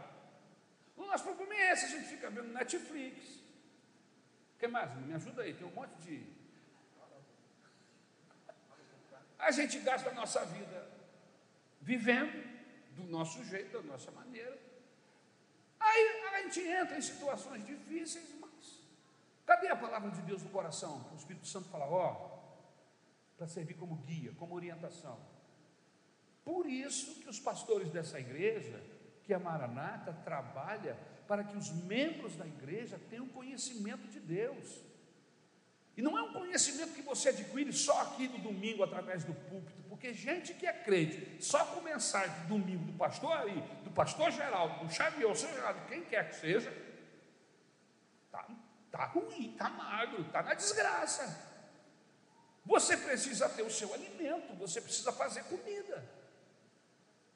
O 0.96 1.04
nosso 1.04 1.24
problema 1.24 1.52
é 1.54 1.72
esse, 1.72 1.86
a 1.86 1.88
gente 1.88 2.06
fica 2.06 2.30
vendo 2.30 2.52
Netflix. 2.52 3.18
O 4.54 4.58
que 4.60 4.68
mais? 4.68 4.94
Me 4.98 5.12
ajuda 5.12 5.42
aí, 5.42 5.54
tem 5.54 5.66
um 5.66 5.72
monte 5.72 5.90
de. 6.02 6.24
A 9.40 9.50
gente 9.50 9.80
gasta 9.80 10.10
a 10.10 10.14
nossa 10.14 10.44
vida 10.44 10.88
vivendo 11.80 12.46
do 12.92 13.02
nosso 13.16 13.44
jeito, 13.44 13.76
da 13.76 13.82
nossa 13.82 14.12
maneira. 14.12 14.56
Aí 15.80 16.22
a 16.32 16.42
gente 16.42 16.60
entra 16.60 16.96
em 16.96 17.02
situações 17.02 17.66
difíceis, 17.66 18.30
Cadê 19.46 19.68
a 19.68 19.76
palavra 19.76 20.10
de 20.10 20.20
Deus 20.22 20.42
no 20.42 20.50
coração? 20.50 21.08
O 21.12 21.16
Espírito 21.16 21.46
Santo 21.46 21.68
fala, 21.68 21.86
ó, 21.86 22.36
para 23.36 23.46
servir 23.46 23.74
como 23.74 23.94
guia, 23.96 24.32
como 24.32 24.56
orientação. 24.56 25.16
Por 26.44 26.66
isso 26.66 27.20
que 27.20 27.28
os 27.28 27.38
pastores 27.38 27.88
dessa 27.90 28.18
igreja, 28.18 28.82
que 29.22 29.32
a 29.32 29.38
Maranata 29.38 30.12
trabalha 30.24 30.96
para 31.28 31.44
que 31.44 31.56
os 31.56 31.70
membros 31.70 32.36
da 32.36 32.46
igreja 32.46 33.00
tenham 33.08 33.28
conhecimento 33.28 34.08
de 34.08 34.18
Deus. 34.18 34.80
E 35.96 36.02
não 36.02 36.16
é 36.18 36.22
um 36.22 36.32
conhecimento 36.32 36.92
que 36.92 37.02
você 37.02 37.30
adquire 37.30 37.72
só 37.72 38.02
aqui 38.02 38.28
no 38.28 38.38
domingo 38.38 38.82
através 38.82 39.24
do 39.24 39.32
púlpito, 39.32 39.82
porque 39.88 40.12
gente 40.12 40.52
que 40.54 40.66
é 40.66 40.72
crente, 40.72 41.42
só 41.42 41.64
com 41.66 41.80
mensagem 41.80 42.38
do 42.42 42.58
domingo 42.58 42.84
do 42.84 42.92
pastor 42.92 43.32
aí, 43.32 43.62
do 43.82 43.90
pastor 43.90 44.30
Geraldo, 44.30 44.84
do 44.84 44.92
Xavier, 44.92 45.34
seja 45.34 45.74
quem 45.88 46.04
quer 46.04 46.28
que 46.28 46.36
seja, 46.36 46.70
Está 48.96 49.04
ruim, 49.08 49.52
está 49.52 49.68
magro, 49.68 50.22
está 50.22 50.42
na 50.42 50.54
desgraça. 50.54 51.38
Você 52.64 52.96
precisa 52.96 53.46
ter 53.46 53.62
o 53.62 53.70
seu 53.70 53.92
alimento, 53.92 54.54
você 54.54 54.80
precisa 54.80 55.12
fazer 55.12 55.44
comida. 55.44 56.02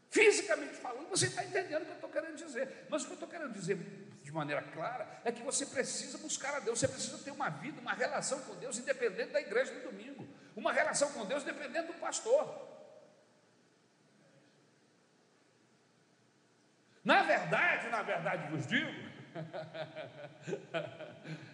Fisicamente 0.08 0.74
falando, 0.74 1.10
você 1.10 1.26
está 1.26 1.44
entendendo 1.44 1.82
o 1.82 1.84
que 1.84 1.90
eu 1.90 1.94
estou 1.96 2.10
querendo 2.10 2.34
dizer. 2.34 2.86
Mas 2.88 3.02
o 3.02 3.06
que 3.06 3.12
eu 3.12 3.14
estou 3.14 3.28
querendo 3.28 3.52
dizer 3.52 3.76
de 4.22 4.32
maneira 4.32 4.62
clara 4.62 5.20
é 5.22 5.30
que 5.30 5.42
você 5.42 5.66
precisa 5.66 6.16
buscar 6.16 6.54
a 6.54 6.60
Deus, 6.60 6.78
você 6.78 6.88
precisa 6.88 7.18
ter 7.18 7.30
uma 7.30 7.50
vida, 7.50 7.78
uma 7.78 7.92
relação 7.92 8.40
com 8.40 8.54
Deus, 8.54 8.78
independente 8.78 9.32
da 9.32 9.40
igreja 9.40 9.74
no 9.74 9.82
domingo, 9.82 10.26
uma 10.56 10.72
relação 10.72 11.12
com 11.12 11.26
Deus 11.26 11.42
independente 11.42 11.88
do 11.88 12.00
pastor. 12.00 12.68
Na 17.04 17.22
verdade, 17.22 17.88
na 17.88 18.02
verdade 18.02 18.50
vos 18.50 18.66
digo, 18.66 18.90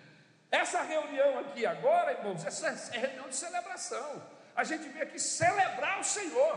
Essa 0.60 0.80
reunião 0.82 1.38
aqui 1.40 1.66
agora, 1.66 2.12
irmãos, 2.12 2.44
essa 2.46 2.68
é 2.94 2.98
reunião 2.98 3.28
de 3.28 3.36
celebração. 3.36 4.22
A 4.54 4.64
gente 4.64 4.88
vem 4.88 5.02
aqui 5.02 5.18
celebrar 5.18 6.00
o 6.00 6.04
Senhor. 6.04 6.54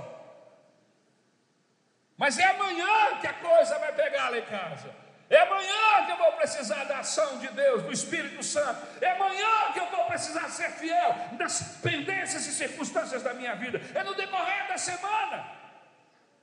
Mas 2.16 2.40
é 2.40 2.46
amanhã 2.46 3.20
que 3.20 3.28
a 3.28 3.34
coisa 3.34 3.78
vai 3.78 3.92
pegar 3.94 4.30
lá 4.30 4.38
em 4.38 4.46
casa. 4.46 4.90
É 5.30 5.40
amanhã 5.42 6.06
que 6.06 6.12
eu 6.14 6.18
vou 6.18 6.32
precisar 6.34 6.86
da 6.86 7.00
ação 7.00 7.40
de 7.40 7.50
Deus, 7.50 7.84
do 7.84 7.92
Espírito 7.92 8.42
Santo. 8.42 8.80
É 9.02 9.10
amanhã 9.12 9.54
que 9.74 9.80
eu 9.80 9.88
vou 9.88 10.06
precisar 10.06 10.48
ser 10.50 10.72
fiel 10.72 11.16
nas 11.38 11.62
pendências 11.88 12.46
e 12.48 12.54
circunstâncias 12.54 13.22
da 13.22 13.34
minha 13.34 13.56
vida. 13.56 13.82
É 13.94 14.02
no 14.04 14.16
decorrer 14.16 14.68
da 14.70 14.78
semana. 14.78 15.46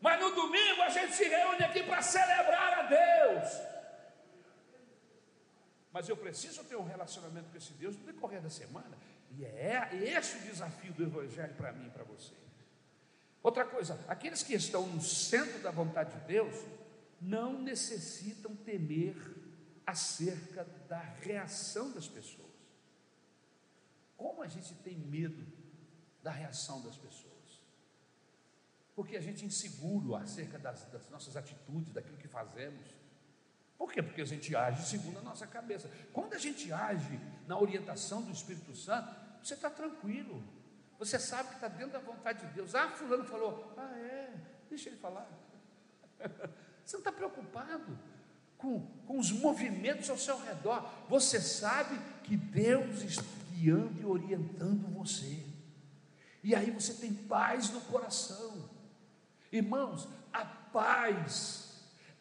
Mas 0.01 0.21
no 0.21 0.31
domingo 0.35 0.83
a 0.83 0.91
gente 0.91 1.15
se 1.15 1.25
reúne 1.25 1.65
aqui 1.65 1.83
para 1.85 2.03
celebrar 2.03 2.81
a 2.81 2.83
Deus 2.83 3.76
mas 5.97 6.11
eu 6.11 6.17
preciso 6.19 6.63
ter 6.65 6.77
um 6.77 6.85
relacionamento 6.85 7.49
com 7.49 7.57
esse 7.57 7.73
Deus 7.73 7.97
no 7.97 8.05
decorrer 8.05 8.43
da 8.43 8.51
semana. 8.51 8.99
E 9.31 9.47
é 9.47 9.89
esse 9.95 10.37
o 10.37 10.41
desafio 10.43 10.93
do 10.93 11.03
Evangelho 11.03 11.55
para 11.55 11.73
mim 11.73 11.87
e 11.87 11.91
para 11.91 12.05
você. 12.05 12.35
Outra 13.43 13.65
coisa, 13.65 13.99
aqueles 14.07 14.43
que 14.43 14.53
estão 14.53 14.87
no 14.87 15.01
centro 15.01 15.59
da 15.63 15.71
vontade 15.71 16.13
de 16.21 16.27
Deus 16.27 16.55
não 17.19 17.63
necessitam 17.63 18.55
temer 18.55 19.17
acerca 19.87 20.65
da 20.87 21.01
reação 21.01 21.91
das 21.91 22.07
pessoas. 22.07 22.53
Como 24.19 24.43
a 24.43 24.49
gente 24.49 24.75
tem 24.75 24.99
medo 24.99 25.47
da 26.23 26.31
reação 26.31 26.83
das 26.83 26.99
pessoas? 26.99 27.63
Porque 28.95 29.17
a 29.17 29.23
gente 29.23 29.45
é 29.45 29.47
inseguro 29.47 30.15
acerca 30.15 30.59
das, 30.59 30.85
das 30.91 31.09
nossas 31.09 31.39
atitudes, 31.39 31.95
daquilo 31.95 32.19
que 32.19 32.29
fazemos. 32.29 32.87
Por 33.79 33.93
quê? 33.93 34.03
Porque 34.03 34.23
a 34.23 34.27
gente 34.27 34.55
age 34.55 34.87
segundo 34.87 35.19
a 35.19 35.23
nossa 35.23 35.47
cabeça. 35.47 35.91
Quando 36.13 36.35
a 36.35 36.39
gente 36.39 36.73
age 36.73 37.21
na 37.47 37.59
orientação 37.59 38.23
do 38.23 38.33
Espírito 38.33 38.75
Santo, 38.75 39.15
você 39.43 39.55
está 39.55 39.69
tranquilo. 39.69 40.43
Você 40.99 41.19
sabe 41.19 41.51
que 41.51 41.55
está 41.57 41.69
dentro 41.69 41.93
da 41.93 41.99
vontade 41.99 42.47
de 42.47 42.53
Deus. 42.55 42.75
Ah, 42.75 42.89
fulano 42.89 43.25
falou, 43.25 43.75
ah 43.77 43.97
é, 43.99 44.33
deixa 44.69 44.89
ele 44.89 44.97
falar. 44.97 45.29
Você 46.85 46.97
não 46.97 47.01
está 47.01 47.11
preocupado 47.11 47.99
com, 48.57 48.81
com 49.07 49.19
os 49.19 49.33
movimentos 49.33 50.09
ao 50.09 50.17
seu 50.17 50.41
redor. 50.41 50.89
Você 51.09 51.41
sabe 51.41 51.99
que 52.23 52.37
Deus 52.37 53.03
está 53.03 53.25
guiando 53.53 54.01
e 54.01 54.05
orientando 54.05 54.87
você. 54.95 55.45
E 56.45 56.55
aí 56.55 56.71
você 56.71 56.95
tem 56.95 57.13
paz 57.13 57.71
no 57.71 57.81
coração. 57.81 58.71
Irmãos, 59.51 60.09
a 60.33 60.45
paz 60.45 61.66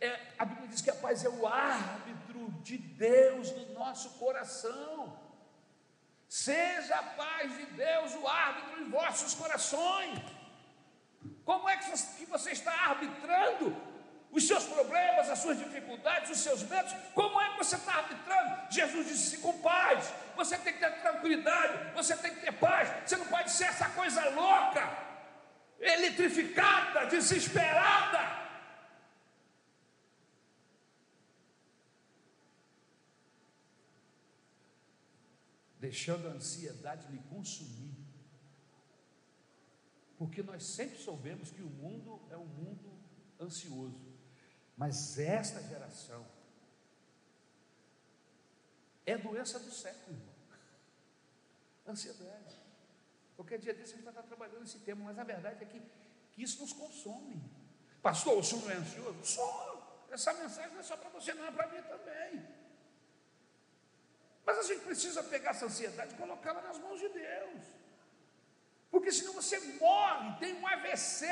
é, 0.05 0.33
a 0.37 0.45
Bíblia 0.45 0.67
diz 0.67 0.81
que 0.81 0.89
a 0.89 0.95
paz 0.95 1.23
é 1.23 1.29
o 1.29 1.47
árbitro 1.47 2.51
de 2.61 2.77
Deus 2.77 3.51
no 3.51 3.73
nosso 3.73 4.09
coração. 4.11 5.19
Seja 6.27 6.95
a 6.95 7.03
paz 7.03 7.55
de 7.57 7.65
Deus 7.67 8.13
o 8.15 8.27
árbitro 8.27 8.81
em 8.81 8.89
vossos 8.89 9.33
corações. 9.35 10.19
Como 11.43 11.67
é 11.69 11.77
que 11.77 11.89
você 12.27 12.51
está 12.51 12.73
arbitrando 12.89 13.75
os 14.31 14.45
seus 14.45 14.65
problemas, 14.65 15.29
as 15.29 15.39
suas 15.39 15.57
dificuldades, 15.57 16.31
os 16.31 16.39
seus 16.39 16.63
medos? 16.63 16.93
Como 17.13 17.39
é 17.39 17.51
que 17.51 17.57
você 17.57 17.75
está 17.75 17.95
arbitrando? 17.95 18.71
Jesus 18.71 19.07
disse 19.07 19.37
com 19.37 19.53
paz. 19.59 20.11
Você 20.35 20.57
tem 20.57 20.73
que 20.73 20.79
ter 20.79 20.91
tranquilidade, 21.01 21.93
você 21.93 22.17
tem 22.17 22.33
que 22.33 22.41
ter 22.41 22.51
paz. 22.53 22.89
Você 23.05 23.17
não 23.17 23.27
pode 23.27 23.51
ser 23.51 23.65
essa 23.65 23.89
coisa 23.89 24.27
louca, 24.29 24.89
eletrificada, 25.79 27.05
desesperada. 27.05 28.44
Deixando 35.85 36.27
a 36.27 36.31
ansiedade 36.31 37.07
lhe 37.11 37.19
consumir. 37.33 37.95
Porque 40.17 40.41
nós 40.41 40.63
sempre 40.63 40.97
soubemos 40.97 41.51
que 41.51 41.61
o 41.61 41.69
mundo 41.69 42.21
é 42.31 42.37
um 42.37 42.45
mundo 42.45 42.89
ansioso, 43.39 44.01
mas 44.75 45.19
esta 45.19 45.61
geração 45.61 46.25
é 49.05 49.15
doença 49.17 49.59
do 49.59 49.71
século, 49.71 50.17
irmão. 50.17 50.35
Ansiedade. 51.87 52.55
Qualquer 53.35 53.59
dia 53.59 53.73
desse 53.73 53.93
a 53.93 53.95
gente 53.97 54.05
vai 54.05 54.13
estar 54.13 54.23
trabalhando 54.23 54.63
esse 54.63 54.79
tema, 54.79 55.03
mas 55.03 55.19
a 55.19 55.23
verdade 55.23 55.63
é 55.63 55.67
que, 55.67 55.79
que 56.31 56.41
isso 56.41 56.61
nos 56.61 56.73
consome. 56.73 57.39
Pastor, 58.01 58.39
o 58.39 58.43
senhor 58.43 58.63
não 58.63 58.71
é 58.71 58.77
ansioso? 58.77 59.23
Sou. 59.23 60.07
Essa 60.09 60.33
mensagem 60.33 60.71
não 60.71 60.79
é 60.79 60.83
só 60.83 60.97
para 60.97 61.09
você, 61.09 61.33
não, 61.33 61.45
é 61.45 61.51
para 61.51 61.67
mim 61.67 61.81
também. 61.83 62.64
Mas 64.45 64.59
a 64.59 64.63
gente 64.63 64.81
precisa 64.81 65.23
pegar 65.23 65.51
essa 65.51 65.65
ansiedade 65.65 66.13
e 66.13 66.17
colocá-la 66.17 66.61
nas 66.61 66.77
mãos 66.79 66.99
de 66.99 67.09
Deus. 67.09 67.63
Porque 68.91 69.11
senão 69.11 69.33
você 69.33 69.59
morre, 69.79 70.37
tem 70.39 70.53
um 70.53 70.67
AVC, 70.67 71.25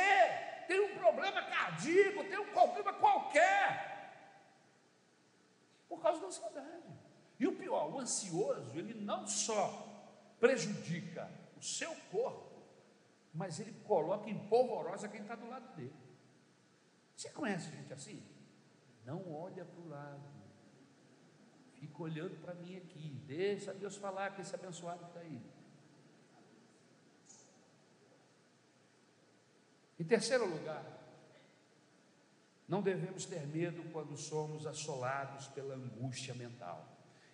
tem 0.68 0.80
um 0.80 0.98
problema 0.98 1.42
cardíaco, 1.44 2.24
tem 2.24 2.40
um 2.40 2.52
problema 2.52 2.94
qualquer. 2.94 3.92
Por 5.88 6.02
causa 6.02 6.20
da 6.20 6.28
ansiedade. 6.28 6.84
E 7.40 7.48
o 7.48 7.56
pior, 7.56 7.94
o 7.94 8.00
ansioso, 8.00 8.78
ele 8.78 8.94
não 8.94 9.28
só 9.28 9.66
prejudica 10.40 11.30
o 11.56 11.62
seu 11.62 11.96
corpo, 12.12 12.64
mas 13.34 13.60
ele 13.60 13.74
coloca 13.84 14.30
em 14.30 14.48
polvorosa 14.48 15.08
quem 15.08 15.22
está 15.22 15.36
do 15.36 15.48
lado 15.48 15.76
dele. 15.76 15.96
Você 17.16 17.30
conhece 17.30 17.70
gente 17.70 17.94
assim? 17.94 18.22
Não 19.06 19.32
olha 19.34 19.66
para 19.66 19.82
o 19.82 19.88
lado. 19.88 20.33
Fica 21.84 22.02
olhando 22.02 22.40
para 22.40 22.54
mim 22.54 22.78
aqui. 22.78 23.10
Deixa 23.28 23.74
Deus 23.74 23.98
falar 23.98 24.34
com 24.34 24.42
esse 24.42 24.56
abençoado 24.56 25.00
que 25.00 25.10
está 25.10 25.20
aí. 25.20 25.42
Em 30.00 30.06
terceiro 30.06 30.50
lugar, 30.50 30.86
não 32.70 32.82
devemos 32.82 33.26
ter 33.26 33.46
medo 33.46 33.84
quando 33.92 34.16
somos 34.16 34.66
assolados 34.66 35.48
pela 35.48 35.76
angústia 35.76 36.34
mental. 36.34 36.88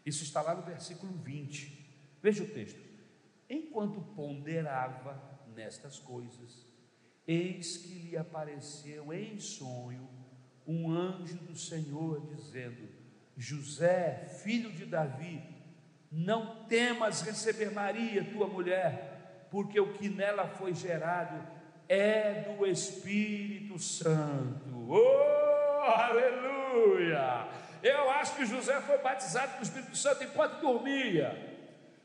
Isso 0.04 0.24
está 0.24 0.42
lá 0.42 0.56
no 0.56 0.64
versículo 0.64 1.14
20. 1.14 2.18
Veja 2.20 2.44
o 2.44 2.50
texto. 2.50 2.82
Enquanto 3.48 4.02
ponderava 4.16 5.40
nestas 5.54 6.00
coisas, 6.00 6.66
eis 7.28 7.78
que 7.78 7.94
lhe 8.00 8.18
apareceu 8.18 9.14
em 9.14 9.40
sonho 9.40 10.10
um 10.66 10.92
anjo 10.92 11.38
do 11.38 11.56
Senhor 11.56 12.26
dizendo: 12.26 12.99
José, 13.40 14.26
filho 14.44 14.70
de 14.70 14.86
Davi, 14.86 15.42
não 16.12 16.66
temas 16.66 17.22
receber 17.22 17.72
Maria, 17.72 18.22
tua 18.26 18.48
mulher, 18.48 19.48
porque 19.50 19.80
o 19.80 19.94
que 19.94 20.10
nela 20.10 20.46
foi 20.46 20.74
gerado 20.74 21.42
é 21.88 22.54
do 22.54 22.66
Espírito 22.66 23.80
Santo. 23.80 24.90
Oh, 24.90 25.82
aleluia! 25.84 27.48
Eu 27.82 28.10
acho 28.12 28.36
que 28.36 28.46
José 28.46 28.82
foi 28.82 28.98
batizado 28.98 29.54
com 29.54 29.60
o 29.60 29.64
Espírito 29.64 29.96
Santo 29.96 30.22
enquanto 30.22 30.60
dormia 30.60 31.59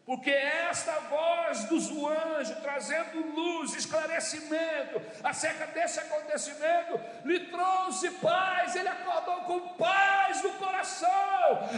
porque 0.07 0.31
esta 0.31 0.93
voz 1.01 1.65
do 1.65 2.09
anjo 2.09 2.55
trazendo 2.61 3.27
luz, 3.35 3.75
esclarecimento 3.75 5.01
acerca 5.23 5.67
desse 5.69 5.99
acontecimento, 5.99 7.01
lhe 7.25 7.41
trouxe 7.47 8.11
paz, 8.13 8.77
ele 8.77 8.89
acordou 8.89 9.41
com 9.43 9.69
paz 9.77 10.43
no 10.43 10.53
coração. 10.55 11.09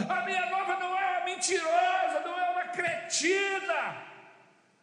A 0.09 0.22
minha 0.24 0.47
noiva 0.47 0.77
não 0.77 0.99
é 0.99 1.18
uma 1.18 1.24
mentirosa, 1.24 2.20
não 2.24 2.39
é 2.39 2.51
uma 2.51 2.64
cretina, 2.68 3.97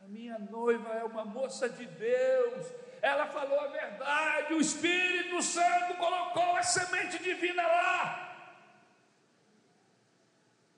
a 0.02 0.08
minha 0.08 0.40
noiva 0.40 0.94
é 0.94 1.04
uma 1.04 1.26
moça 1.26 1.68
de 1.68 1.86
Deus. 1.86 2.68
Ela 3.02 3.26
falou 3.26 3.60
a 3.60 3.68
verdade, 3.68 4.54
o 4.54 4.62
Espírito 4.62 5.42
Santo 5.42 5.96
colocou 5.96 6.56
a 6.56 6.64
semente 6.64 7.22
divina 7.22 7.62
lá. 7.62 8.33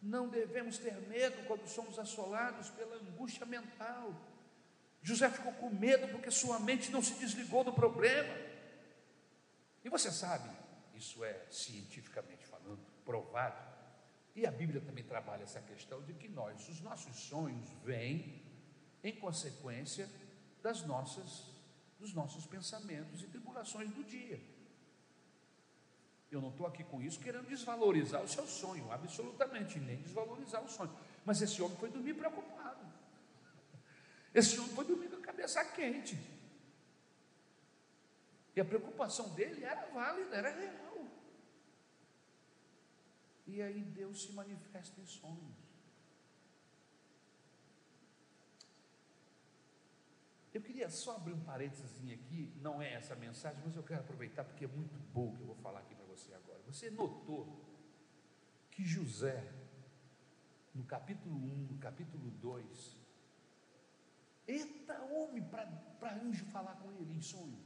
Não 0.05 0.29
devemos 0.29 0.77
ter 0.77 0.93
medo 1.07 1.47
quando 1.47 1.67
somos 1.67 1.97
assolados 1.97 2.69
pela 2.69 2.97
angústia 2.97 3.43
mental. 3.43 4.13
José 5.01 5.27
ficou 5.31 5.51
com 5.53 5.71
medo 5.71 6.07
porque 6.09 6.29
sua 6.29 6.59
mente 6.59 6.91
não 6.91 7.01
se 7.01 7.15
desligou 7.15 7.63
do 7.63 7.73
problema. 7.73 8.35
E 9.83 9.89
você 9.89 10.11
sabe, 10.11 10.47
isso 10.93 11.23
é 11.23 11.47
cientificamente 11.49 12.45
falando, 12.45 12.85
provado. 13.03 13.59
E 14.35 14.45
a 14.45 14.51
Bíblia 14.51 14.79
também 14.79 15.03
trabalha 15.03 15.41
essa 15.41 15.59
questão 15.59 16.03
de 16.03 16.13
que 16.13 16.27
nós, 16.27 16.69
os 16.69 16.81
nossos 16.81 17.15
sonhos 17.21 17.67
vêm 17.83 18.43
em 19.03 19.15
consequência 19.15 20.07
das 20.61 20.83
nossas, 20.83 21.47
dos 21.99 22.13
nossos 22.13 22.45
pensamentos 22.45 23.23
e 23.23 23.27
tribulações 23.27 23.89
do 23.89 24.03
dia. 24.03 24.39
Eu 26.35 26.41
não 26.41 26.49
estou 26.49 26.67
aqui 26.67 26.83
com 26.83 27.01
isso 27.01 27.17
querendo 27.19 27.47
desvalorizar 27.47 28.21
o 28.21 28.27
seu 28.27 28.45
sonho, 28.45 28.91
absolutamente, 28.91 29.79
nem 29.79 29.95
desvalorizar 30.01 30.61
o 30.61 30.69
sonho. 30.69 30.93
Mas 31.23 31.41
esse 31.41 31.61
homem 31.61 31.77
foi 31.77 31.89
dormir 31.89 32.13
preocupado. 32.13 32.85
Esse 34.33 34.59
homem 34.59 34.75
foi 34.75 34.83
dormir 34.83 35.07
com 35.07 35.15
a 35.15 35.21
cabeça 35.21 35.63
quente. 35.63 36.19
E 38.53 38.59
a 38.59 38.65
preocupação 38.65 39.29
dele 39.29 39.63
era 39.63 39.85
válida, 39.87 40.35
era 40.35 40.51
real. 40.51 41.07
E 43.47 43.61
aí 43.61 43.81
Deus 43.81 44.23
se 44.23 44.33
manifesta 44.33 44.99
em 44.99 45.05
sonhos. 45.05 45.55
Eu 50.53 50.61
queria 50.61 50.89
só 50.89 51.15
abrir 51.15 51.33
um 51.33 51.43
parênteses 51.45 51.91
aqui, 52.11 52.53
não 52.57 52.81
é 52.81 52.93
essa 52.93 53.15
mensagem, 53.15 53.61
mas 53.65 53.75
eu 53.75 53.83
quero 53.83 54.01
aproveitar 54.01 54.43
porque 54.43 54.65
é 54.65 54.67
muito 54.67 54.97
bom 55.13 55.33
que 55.33 55.41
eu 55.41 55.47
vou 55.47 55.55
falar 55.55 55.79
aqui 55.79 55.94
você 56.75 56.89
notou 56.89 57.41
que 58.69 58.83
José, 58.83 59.49
no 60.73 60.83
capítulo 60.83 61.33
1, 61.33 61.67
no 61.71 61.77
capítulo 61.77 62.29
2, 62.31 62.97
eita 64.45 65.01
homem 65.03 65.41
para 65.41 66.13
anjo 66.21 66.43
falar 66.47 66.75
com 66.75 66.91
ele 66.91 67.13
em 67.13 67.21
sonho. 67.21 67.63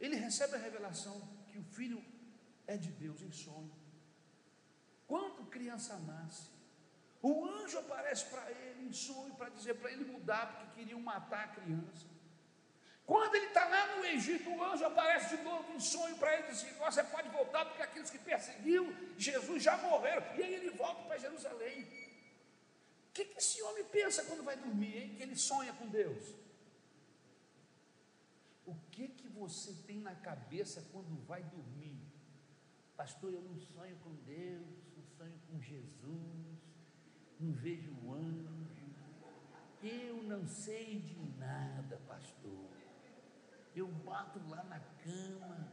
Ele 0.00 0.16
recebe 0.16 0.56
a 0.56 0.58
revelação 0.58 1.16
que 1.46 1.58
o 1.58 1.62
filho 1.62 2.04
é 2.66 2.76
de 2.76 2.90
Deus 2.90 3.22
em 3.22 3.30
sonho. 3.30 3.72
Quando 5.06 5.48
criança 5.48 5.96
nasce, 6.00 6.50
o 7.22 7.44
anjo 7.44 7.78
aparece 7.78 8.28
para 8.30 8.50
ele 8.50 8.88
em 8.88 8.92
sonho 8.92 9.36
para 9.36 9.50
dizer 9.50 9.74
para 9.74 9.92
ele 9.92 10.10
mudar, 10.10 10.44
porque 10.56 10.80
queriam 10.80 11.00
matar 11.00 11.44
a 11.44 11.48
criança. 11.48 12.19
Quando 13.10 13.34
ele 13.34 13.46
está 13.46 13.66
lá 13.66 13.96
no 13.96 14.04
Egito, 14.04 14.48
o 14.48 14.62
anjo 14.62 14.84
aparece 14.84 15.36
de 15.36 15.42
novo 15.42 15.72
em 15.72 15.80
sonho 15.80 16.16
para 16.16 16.32
ele 16.32 16.44
e 16.46 16.50
diz: 16.52 16.62
Você 16.78 17.02
pode 17.02 17.28
voltar, 17.30 17.64
porque 17.64 17.82
aqueles 17.82 18.08
que 18.08 18.18
perseguiam 18.18 18.86
Jesus 19.18 19.60
já 19.64 19.76
morreram. 19.78 20.24
E 20.36 20.44
aí 20.44 20.54
ele 20.54 20.70
volta 20.70 21.02
para 21.02 21.18
Jerusalém. 21.18 21.82
O 23.08 23.12
que, 23.12 23.24
que 23.24 23.38
esse 23.38 23.60
homem 23.62 23.84
pensa 23.86 24.22
quando 24.22 24.44
vai 24.44 24.56
dormir, 24.56 24.96
hein? 24.96 25.14
Que 25.16 25.24
ele 25.24 25.34
sonha 25.34 25.72
com 25.72 25.88
Deus. 25.88 26.24
O 28.64 28.76
que, 28.92 29.08
que 29.08 29.26
você 29.26 29.72
tem 29.88 29.98
na 29.98 30.14
cabeça 30.14 30.86
quando 30.92 31.20
vai 31.26 31.42
dormir? 31.42 31.98
Pastor, 32.96 33.32
eu 33.32 33.42
não 33.42 33.58
sonho 33.58 33.96
com 34.04 34.14
Deus, 34.24 34.68
não 34.96 35.04
sonho 35.16 35.40
com 35.48 35.60
Jesus, 35.60 36.62
não 37.40 37.52
vejo 37.54 37.92
o 38.04 38.14
anjo. 38.14 38.60
Eu 39.82 40.22
não 40.22 40.46
sei 40.46 41.00
de 41.00 41.18
nada, 41.36 42.00
pastor 42.06 42.69
eu 43.74 43.86
bato 43.86 44.40
lá 44.48 44.62
na 44.64 44.80
cama 44.80 45.72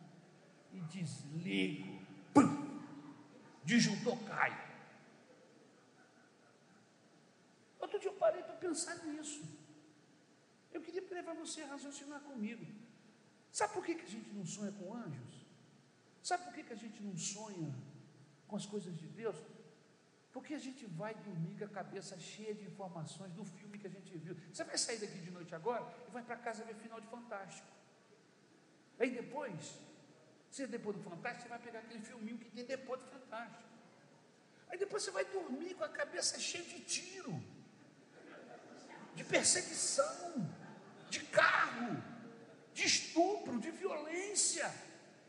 e 0.72 0.80
desligo. 0.82 2.06
Pum! 2.34 2.80
Disjuntor 3.64 4.18
cai. 4.26 4.68
Outro 7.80 8.00
dia 8.00 8.10
eu 8.10 8.16
parei 8.16 8.44
para 8.44 8.56
pensar 8.56 8.96
nisso. 9.06 9.44
Eu 10.72 10.82
queria 10.82 11.04
levar 11.12 11.34
você 11.36 11.62
a 11.64 11.68
raciocinar 11.68 12.22
comigo. 12.22 12.66
Sabe 13.52 13.74
por 13.74 13.84
que, 13.86 13.96
que 13.96 14.06
a 14.06 14.10
gente 14.10 14.30
não 14.34 14.46
sonha 14.46 14.72
com 14.72 14.94
anjos? 14.94 15.46
Sabe 16.22 16.44
por 16.44 16.54
que, 16.54 16.64
que 16.64 16.74
a 16.74 16.76
gente 16.76 17.02
não 17.02 17.18
sonha 17.18 17.74
com 18.48 18.56
as 18.56 18.66
coisas 18.66 18.96
de 18.96 19.08
Deus? 19.08 19.38
Porque 20.32 20.54
a 20.54 20.60
gente 20.60 20.86
vai 20.86 21.16
dormir 21.16 21.58
com 21.58 21.66
a 21.66 21.70
cabeça 21.70 22.20
cheia 22.20 22.54
de 22.54 22.66
informações 22.66 23.34
do 23.34 23.44
filme 23.44 23.80
que 23.80 23.88
a 23.88 23.90
gente 23.90 24.16
viu. 24.18 24.36
Você 24.54 24.64
vai 24.64 24.78
sair 24.78 25.00
daqui 25.00 25.20
de 25.20 25.32
noite 25.32 25.56
agora 25.56 25.84
e 26.08 26.12
vai 26.12 26.24
para 26.24 26.36
casa 26.36 26.64
ver 26.64 26.76
final 26.76 27.02
de 27.02 27.08
Fantástico. 27.08 27.77
Aí 29.00 29.12
depois, 29.12 29.54
você 30.50 30.66
depois 30.68 30.98
do 30.98 31.04
Fantástico, 31.04 31.44
você 31.44 31.50
vai 31.50 31.60
pegar 31.60 31.80
aquele 31.80 32.02
filminho 32.02 32.38
que 32.38 32.50
tem 32.50 32.66
depois 32.66 33.00
do 33.02 33.08
Fantástico. 33.08 33.64
Aí 34.70 34.78
depois 34.78 35.04
você 35.04 35.12
vai 35.12 35.26
dormir 35.26 35.74
com 35.76 35.84
a 35.84 35.90
cabeça 35.90 36.40
cheia 36.40 36.64
de 36.64 36.80
tiro, 36.82 37.42
de 39.16 39.24
perseguição, 39.24 40.50
de 41.10 41.20
carro, 41.22 42.04
de 42.74 42.86
estupro, 42.86 43.60
de 43.60 43.72
violência. 43.72 44.74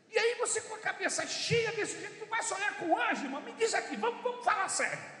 E 0.09 0.17
aí 0.17 0.35
você 0.35 0.61
com 0.61 0.75
a 0.75 0.79
cabeça 0.79 1.25
cheia 1.27 1.71
desse 1.71 1.99
jeito, 1.99 2.19
tu 2.19 2.25
vai 2.25 2.41
sonhar 2.43 2.77
com 2.77 2.87
o 2.87 2.97
anjo, 2.97 3.25
irmão? 3.25 3.41
Me 3.41 3.53
diz 3.53 3.73
aqui, 3.73 3.95
vamos, 3.95 4.21
vamos 4.23 4.43
falar 4.43 4.67
sério. 4.67 5.18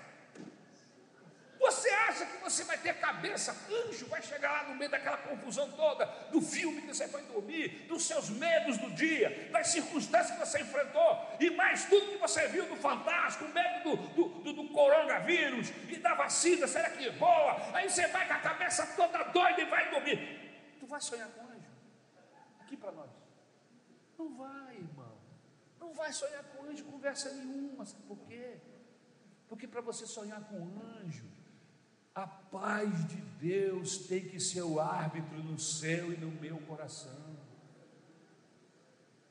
Você 1.69 1.87
acha 1.87 2.25
que 2.25 2.37
você 2.37 2.63
vai 2.63 2.79
ter 2.79 2.95
cabeça? 2.95 3.55
Anjo 3.69 4.07
vai 4.07 4.23
chegar 4.23 4.51
lá 4.51 4.63
no 4.69 4.75
meio 4.75 4.89
daquela 4.89 5.17
confusão 5.17 5.71
toda, 5.73 6.07
do 6.31 6.41
filme 6.41 6.81
que 6.81 6.87
você 6.87 7.07
foi 7.07 7.21
dormir, 7.23 7.85
dos 7.87 8.07
seus 8.07 8.27
medos 8.27 8.79
do 8.79 8.89
dia, 8.89 9.49
das 9.51 9.67
circunstâncias 9.67 10.31
que 10.31 10.45
você 10.45 10.61
enfrentou, 10.61 11.37
e 11.39 11.51
mais 11.51 11.85
tudo 11.85 12.13
que 12.13 12.17
você 12.17 12.47
viu 12.47 12.65
do 12.65 12.75
fantástico, 12.75 13.45
o 13.45 13.53
medo 13.53 13.95
do, 14.15 14.29
do, 14.41 14.53
do, 14.53 14.69
coronavírus 14.69 15.69
e 15.87 15.97
da 15.97 16.15
vacina, 16.15 16.67
será 16.67 16.89
que 16.89 17.07
é 17.07 17.11
boa? 17.11 17.55
Aí 17.75 17.87
você 17.87 18.07
vai 18.07 18.27
com 18.27 18.33
a 18.33 18.39
cabeça 18.39 18.87
toda 18.95 19.21
doida 19.25 19.61
e 19.61 19.65
vai 19.65 19.91
dormir. 19.91 20.17
Tu 20.79 20.87
vai 20.87 20.99
sonhar 20.99 21.27
com 21.29 21.43
anjo? 21.43 21.69
Aqui 22.61 22.75
para 22.77 22.91
nós. 22.93 23.11
Não 24.17 24.35
vai, 24.35 24.75
irmão. 24.75 25.19
Não 25.79 25.93
vai 25.93 26.11
sonhar 26.11 26.43
com 26.45 26.63
anjo 26.65 26.83
conversa 26.85 27.31
nenhuma, 27.31 27.85
sabe 27.85 28.01
por 28.07 28.17
quê? 28.25 28.57
Porque 29.47 29.67
para 29.67 29.81
você 29.81 30.07
sonhar 30.07 30.41
com 30.45 30.57
anjo, 30.97 31.38
a 32.19 32.27
paz 32.27 33.07
de 33.07 33.15
Deus 33.39 33.97
tem 33.97 34.27
que 34.27 34.39
ser 34.39 34.61
o 34.61 34.79
árbitro 34.79 35.41
no 35.41 35.57
seu 35.57 36.11
e 36.11 36.17
no 36.17 36.29
meu 36.29 36.57
coração. 36.59 37.29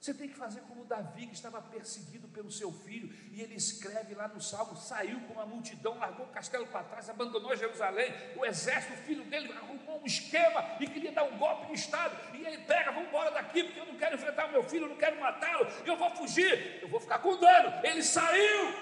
Você 0.01 0.14
tem 0.14 0.28
que 0.28 0.36
fazer 0.36 0.61
como 0.62 0.84
Davi, 0.84 1.26
que 1.26 1.34
estava 1.34 1.61
perseguido 1.61 2.28
pelo 2.28 2.51
seu 2.51 2.72
filho, 2.72 3.12
e 3.32 3.43
ele 3.43 3.57
escreve 3.57 4.14
lá 4.14 4.26
no 4.28 4.41
Salmo: 4.41 4.74
saiu 4.76 5.20
com 5.22 5.34
uma 5.34 5.45
multidão, 5.45 5.99
largou 5.99 6.24
o 6.24 6.30
castelo 6.30 6.66
para 6.68 6.84
trás, 6.84 7.11
abandonou 7.11 7.55
Jerusalém. 7.55 8.11
O 8.36 8.47
exército, 8.47 8.95
o 8.95 8.97
filho 8.99 9.24
dele, 9.24 9.53
arrumou 9.53 10.01
um 10.01 10.07
esquema 10.07 10.64
e 10.80 10.86
queria 10.86 11.12
dar 11.12 11.24
um 11.24 11.36
golpe 11.36 11.66
no 11.66 11.74
Estado. 11.74 12.16
E 12.34 12.47
ele 12.47 12.59
pega: 12.59 12.93
vamos 12.93 13.09
embora 13.09 13.30
daqui, 13.32 13.64
porque 13.64 13.80
eu 13.80 13.86
não 13.86 13.97
quero 13.97 14.14
enfrentar 14.14 14.51
meu 14.51 14.62
filho, 14.62 14.84
eu 14.84 14.89
não 14.89 14.97
quero 14.97 15.20
matá-lo, 15.20 15.66
eu 15.84 15.97
vou 15.97 16.11
fugir, 16.12 16.80
eu 16.80 16.89
vou 16.89 17.01
ficar 17.01 17.18
com 17.18 17.36
dano. 17.36 17.84
Ele 17.84 18.03
saiu. 18.03 18.74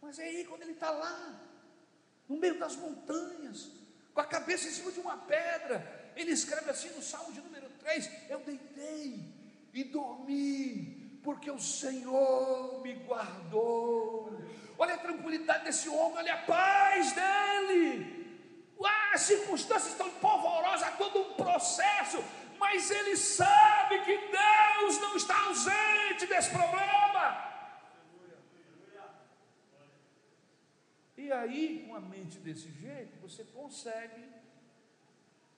Mas 0.00 0.18
é 0.18 0.24
aí, 0.24 0.44
quando 0.44 0.62
ele 0.62 0.72
está 0.72 0.90
lá, 0.90 1.38
no 2.32 2.38
meio 2.38 2.58
das 2.58 2.76
montanhas, 2.76 3.70
com 4.14 4.20
a 4.20 4.24
cabeça 4.24 4.66
em 4.66 4.70
cima 4.70 4.90
de 4.90 5.00
uma 5.00 5.18
pedra, 5.18 6.12
ele 6.16 6.30
escreve 6.30 6.70
assim 6.70 6.88
no 6.90 7.02
Salmo 7.02 7.32
de 7.32 7.42
número 7.42 7.68
3: 7.80 8.10
Eu 8.30 8.40
deitei 8.40 9.20
e 9.74 9.84
dormi, 9.84 11.20
porque 11.22 11.50
o 11.50 11.58
Senhor 11.58 12.80
me 12.82 12.94
guardou. 12.94 14.40
Olha 14.78 14.94
a 14.94 14.98
tranquilidade 14.98 15.64
desse 15.64 15.88
homem, 15.90 16.18
olha 16.18 16.34
a 16.34 16.38
paz 16.38 17.12
dele. 17.12 18.40
as 19.12 19.20
circunstâncias 19.20 19.92
estão 19.92 20.10
polvorosas, 20.12 20.96
todo 20.96 21.20
um 21.20 21.34
processo, 21.34 22.24
mas 22.58 22.90
ele 22.90 23.14
sabe 23.14 24.00
que 24.06 24.16
Deus 24.16 24.98
não 25.00 25.16
está 25.16 25.38
ausente 25.44 26.26
desse 26.26 26.48
problema. 26.48 27.01
E 31.32 31.34
aí, 31.34 31.86
com 31.86 31.94
a 31.94 32.00
mente 32.00 32.38
desse 32.40 32.70
jeito, 32.70 33.18
você 33.18 33.42
consegue 33.42 34.28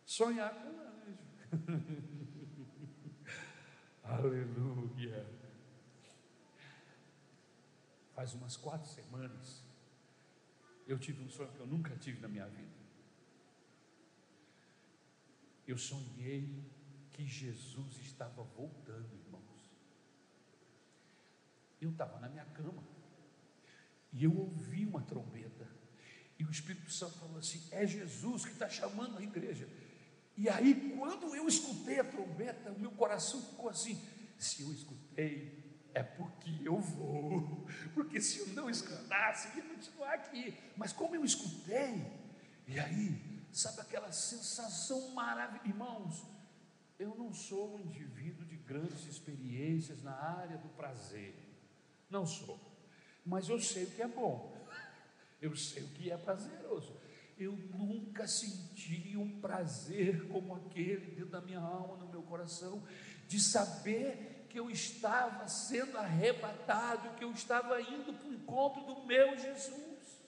sonhar 0.06 0.54
com 0.54 0.68
um 0.68 0.80
anjo. 0.80 1.18
Aleluia. 4.04 5.26
Faz 8.14 8.34
umas 8.34 8.56
quatro 8.56 8.88
semanas, 8.88 9.64
eu 10.86 10.96
tive 10.96 11.24
um 11.24 11.28
sonho 11.28 11.50
que 11.50 11.58
eu 11.58 11.66
nunca 11.66 11.96
tive 11.96 12.20
na 12.20 12.28
minha 12.28 12.46
vida. 12.46 12.70
Eu 15.66 15.76
sonhei 15.76 16.62
que 17.10 17.26
Jesus 17.26 17.98
estava 17.98 18.44
voltando, 18.44 19.12
irmãos. 19.12 19.72
Eu 21.80 21.90
estava 21.90 22.20
na 22.20 22.28
minha 22.28 22.44
cama 22.44 22.93
e 24.14 24.24
eu 24.24 24.38
ouvi 24.38 24.86
uma 24.86 25.02
trombeta. 25.02 25.68
E 26.38 26.44
o 26.44 26.50
Espírito 26.50 26.90
Santo 26.90 27.18
falou 27.18 27.38
assim: 27.38 27.60
é 27.72 27.86
Jesus 27.86 28.44
que 28.44 28.52
está 28.52 28.68
chamando 28.68 29.18
a 29.18 29.22
igreja. 29.22 29.68
E 30.36 30.48
aí, 30.48 30.94
quando 30.96 31.34
eu 31.34 31.46
escutei 31.46 32.00
a 32.00 32.04
trombeta, 32.04 32.72
o 32.72 32.78
meu 32.78 32.92
coração 32.92 33.42
ficou 33.42 33.68
assim: 33.68 34.00
se 34.38 34.62
eu 34.62 34.72
escutei, 34.72 35.64
é 35.92 36.02
porque 36.02 36.50
eu 36.62 36.78
vou, 36.78 37.66
porque 37.92 38.20
se 38.20 38.38
eu 38.38 38.46
não 38.48 38.70
escutasse, 38.70 39.48
eu 39.48 39.64
ia 39.64 39.74
continuar 39.74 40.14
aqui. 40.14 40.56
Mas 40.76 40.92
como 40.92 41.14
eu 41.16 41.24
escutei, 41.24 42.06
e 42.66 42.78
aí, 42.78 43.42
sabe 43.52 43.80
aquela 43.80 44.12
sensação 44.12 45.10
maravilhosa, 45.10 45.68
irmãos? 45.68 46.24
Eu 46.98 47.14
não 47.16 47.32
sou 47.32 47.74
um 47.74 47.80
indivíduo 47.80 48.46
de 48.46 48.56
grandes 48.56 49.06
experiências 49.06 50.02
na 50.02 50.14
área 50.14 50.56
do 50.58 50.68
prazer, 50.70 51.34
não 52.08 52.24
sou, 52.24 52.58
mas 53.24 53.48
eu 53.48 53.58
sei 53.58 53.84
o 53.84 53.90
que 53.90 54.02
é 54.02 54.08
bom, 54.08 54.52
eu 55.40 55.56
sei 55.56 55.82
o 55.82 55.88
que 55.88 56.10
é 56.10 56.16
prazeroso. 56.16 56.92
Eu 57.36 57.52
nunca 57.52 58.28
senti 58.28 59.16
um 59.16 59.40
prazer 59.40 60.28
como 60.28 60.54
aquele 60.54 61.06
dentro 61.06 61.30
da 61.30 61.40
minha 61.40 61.58
alma, 61.58 61.96
no 61.96 62.08
meu 62.08 62.22
coração, 62.22 62.82
de 63.26 63.40
saber 63.40 64.46
que 64.48 64.58
eu 64.58 64.70
estava 64.70 65.48
sendo 65.48 65.98
arrebatado, 65.98 67.16
que 67.16 67.24
eu 67.24 67.32
estava 67.32 67.80
indo 67.80 68.12
para 68.12 68.28
o 68.28 68.34
encontro 68.34 68.84
do 68.84 69.04
meu 69.04 69.36
Jesus. 69.36 70.22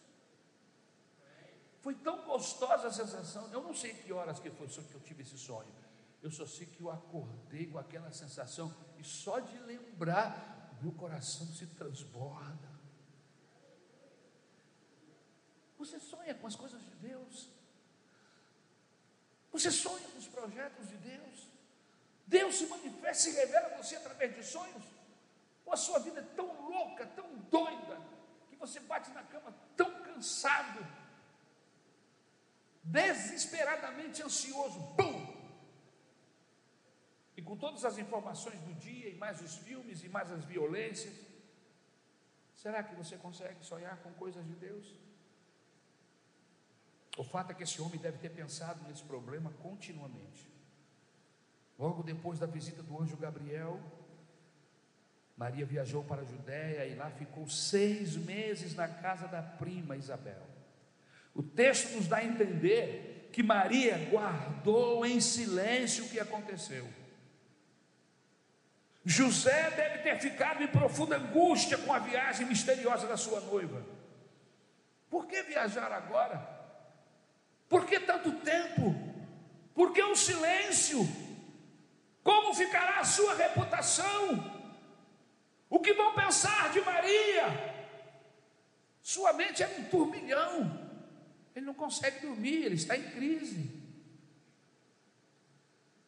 Foi 1.81 1.95
tão 1.95 2.25
gostosa 2.25 2.89
a 2.89 2.93
sensação, 2.93 3.49
eu 3.53 3.63
não 3.63 3.73
sei 3.73 3.95
que 3.95 4.13
horas 4.13 4.41
que 4.41 4.51
foi 4.51 4.67
que 4.67 4.95
eu 4.95 5.01
tive 5.03 5.23
esse 5.23 5.39
sonho, 5.39 5.73
eu 6.21 6.33
só 6.33 6.45
sei 6.45 6.67
que 6.67 6.81
eu 6.81 6.91
acordei 6.91 7.67
com 7.67 7.79
aquela 7.79 8.11
sensação, 8.11 8.75
e 8.99 9.05
só 9.05 9.39
de 9.39 9.57
lembrar, 9.59 10.77
meu 10.83 10.91
coração 10.91 11.47
se 11.47 11.67
transborda. 11.67 12.76
Você 15.87 16.01
sonha 16.01 16.35
com 16.35 16.49
as 16.49 16.57
coisas 16.57 16.83
de 16.83 16.95
Deus. 16.97 17.49
Você 19.53 19.71
sonha 19.71 20.07
com 20.09 20.19
os 20.19 20.27
projetos 20.27 20.89
de 20.89 20.97
Deus. 20.97 21.49
Deus 22.27 22.57
se 22.57 22.67
manifesta, 22.67 23.23
se 23.23 23.31
revela 23.31 23.69
a 23.69 23.77
você 23.77 23.95
através 23.95 24.35
de 24.35 24.43
sonhos. 24.43 24.85
Ou 25.65 25.73
a 25.73 25.77
sua 25.77 26.01
vida 26.01 26.21
é 26.21 26.35
tão 26.35 26.49
louca, 26.69 27.07
tão 27.07 27.29
doida, 27.57 28.01
que 28.49 28.57
você 28.57 28.81
bate 28.81 29.11
na 29.13 29.23
cama 29.23 29.55
tão 29.77 30.03
cansado, 30.03 30.85
desesperadamente 32.83 34.25
ansioso. 34.25 34.81
Bum! 34.99 35.37
E 37.37 37.43
com 37.43 37.57
todas 37.57 37.85
as 37.85 37.97
informações 37.97 38.61
do 38.63 38.75
dia, 38.75 39.09
e 39.11 39.15
mais 39.15 39.41
os 39.41 39.57
filmes, 39.59 40.03
e 40.03 40.09
mais 40.09 40.33
as 40.33 40.45
violências, 40.45 41.15
será 42.55 42.83
que 42.83 42.95
você 42.97 43.17
consegue 43.17 43.65
sonhar 43.65 43.99
com 44.03 44.13
coisas 44.15 44.45
de 44.45 44.55
Deus? 44.55 45.06
O 47.17 47.25
fato 47.25 47.51
é 47.51 47.55
que 47.55 47.63
esse 47.63 47.81
homem 47.81 47.99
deve 47.99 48.19
ter 48.19 48.31
pensado 48.31 48.87
nesse 48.87 49.03
problema 49.03 49.51
continuamente. 49.63 50.51
Logo 51.79 52.03
depois 52.03 52.39
da 52.39 52.47
visita 52.47 52.83
do 52.83 53.01
anjo 53.01 53.17
Gabriel, 53.17 53.81
Maria 55.37 55.67
viajou 55.67 56.03
para 56.03 56.23
a 56.23 56.25
Judéia 56.25 56.87
e 56.87 56.95
lá 56.95 57.11
ficou 57.11 57.49
seis 57.49 58.17
meses 58.17 58.75
na 58.75 58.89
casa 58.89 59.29
da 59.29 59.43
prima 59.43 59.97
Isabel. 59.97 60.43
O 61.35 61.43
texto 61.43 61.95
nos 61.95 62.09
dá 62.09 62.19
a 62.19 62.25
entender 62.25 63.29
que 63.33 63.43
Maria 63.43 63.99
guardou 64.11 65.05
em 65.05 65.21
silêncio 65.21 66.05
o 66.05 66.09
que 66.09 66.19
aconteceu. 66.19 66.89
José 69.05 69.71
deve 69.71 69.99
ter 69.99 70.19
ficado 70.19 70.63
em 70.63 70.67
profunda 70.67 71.17
angústia 71.17 71.77
com 71.77 71.93
a 71.93 71.99
viagem 71.99 72.47
misteriosa 72.47 73.07
da 73.07 73.17
sua 73.17 73.41
noiva. 73.41 73.85
Por 75.11 75.27
que 75.27 75.43
viajar 75.43 75.93
agora? 75.93 76.56
Por 77.69 77.87
que 77.87 77.99
tanto 78.01 78.33
tempo? 78.41 78.95
Por 79.75 79.93
que 79.93 80.03
o 80.03 80.17
silêncio? 80.17 81.01
Como 82.23 82.55
ficará 82.55 83.01
a 83.01 83.05
sua 83.05 83.35
reputação? 83.35 84.55
O 85.69 85.81
que 85.81 85.93
vão 85.95 86.15
pensar 86.15 86.73
de 86.73 86.81
Maria? 86.81 87.75
Sua 89.03 89.33
mente 89.33 89.63
é 89.63 89.69
um 89.79 89.85
turbilhão. 89.85 90.87
Ele 91.55 91.67
não 91.67 91.75
consegue 91.75 92.21
dormir, 92.21 92.65
ele 92.65 92.75
está 92.75 92.97
em 92.97 93.11
crise. 93.11 93.83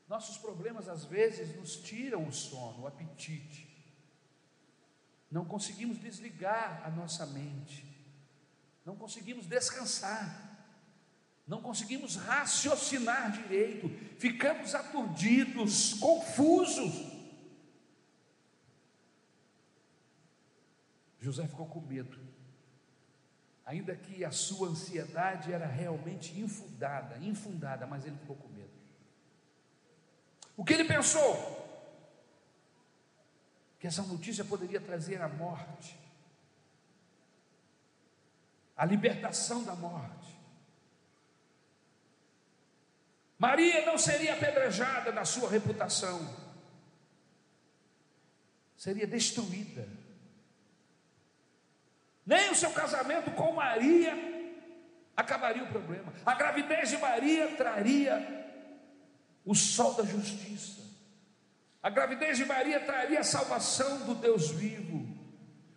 Nossos 0.08 0.38
problemas 0.38 0.88
às 0.88 1.04
vezes 1.04 1.54
nos 1.54 1.76
tiram 1.76 2.26
o 2.26 2.32
sono, 2.32 2.82
o 2.82 2.86
apetite. 2.86 3.68
Não 5.30 5.44
conseguimos 5.44 5.98
desligar 5.98 6.82
a 6.84 6.90
nossa 6.90 7.26
mente. 7.26 7.84
Não 8.84 8.96
conseguimos 8.96 9.46
descansar 9.46 10.47
não 11.48 11.62
conseguimos 11.62 12.16
raciocinar 12.16 13.32
direito, 13.32 13.88
ficamos 14.18 14.74
aturdidos, 14.74 15.94
confusos. 15.94 17.08
José 21.18 21.46
ficou 21.48 21.66
com 21.66 21.80
medo, 21.80 22.18
ainda 23.64 23.96
que 23.96 24.26
a 24.26 24.30
sua 24.30 24.68
ansiedade 24.68 25.50
era 25.50 25.66
realmente 25.66 26.38
infundada, 26.38 27.16
infundada, 27.18 27.86
mas 27.86 28.04
ele 28.04 28.18
ficou 28.18 28.36
com 28.36 28.48
medo. 28.48 28.68
O 30.54 30.64
que 30.64 30.74
ele 30.74 30.84
pensou? 30.84 31.56
Que 33.80 33.86
essa 33.86 34.02
notícia 34.02 34.44
poderia 34.44 34.80
trazer 34.80 35.22
a 35.22 35.28
morte, 35.28 35.98
a 38.76 38.84
libertação 38.84 39.64
da 39.64 39.74
morte. 39.74 40.17
Maria 43.38 43.86
não 43.86 43.96
seria 43.96 44.34
apedrejada 44.34 45.12
na 45.12 45.24
sua 45.24 45.48
reputação, 45.48 46.28
seria 48.76 49.06
destruída. 49.06 49.88
Nem 52.26 52.50
o 52.50 52.54
seu 52.54 52.70
casamento 52.72 53.30
com 53.30 53.52
Maria 53.52 54.12
acabaria 55.16 55.62
o 55.62 55.68
problema. 55.68 56.12
A 56.26 56.34
gravidez 56.34 56.90
de 56.90 56.98
Maria 56.98 57.48
traria 57.56 58.38
o 59.44 59.54
sol 59.54 59.94
da 59.94 60.04
justiça. 60.04 60.82
A 61.80 61.88
gravidez 61.88 62.36
de 62.36 62.44
Maria 62.44 62.80
traria 62.80 63.20
a 63.20 63.24
salvação 63.24 64.04
do 64.04 64.14
Deus 64.16 64.50
vivo. 64.50 65.06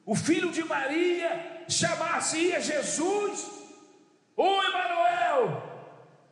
O 0.06 0.16
filho 0.16 0.52
de 0.52 0.64
Maria 0.64 1.64
chamar-se-ia 1.70 2.60
Jesus, 2.60 3.50
o 4.36 4.64
Emanuel, 4.64 5.71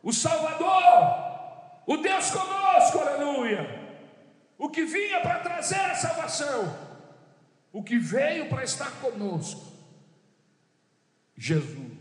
o 0.02 0.12
Salvador, 0.12 1.82
o 1.86 1.96
Deus 1.96 2.30
conosco, 2.30 2.98
aleluia. 2.98 3.78
o 4.58 4.68
que 4.68 4.84
vinha 4.84 5.20
para 5.22 5.40
trazer 5.40 5.80
a 5.80 5.94
salvação, 5.94 6.90
o 7.72 7.82
que 7.82 7.98
veio 7.98 8.48
para 8.48 8.62
estar 8.62 8.90
conosco, 9.00 9.72
Jesus. 11.36 12.00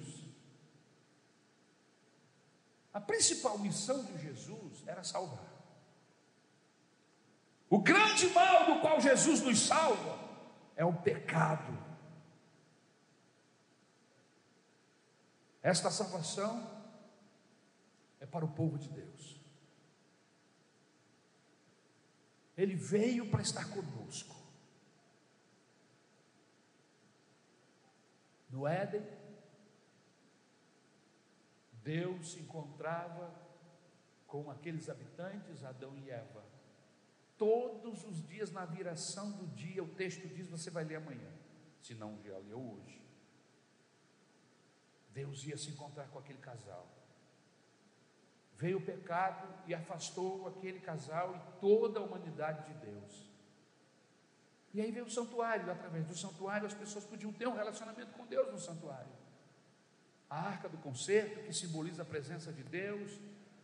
A 2.93 2.99
principal 2.99 3.57
missão 3.59 4.03
de 4.03 4.17
Jesus 4.17 4.83
era 4.85 5.03
salvar. 5.03 5.47
O 7.69 7.79
grande 7.79 8.27
mal 8.31 8.65
do 8.65 8.81
qual 8.81 8.99
Jesus 8.99 9.41
nos 9.41 9.59
salva 9.59 10.19
é 10.75 10.83
o 10.83 10.93
pecado. 10.93 11.77
Esta 15.61 15.91
salvação 15.91 16.78
é 18.19 18.25
para 18.25 18.45
o 18.45 18.53
povo 18.53 18.77
de 18.77 18.89
Deus. 18.89 19.39
Ele 22.57 22.75
veio 22.75 23.29
para 23.29 23.41
estar 23.41 23.69
conosco. 23.69 24.35
No 28.49 28.67
Éden, 28.67 29.05
Deus 31.81 32.31
se 32.33 32.39
encontrava 32.39 33.33
com 34.27 34.51
aqueles 34.51 34.89
habitantes, 34.89 35.63
Adão 35.63 35.97
e 35.97 36.09
Eva. 36.09 36.43
Todos 37.37 38.03
os 38.03 38.27
dias, 38.27 38.51
na 38.51 38.65
viração 38.65 39.31
do 39.31 39.47
dia, 39.47 39.81
o 39.81 39.95
texto 39.95 40.27
diz: 40.27 40.49
você 40.49 40.69
vai 40.69 40.83
ler 40.83 40.95
amanhã, 40.95 41.31
se 41.81 41.95
não 41.95 42.21
já 42.21 42.37
leu 42.39 42.59
hoje. 42.59 43.01
Deus 45.11 45.45
ia 45.45 45.57
se 45.57 45.69
encontrar 45.69 46.09
com 46.09 46.19
aquele 46.19 46.39
casal. 46.39 46.98
Veio 48.59 48.77
o 48.77 48.81
pecado 48.81 49.47
e 49.65 49.73
afastou 49.73 50.45
aquele 50.45 50.81
casal 50.81 51.33
e 51.33 51.61
toda 51.61 51.97
a 51.97 52.03
humanidade 52.03 52.67
de 52.67 52.73
Deus. 52.85 53.29
E 54.73 54.81
aí 54.81 54.91
veio 54.91 55.05
o 55.05 55.09
santuário, 55.09 55.71
através 55.71 56.05
do 56.05 56.15
santuário 56.15 56.67
as 56.67 56.73
pessoas 56.73 57.05
podiam 57.05 57.31
ter 57.31 57.47
um 57.47 57.55
relacionamento 57.55 58.11
com 58.11 58.25
Deus 58.25 58.51
no 58.51 58.59
santuário. 58.59 59.13
A 60.29 60.41
arca 60.41 60.67
do 60.67 60.77
concerto, 60.79 61.41
que 61.43 61.53
simboliza 61.53 62.01
a 62.01 62.05
presença 62.05 62.51
de 62.51 62.61
Deus, 62.63 63.17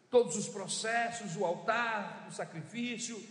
todos 0.09 0.37
os 0.37 0.47
processos, 0.47 1.35
o 1.35 1.43
altar, 1.43 2.25
o 2.29 2.31
sacrifício, 2.31 3.21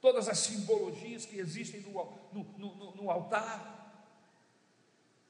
todas 0.00 0.28
as 0.28 0.38
simbologias 0.38 1.24
que 1.24 1.38
existem 1.38 1.80
no, 1.82 1.92
no, 2.32 2.44
no, 2.58 2.94
no 2.96 3.08
altar 3.08 4.10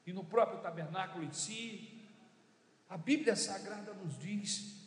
e 0.03 0.11
no 0.11 0.23
próprio 0.23 0.61
tabernáculo 0.61 1.23
em 1.23 1.31
si. 1.31 2.09
A 2.89 2.97
Bíblia 2.97 3.35
Sagrada 3.35 3.93
nos 3.93 4.17
diz 4.17 4.84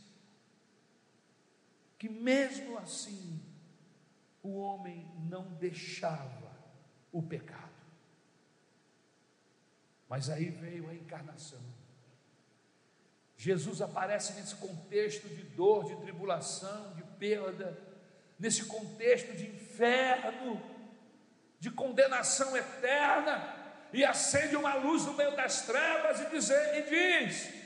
que 1.99 2.09
mesmo 2.09 2.78
assim 2.78 3.42
o 4.42 4.57
homem 4.57 5.11
não 5.28 5.42
deixava 5.55 6.57
o 7.11 7.20
pecado. 7.20 7.68
Mas 10.09 10.30
aí 10.30 10.49
veio 10.49 10.88
a 10.88 10.94
encarnação. 10.94 11.61
Jesus 13.36 13.82
aparece 13.82 14.32
nesse 14.34 14.55
contexto 14.57 15.28
de 15.28 15.42
dor, 15.42 15.84
de 15.84 15.96
tribulação, 15.96 16.94
de 16.94 17.03
perda, 17.18 17.78
nesse 18.38 18.64
contexto 18.64 19.32
de 19.36 19.46
inferno, 19.46 20.61
de 21.61 21.70
condenação 21.70 22.57
eterna, 22.57 23.57
e 23.92 24.05
acende 24.05 24.55
uma 24.55 24.74
luz 24.74 25.05
no 25.05 25.14
meio 25.14 25.36
das 25.36 25.62
trevas 25.62 26.20
e 26.20 26.30
diz: 26.30 26.51
e 26.51 26.82
diz 26.82 27.59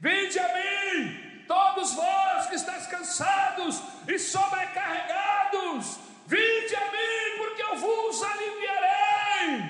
Vinde 0.00 0.38
a 0.38 0.48
mim, 0.54 1.27
Todos 1.48 1.94
vós 1.94 2.46
que 2.46 2.56
estáis 2.56 2.86
cansados 2.86 3.82
e 4.06 4.18
sobrecarregados, 4.18 5.98
vinde 6.26 6.76
a 6.76 6.92
mim, 6.92 7.38
porque 7.38 7.62
eu 7.62 7.76
vos 7.76 8.22
aliviarei. 8.22 9.62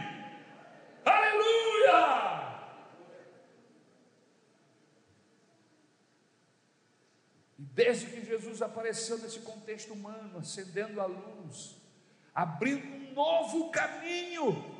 Aleluia! 1.05 2.49
E 7.57 7.63
desde 7.63 8.07
que 8.07 8.27
Jesus 8.27 8.61
apareceu 8.61 9.19
nesse 9.19 9.39
contexto 9.39 9.93
humano, 9.93 10.41
acendendo 10.41 11.01
a 11.01 11.07
luz, 11.07 11.77
abrindo 12.35 12.89
um 12.89 13.15
novo 13.15 13.71
caminho, 13.71 14.77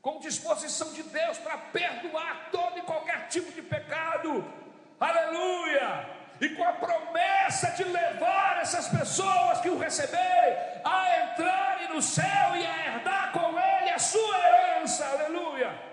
com 0.00 0.20
disposição 0.20 0.92
de 0.92 1.02
Deus 1.02 1.38
para 1.38 1.58
perdoar 1.58 2.50
todo 2.52 2.78
e 2.78 2.82
qualquer 2.82 3.26
tipo 3.26 3.50
de 3.50 3.62
pecado, 3.62 4.62
aleluia, 5.08 6.08
e 6.40 6.48
com 6.50 6.64
a 6.64 6.72
promessa 6.72 7.70
de 7.72 7.84
levar 7.84 8.60
essas 8.60 8.88
pessoas 8.88 9.60
que 9.60 9.68
o 9.68 9.78
receberem 9.78 10.54
a 10.84 11.32
entrarem 11.32 11.88
no 11.88 12.02
céu 12.02 12.56
e 12.56 12.66
a 12.66 12.86
herdar 12.86 13.32
com 13.32 13.58
ele 13.58 13.90
a 13.90 13.98
sua 13.98 14.38
herança, 14.38 15.06
aleluia. 15.06 15.92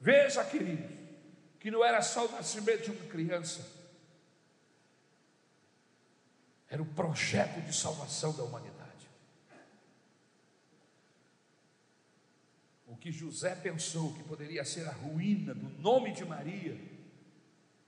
Veja, 0.00 0.44
queridos, 0.44 0.90
que 1.58 1.70
não 1.70 1.84
era 1.84 2.00
só 2.00 2.26
o 2.26 2.32
nascimento 2.32 2.84
de 2.84 2.90
uma 2.90 3.10
criança, 3.10 3.66
era 6.68 6.80
o 6.80 6.86
projeto 6.86 7.60
de 7.60 7.74
salvação 7.74 8.32
da 8.34 8.44
humanidade. 8.44 8.80
o 12.89 12.89
que 13.00 13.10
José 13.10 13.54
pensou 13.54 14.12
que 14.12 14.22
poderia 14.22 14.64
ser 14.64 14.86
a 14.86 14.92
ruína 14.92 15.54
do 15.54 15.68
nome 15.80 16.12
de 16.12 16.24
Maria, 16.24 16.76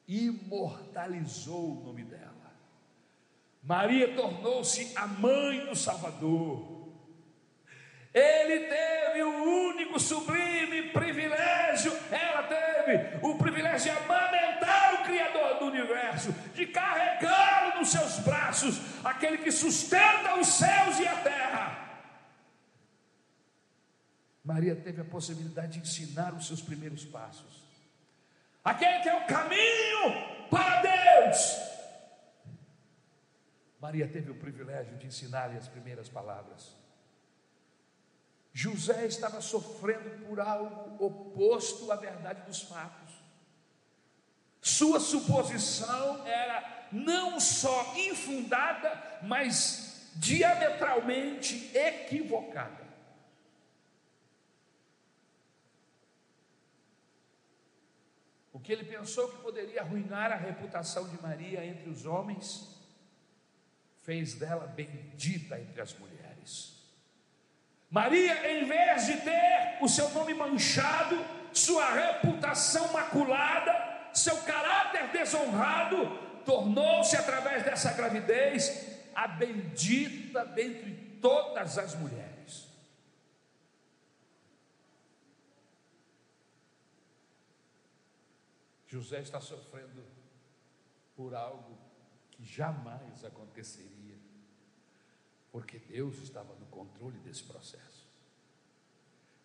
imortalizou 0.08 1.72
o 1.72 1.84
nome 1.84 2.02
dela. 2.02 2.32
Maria 3.62 4.14
tornou-se 4.14 4.96
a 4.96 5.06
mãe 5.06 5.66
do 5.66 5.76
Salvador. 5.76 6.90
Ele 8.12 8.60
teve 8.66 9.22
o 9.22 9.68
único 9.68 10.00
sublime 10.00 10.90
privilégio, 10.90 11.92
ela 12.10 12.42
teve 12.44 13.18
o 13.22 13.36
privilégio 13.36 13.92
de 13.92 13.98
amamentar 13.98 14.94
o 14.94 15.04
Criador 15.04 15.58
do 15.58 15.66
universo, 15.66 16.34
de 16.54 16.66
carregá-lo 16.66 17.78
nos 17.78 17.90
seus 17.90 18.18
braços, 18.18 18.80
aquele 19.04 19.38
que 19.38 19.52
sustenta 19.52 20.38
os 20.38 20.48
céus 20.48 20.98
e 20.98 21.06
a 21.06 21.16
terra. 21.16 21.81
Maria 24.44 24.74
teve 24.74 25.00
a 25.00 25.04
possibilidade 25.04 25.80
de 25.80 25.88
ensinar 25.88 26.34
os 26.34 26.46
seus 26.46 26.60
primeiros 26.60 27.04
passos. 27.04 27.62
Aquele 28.64 29.00
que 29.00 29.08
é 29.08 29.14
o 29.14 29.26
caminho 29.26 30.48
para 30.50 30.82
Deus. 30.82 31.72
Maria 33.80 34.06
teve 34.08 34.30
o 34.30 34.34
privilégio 34.34 34.96
de 34.96 35.06
ensinar-lhe 35.06 35.58
as 35.58 35.68
primeiras 35.68 36.08
palavras. 36.08 36.76
José 38.52 39.06
estava 39.06 39.40
sofrendo 39.40 40.26
por 40.26 40.38
algo 40.38 41.04
oposto 41.04 41.90
à 41.90 41.96
verdade 41.96 42.42
dos 42.42 42.62
fatos. 42.62 43.14
Sua 44.60 45.00
suposição 45.00 46.24
era 46.26 46.88
não 46.92 47.40
só 47.40 47.94
infundada, 47.96 49.20
mas 49.22 50.12
diametralmente 50.14 51.76
equivocada. 51.76 52.82
O 58.51 58.51
que 58.62 58.72
ele 58.72 58.84
pensou 58.84 59.28
que 59.28 59.42
poderia 59.42 59.82
arruinar 59.82 60.32
a 60.32 60.36
reputação 60.36 61.08
de 61.08 61.20
Maria 61.20 61.64
entre 61.64 61.90
os 61.90 62.06
homens, 62.06 62.68
fez 64.02 64.34
dela 64.34 64.66
bendita 64.66 65.58
entre 65.60 65.80
as 65.80 65.96
mulheres. 65.98 66.72
Maria, 67.90 68.50
em 68.50 68.64
vez 68.64 69.06
de 69.06 69.20
ter 69.20 69.78
o 69.80 69.88
seu 69.88 70.08
nome 70.10 70.32
manchado, 70.32 71.18
sua 71.52 71.92
reputação 71.92 72.92
maculada, 72.92 74.10
seu 74.14 74.36
caráter 74.38 75.08
desonrado, 75.12 76.06
tornou-se 76.44 77.16
através 77.16 77.64
dessa 77.64 77.92
gravidez 77.92 78.98
a 79.14 79.26
bendita 79.28 80.44
dentre 80.44 81.18
todas 81.20 81.78
as 81.78 81.94
mulheres. 81.94 82.31
José 88.92 89.22
está 89.22 89.40
sofrendo 89.40 90.04
por 91.16 91.34
algo 91.34 91.78
que 92.30 92.44
jamais 92.44 93.24
aconteceria, 93.24 94.18
porque 95.50 95.78
Deus 95.78 96.18
estava 96.18 96.54
no 96.56 96.66
controle 96.66 97.18
desse 97.20 97.42
processo. 97.44 98.06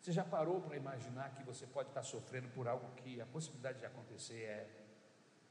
Você 0.02 0.12
já 0.12 0.26
parou 0.26 0.60
para 0.62 0.76
imaginar 0.76 1.34
que 1.34 1.44
você 1.44 1.66
pode 1.66 1.88
estar 1.88 2.04
sofrendo 2.04 2.50
por 2.50 2.68
algo 2.68 2.94
que 2.98 3.22
a 3.22 3.26
possibilidade 3.26 3.80
de 3.80 3.86
acontecer 3.86 4.42
é 4.42 4.86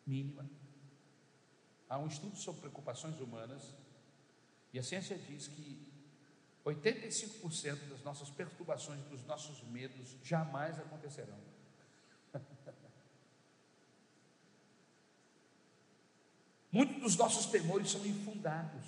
mínima? 0.06 0.46
Há 1.88 1.96
um 1.96 2.06
estudo 2.06 2.36
sobre 2.36 2.60
preocupações 2.60 3.18
humanas 3.18 3.74
e 4.74 4.78
a 4.78 4.82
ciência 4.82 5.16
diz 5.16 5.48
que 5.48 5.90
85% 6.66 7.88
das 7.88 8.02
nossas 8.02 8.28
perturbações, 8.28 9.02
dos 9.04 9.24
nossos 9.24 9.62
medos 9.62 10.18
jamais 10.22 10.78
acontecerão. 10.78 11.55
Muitos 16.76 17.00
dos 17.00 17.16
nossos 17.16 17.46
temores 17.46 17.90
são 17.90 18.04
infundados. 18.04 18.84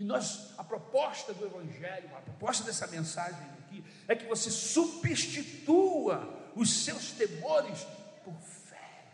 E 0.00 0.04
nós, 0.04 0.54
a 0.56 0.64
proposta 0.64 1.34
do 1.34 1.44
Evangelho, 1.44 2.16
a 2.16 2.20
proposta 2.22 2.64
dessa 2.64 2.86
mensagem 2.86 3.46
aqui, 3.58 3.84
é 4.08 4.16
que 4.16 4.24
você 4.24 4.50
substitua 4.50 6.50
os 6.54 6.82
seus 6.82 7.10
temores 7.10 7.86
por 8.24 8.34
fé. 8.40 9.04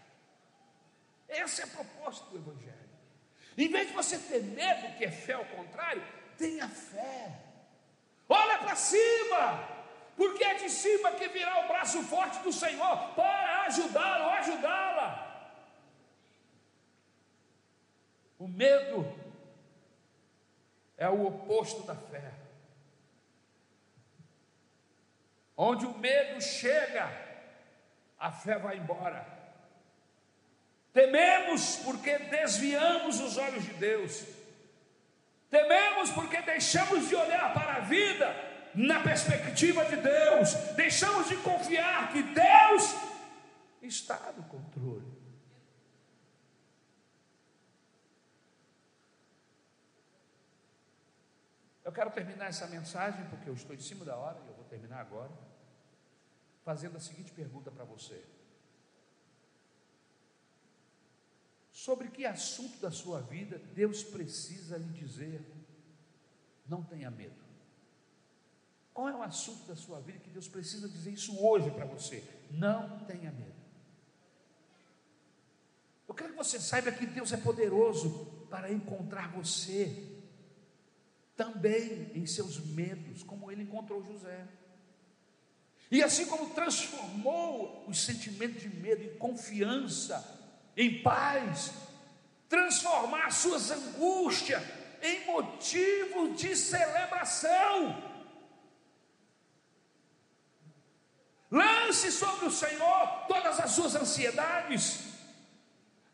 Essa 1.29 1.63
é 1.63 1.65
a 1.65 1.69
proposta 1.69 2.31
do 2.31 2.37
Evangelho. 2.37 2.91
Em 3.59 3.69
vez 3.69 3.89
de 3.89 3.95
você 3.95 4.17
ter 4.17 4.45
medo, 4.45 4.97
que 4.97 5.05
é 5.05 5.11
fé 5.11 5.33
ao 5.33 5.45
contrário, 5.47 6.01
tenha 6.39 6.69
fé. 6.69 7.41
Olha 8.29 8.59
para 8.59 8.77
cima, 8.77 9.69
porque 10.17 10.45
é 10.45 10.55
de 10.55 10.71
cima 10.71 11.11
que 11.11 11.27
virá 11.27 11.65
o 11.65 11.67
braço 11.67 12.01
forte 12.05 12.41
do 12.45 12.53
Senhor 12.53 12.97
para 13.17 13.63
ajudá-lo, 13.63 14.31
ajudá-la. 14.31 15.32
O 18.43 18.49
medo 18.49 19.07
é 20.97 21.09
o 21.09 21.25
oposto 21.29 21.87
da 21.87 21.95
fé. 21.95 22.33
Onde 25.57 25.87
o 25.87 25.97
medo 25.97 26.41
chega, 26.41 27.09
a 28.19 28.33
fé 28.33 28.59
vai 28.59 28.79
embora. 28.79 29.25
Tememos 30.93 31.77
porque 31.85 32.19
desviamos 32.19 33.21
os 33.21 33.37
olhos 33.37 33.63
de 33.63 33.75
Deus. 33.75 34.27
Tememos 35.49 36.11
porque 36.11 36.43
deixamos 36.43 37.09
de 37.09 37.15
olhar 37.15 37.55
para 37.55 37.77
a 37.77 37.81
vida 37.81 38.35
na 38.75 38.99
perspectiva 39.05 39.85
de 39.85 39.99
Deus. 39.99 40.53
Deixamos 40.75 41.29
de 41.29 41.37
confiar 41.37 42.11
que 42.11 42.25
Deus 42.25 42.93
está 43.81 44.33
no 44.37 44.43
controle. 44.49 45.12
Eu 51.93 51.95
quero 51.95 52.11
terminar 52.11 52.47
essa 52.47 52.67
mensagem, 52.69 53.23
porque 53.27 53.51
eu 53.51 53.53
estou 53.53 53.77
em 53.77 53.79
cima 53.79 54.03
da 54.03 54.17
hora 54.17 54.41
e 54.43 54.49
eu 54.49 54.55
vou 54.55 54.65
terminar 54.65 54.99
agora, 54.99 55.31
fazendo 56.65 56.97
a 56.97 57.01
seguinte 57.01 57.31
pergunta 57.33 57.71
para 57.71 57.85
você: 57.85 58.25
Sobre 61.71 62.09
que 62.09 62.25
assunto 62.25 62.79
da 62.79 62.91
sua 62.91 63.21
vida 63.21 63.59
Deus 63.75 64.03
precisa 64.03 64.79
lhe 64.79 64.89
dizer, 64.89 65.45
não 66.67 66.83
tenha 66.83 67.11
medo? 67.11 67.45
Qual 68.95 69.07
é 69.07 69.15
o 69.15 69.23
assunto 69.23 69.67
da 69.67 69.77
sua 69.77 70.01
vida 70.01 70.19
que 70.19 70.31
Deus 70.31 70.49
precisa 70.49 70.89
dizer 70.89 71.11
isso 71.11 71.45
hoje 71.45 71.71
para 71.73 71.85
você? 71.85 72.25
Não 72.51 73.01
tenha 73.01 73.31
medo. 73.31 73.61
Eu 76.09 76.15
quero 76.15 76.31
que 76.31 76.39
você 76.39 76.59
saiba 76.59 76.91
que 76.91 77.05
Deus 77.05 77.35
é 77.35 77.37
poderoso 77.37 78.47
para 78.49 78.73
encontrar 78.73 79.31
você 79.31 80.12
também 81.43 82.13
em 82.15 82.25
seus 82.25 82.59
medos, 82.61 83.25
como 83.25 83.51
ele 83.51 83.65
encontrou 83.65 84.05
José. 84.05 84.47
E 85.91 86.03
assim 86.03 86.27
como 86.27 86.55
transformou 86.55 87.85
os 87.89 88.01
sentimentos 88.01 88.63
de 88.63 88.69
medo 88.69 89.03
em 89.03 89.19
confiança, 89.19 90.17
em 90.77 91.03
paz, 91.03 91.73
transformar 92.49 93.31
suas 93.31 93.71
angústias 93.73 94.63
em 95.03 95.27
motivo 95.27 96.33
de 96.35 96.55
celebração. 96.55 98.11
Lance 101.51 102.13
sobre 102.13 102.47
o 102.47 102.51
Senhor 102.51 103.27
todas 103.27 103.59
as 103.59 103.73
suas 103.73 103.95
ansiedades. 103.97 105.13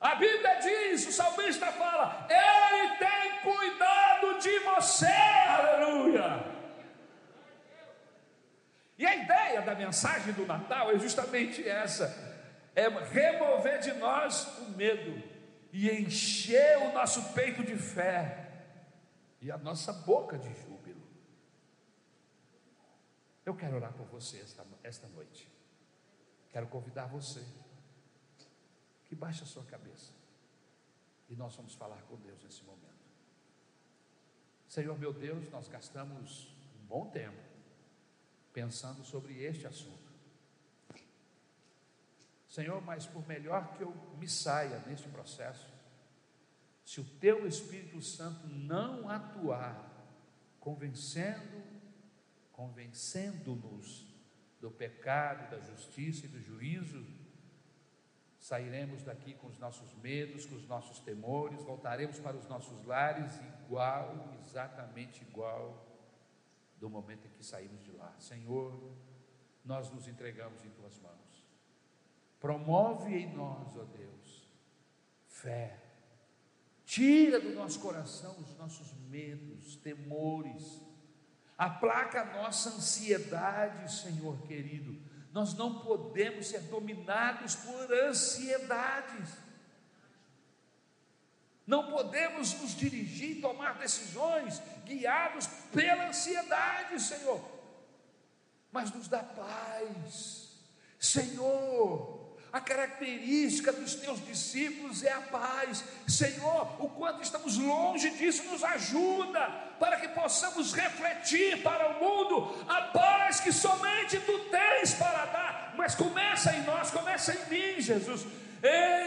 A 0.01 0.15
Bíblia 0.15 0.55
diz, 0.55 1.07
o 1.07 1.13
salmista 1.13 1.71
fala: 1.73 2.27
Ele 2.29 2.97
tem 2.97 3.41
cuidado 3.43 4.08
de 4.39 4.59
você, 4.61 5.07
aleluia. 5.07 6.59
E 8.99 9.07
a 9.07 9.15
ideia 9.15 9.63
da 9.63 9.75
mensagem 9.75 10.33
do 10.33 10.45
Natal 10.45 10.91
é 10.91 10.99
justamente 10.99 11.67
essa: 11.67 12.07
é 12.75 12.89
remover 12.89 13.81
de 13.81 13.93
nós 13.95 14.59
o 14.59 14.71
medo 14.71 15.23
e 15.73 15.91
encher 15.91 16.79
o 16.79 16.93
nosso 16.93 17.33
peito 17.33 17.63
de 17.63 17.77
fé 17.77 18.49
e 19.41 19.51
a 19.51 19.59
nossa 19.59 19.93
boca 19.93 20.37
de 20.37 20.53
júbilo. 20.55 21.07
Eu 23.45 23.55
quero 23.55 23.77
orar 23.77 23.93
por 23.93 24.07
você 24.07 24.39
esta, 24.39 24.67
esta 24.83 25.07
noite. 25.09 25.51
Quero 26.51 26.67
convidar 26.67 27.07
você 27.07 27.45
que 29.05 29.15
baixe 29.15 29.43
a 29.43 29.47
sua 29.47 29.65
cabeça. 29.65 30.13
E 31.29 31.37
nós 31.37 31.55
vamos 31.57 31.75
falar 31.75 32.03
com 32.03 32.17
Deus 32.17 32.43
nesse 32.43 32.63
momento. 32.65 32.88
Senhor 34.69 34.99
meu 34.99 35.15
Deus, 35.15 35.51
nós 35.51 35.67
gastamos 35.67 36.47
um 36.79 36.87
bom 36.87 37.09
tempo 37.11 37.39
pensando 38.53 39.03
sobre 39.03 39.43
este 39.43 39.67
assunto. 39.67 40.09
Senhor, 42.49 42.83
mas 42.83 43.07
por 43.07 43.27
melhor 43.27 43.77
que 43.77 43.83
eu 43.83 43.95
me 44.19 44.29
saia 44.29 44.79
neste 44.81 45.09
processo, 45.09 45.67
se 46.85 47.01
o 47.01 47.05
teu 47.05 47.47
Espírito 47.47 48.01
Santo 48.03 48.47
não 48.47 49.09
atuar, 49.09 49.89
convencendo, 50.61 51.63
convencendo-nos 52.53 54.07
do 54.61 54.71
pecado, 54.71 55.51
da 55.51 55.61
justiça 55.61 56.27
e 56.27 56.29
do 56.29 56.43
juízo, 56.43 57.07
sairemos 58.49 59.03
daqui 59.03 59.35
com 59.35 59.49
os 59.49 59.59
nossos 59.59 59.95
medos, 59.97 60.47
com 60.47 60.55
os 60.55 60.67
nossos 60.67 60.99
temores, 61.01 61.63
voltaremos 61.63 62.19
para 62.19 62.35
os 62.35 62.49
nossos 62.49 62.83
lares 62.87 63.39
igual, 63.61 64.33
exatamente 64.43 65.23
igual 65.23 65.87
do 66.81 66.89
momento 66.89 67.27
em 67.27 67.31
que 67.31 67.45
saímos 67.45 67.85
de 67.85 67.93
lá. 67.93 68.11
Senhor, 68.19 68.73
nós 69.63 69.91
nos 69.91 70.09
entregamos 70.09 70.65
em 70.65 70.71
tuas 70.71 70.99
mãos. 71.01 71.45
Promove 72.41 73.15
em 73.19 73.31
nós, 73.35 73.77
ó 73.77 73.85
Deus, 73.85 74.49
fé. 75.27 75.79
Tira 76.87 77.39
do 77.39 77.51
nosso 77.51 77.79
coração 77.81 78.35
os 78.41 78.57
nossos 78.57 78.95
medos, 79.11 79.77
temores. 79.77 80.81
Aplaca 81.59 82.23
a 82.23 82.43
nossa 82.43 82.71
ansiedade, 82.71 83.93
Senhor 83.93 84.41
querido 84.47 85.07
nós 85.33 85.55
não 85.55 85.81
podemos 85.81 86.47
ser 86.49 86.61
dominados 86.63 87.55
por 87.57 87.93
ansiedades. 87.93 89.31
Não 91.67 91.91
podemos 91.91 92.55
nos 92.55 92.75
dirigir, 92.75 93.43
tomar 93.43 93.79
decisões 93.79 94.63
guiados 94.85 95.47
pela 95.71 96.09
ansiedade, 96.09 97.01
Senhor. 97.01 97.41
Mas 98.73 98.91
nos 98.91 99.07
dá 99.07 99.23
paz. 99.23 100.49
Senhor, 100.99 102.18
a 102.53 102.61
característica 102.61 103.73
dos 103.73 103.95
teus 103.95 104.25
discípulos 104.25 105.03
é 105.03 105.13
a 105.13 105.21
paz. 105.21 105.85
Senhor, 106.07 106.83
o 106.83 106.89
quanto 106.89 107.23
estamos 107.23 107.59
longe 107.59 108.11
disso, 108.11 108.45
nos 108.45 108.65
ajuda 108.65 109.41
para 109.79 110.01
que 110.01 110.09
possamos 110.09 110.73
refletir 110.73 111.63
para 111.63 111.91
o 111.91 112.01
mundo 112.01 112.65
a 112.67 112.83
paz 112.83 113.41
que 113.41 113.53
somente 113.53 114.19
tu 114.21 114.39
tens 114.51 114.95
para 114.95 115.27
dar. 115.27 115.75
Mas 115.77 115.95
começa 115.95 116.55
em 116.55 116.63
nós, 116.63 116.91
começa 116.91 117.35
em 117.35 117.49
mim, 117.51 117.81
Jesus. 117.81 118.27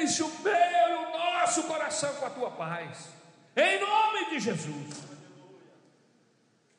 Enche 0.02 0.24
o 0.24 0.30
meu 0.40 0.54
e 0.54 0.94
o 0.94 1.12
nosso 1.12 1.64
coração 1.64 2.14
com 2.16 2.26
a 2.26 2.30
tua 2.30 2.52
paz. 2.52 3.10
Em 3.56 3.80
nome 3.80 4.30
de 4.30 4.40
Jesus. 4.40 5.04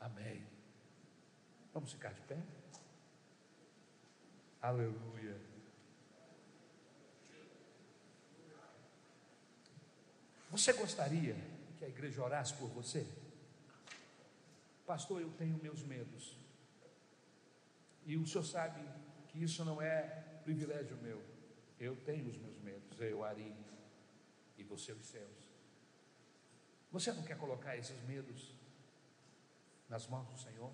Amém. 0.01 0.47
Vamos 1.75 1.93
ficar 1.93 2.15
de 2.15 2.21
pé? 2.23 2.37
Aleluia. 4.63 5.12
Você 10.53 10.75
gostaria 10.75 11.35
que 11.79 11.85
a 11.85 11.89
igreja 11.89 12.23
orasse 12.23 12.53
por 12.53 12.69
você? 12.69 13.07
Pastor, 14.87 15.23
eu 15.23 15.31
tenho 15.31 15.57
meus 15.63 15.83
medos. 15.83 16.37
E 18.05 18.19
o 18.19 18.27
senhor 18.27 18.45
sabe 18.45 18.87
que 19.29 19.43
isso 19.43 19.65
não 19.65 19.81
é 19.81 20.05
privilégio 20.45 20.95
meu. 20.99 21.23
Eu 21.81 21.97
tenho 21.97 22.29
os 22.29 22.37
meus 22.37 22.59
medos, 22.59 23.01
eu, 23.01 23.25
Ari, 23.25 23.57
e 24.59 24.63
você 24.63 24.93
os 24.93 25.07
seus. 25.07 25.51
Você 26.91 27.11
não 27.13 27.23
quer 27.23 27.39
colocar 27.39 27.75
esses 27.79 27.99
medos 28.03 28.55
nas 29.89 30.07
mãos 30.07 30.29
do 30.29 30.39
Senhor? 30.39 30.71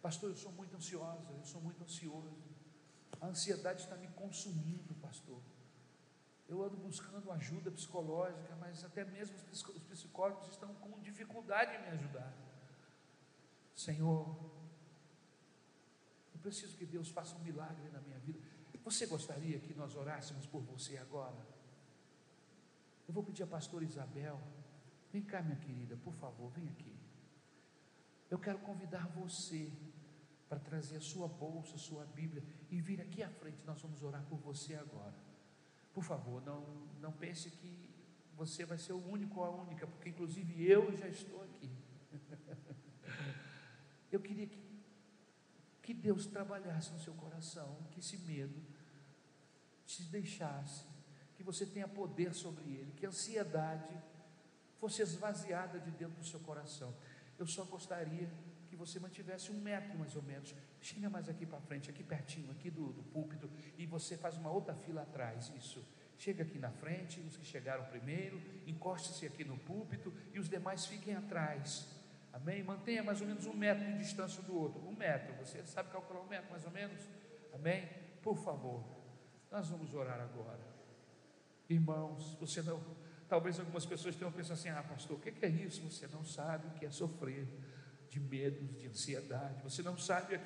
Pastor, 0.00 0.30
eu 0.30 0.36
sou 0.36 0.52
muito 0.52 0.74
ansiosa, 0.74 1.30
eu 1.30 1.44
sou 1.44 1.60
muito 1.60 1.84
ansioso. 1.84 2.34
A 3.20 3.26
ansiedade 3.26 3.82
está 3.82 3.96
me 3.96 4.08
consumindo, 4.08 4.94
pastor. 4.94 5.42
Eu 6.48 6.62
ando 6.62 6.76
buscando 6.76 7.30
ajuda 7.32 7.70
psicológica, 7.70 8.54
mas 8.56 8.84
até 8.84 9.04
mesmo 9.04 9.36
os 9.52 9.62
psicólogos 9.62 10.48
estão 10.48 10.74
com 10.74 11.00
dificuldade 11.00 11.74
em 11.74 11.82
me 11.82 11.88
ajudar. 11.88 12.32
Senhor, 13.74 14.36
eu 16.34 16.40
preciso 16.40 16.76
que 16.76 16.86
Deus 16.86 17.10
faça 17.10 17.34
um 17.36 17.40
milagre 17.40 17.90
na 17.90 18.00
minha 18.00 18.18
vida. 18.20 18.38
Você 18.84 19.06
gostaria 19.06 19.58
que 19.58 19.74
nós 19.74 19.96
orássemos 19.96 20.46
por 20.46 20.62
você 20.62 20.96
agora? 20.98 21.44
Eu 23.08 23.12
vou 23.12 23.24
pedir 23.24 23.42
a 23.42 23.46
pastora 23.46 23.84
Isabel, 23.84 24.40
Vem 25.16 25.22
cá, 25.22 25.40
minha 25.40 25.56
querida, 25.56 25.96
por 25.96 26.12
favor, 26.12 26.50
vem 26.50 26.68
aqui. 26.68 26.94
Eu 28.28 28.38
quero 28.38 28.58
convidar 28.58 29.08
você 29.08 29.72
para 30.46 30.58
trazer 30.58 30.96
a 30.98 31.00
sua 31.00 31.26
bolsa, 31.26 31.76
a 31.76 31.78
sua 31.78 32.04
Bíblia 32.04 32.44
e 32.70 32.82
vir 32.82 33.00
aqui 33.00 33.22
à 33.22 33.30
frente. 33.30 33.64
Nós 33.64 33.80
vamos 33.80 34.02
orar 34.02 34.22
por 34.26 34.38
você 34.38 34.74
agora. 34.74 35.14
Por 35.96 36.04
favor, 36.04 36.44
não, 36.44 36.62
não 37.00 37.10
pense 37.10 37.50
que 37.50 37.88
você 38.34 38.66
vai 38.66 38.76
ser 38.76 38.92
o 38.92 39.02
único 39.08 39.40
ou 39.40 39.46
a 39.46 39.50
única, 39.50 39.86
porque 39.86 40.10
inclusive 40.10 40.62
eu 40.62 40.94
já 40.94 41.08
estou 41.08 41.42
aqui. 41.42 41.70
Eu 44.12 44.20
queria 44.20 44.46
que, 44.46 44.60
que 45.82 45.94
Deus 45.94 46.26
trabalhasse 46.26 46.92
no 46.92 47.00
seu 47.00 47.14
coração, 47.14 47.78
que 47.90 48.00
esse 48.00 48.18
medo 48.18 48.62
te 49.86 50.02
deixasse, 50.04 50.84
que 51.34 51.42
você 51.42 51.64
tenha 51.64 51.88
poder 51.88 52.34
sobre 52.34 52.64
ele, 52.64 52.92
que 52.92 53.06
a 53.06 53.08
ansiedade 53.08 53.98
fosse 54.78 55.00
esvaziada 55.00 55.80
de 55.80 55.90
dentro 55.92 56.18
do 56.18 56.26
seu 56.26 56.40
coração. 56.40 56.94
Eu 57.38 57.46
só 57.46 57.64
gostaria 57.64 58.30
que 58.66 58.76
você 58.76 58.98
mantivesse 58.98 59.50
um 59.50 59.60
metro 59.60 59.98
mais 59.98 60.14
ou 60.16 60.22
menos. 60.22 60.54
Chega 60.80 61.08
mais 61.08 61.28
aqui 61.28 61.46
para 61.46 61.60
frente, 61.60 61.90
aqui 61.90 62.02
pertinho, 62.02 62.50
aqui 62.50 62.70
do, 62.70 62.92
do 62.92 63.02
púlpito, 63.02 63.50
e 63.78 63.86
você 63.86 64.16
faz 64.16 64.36
uma 64.36 64.50
outra 64.50 64.74
fila 64.74 65.02
atrás. 65.02 65.52
Isso. 65.56 65.84
Chega 66.18 66.42
aqui 66.42 66.58
na 66.58 66.70
frente, 66.70 67.20
os 67.20 67.36
que 67.36 67.44
chegaram 67.44 67.84
primeiro, 67.84 68.40
encoste-se 68.66 69.26
aqui 69.26 69.44
no 69.44 69.58
púlpito 69.58 70.12
e 70.32 70.38
os 70.38 70.48
demais 70.48 70.86
fiquem 70.86 71.14
atrás. 71.14 71.86
Amém? 72.32 72.62
Mantenha 72.62 73.02
mais 73.02 73.20
ou 73.20 73.26
menos 73.26 73.46
um 73.46 73.54
metro 73.54 73.84
de 73.84 73.98
distância 73.98 74.42
do 74.42 74.54
outro. 74.54 74.80
Um 74.86 74.94
metro. 74.94 75.34
Você 75.44 75.64
sabe 75.66 75.90
calcular 75.90 76.20
um 76.20 76.26
metro 76.26 76.50
mais 76.50 76.64
ou 76.64 76.70
menos? 76.70 77.02
Amém? 77.52 77.88
Por 78.22 78.36
favor. 78.36 78.84
Nós 79.50 79.68
vamos 79.68 79.94
orar 79.94 80.20
agora. 80.20 80.60
Irmãos, 81.68 82.34
você 82.40 82.62
não. 82.62 82.80
Talvez 83.28 83.58
algumas 83.58 83.84
pessoas 83.84 84.14
tenham 84.16 84.30
pensado 84.32 84.54
assim: 84.54 84.68
ah, 84.68 84.82
pastor, 84.82 85.16
o 85.16 85.20
que 85.20 85.44
é 85.44 85.48
isso? 85.48 85.82
Você 85.90 86.06
não 86.08 86.24
sabe 86.24 86.66
o 86.68 86.70
que 86.72 86.86
é 86.86 86.90
sofrer 86.90 87.46
de 88.08 88.20
medos, 88.20 88.76
de 88.76 88.86
ansiedade. 88.86 89.62
Você 89.62 89.82
não 89.82 89.96
sabe 89.96 90.36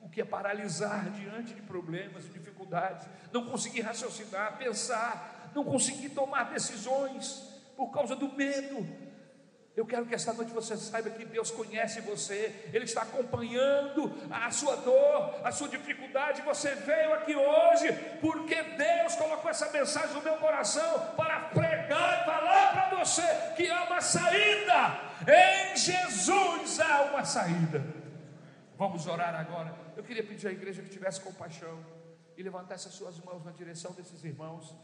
o 0.00 0.08
que, 0.08 0.20
é 0.20 0.24
paralisar 0.24 1.10
diante 1.10 1.54
de 1.54 1.62
problemas 1.62 2.24
e 2.26 2.28
dificuldades. 2.28 3.06
Não 3.32 3.46
conseguir 3.46 3.82
raciocinar, 3.82 4.58
pensar, 4.58 5.50
não 5.54 5.64
conseguir 5.64 6.10
tomar 6.10 6.50
decisões 6.50 7.42
por 7.76 7.90
causa 7.90 8.16
do 8.16 8.32
medo. 8.32 8.86
Eu 9.78 9.86
quero 9.86 10.04
que 10.06 10.14
esta 10.14 10.32
noite 10.32 10.52
você 10.52 10.76
saiba 10.76 11.08
que 11.08 11.24
Deus 11.24 11.52
conhece 11.52 12.00
você, 12.00 12.68
Ele 12.72 12.84
está 12.84 13.02
acompanhando 13.02 14.12
a 14.28 14.50
sua 14.50 14.74
dor, 14.74 15.40
a 15.44 15.52
sua 15.52 15.68
dificuldade. 15.68 16.42
Você 16.42 16.74
veio 16.74 17.14
aqui 17.14 17.36
hoje 17.36 17.92
porque 18.20 18.60
Deus 18.60 19.14
colocou 19.14 19.48
essa 19.48 19.70
mensagem 19.70 20.16
no 20.16 20.22
meu 20.22 20.36
coração 20.38 21.14
para 21.16 21.50
pregar, 21.88 22.24
falar 22.24 22.72
para 22.72 22.98
você 22.98 23.22
que 23.56 23.68
há 23.70 23.84
uma 23.84 24.00
saída. 24.00 25.00
Em 25.26 25.76
Jesus 25.76 26.78
há 26.80 27.02
uma 27.04 27.24
saída. 27.24 27.82
Vamos 28.76 29.06
orar 29.06 29.34
agora. 29.34 29.74
Eu 29.96 30.04
queria 30.04 30.22
pedir 30.22 30.48
à 30.48 30.52
igreja 30.52 30.82
que 30.82 30.90
tivesse 30.90 31.20
compaixão 31.20 31.84
e 32.36 32.42
levantasse 32.42 32.86
as 32.86 32.94
suas 32.94 33.18
mãos 33.20 33.44
na 33.44 33.50
direção 33.50 33.92
desses 33.92 34.22
irmãos 34.22 34.74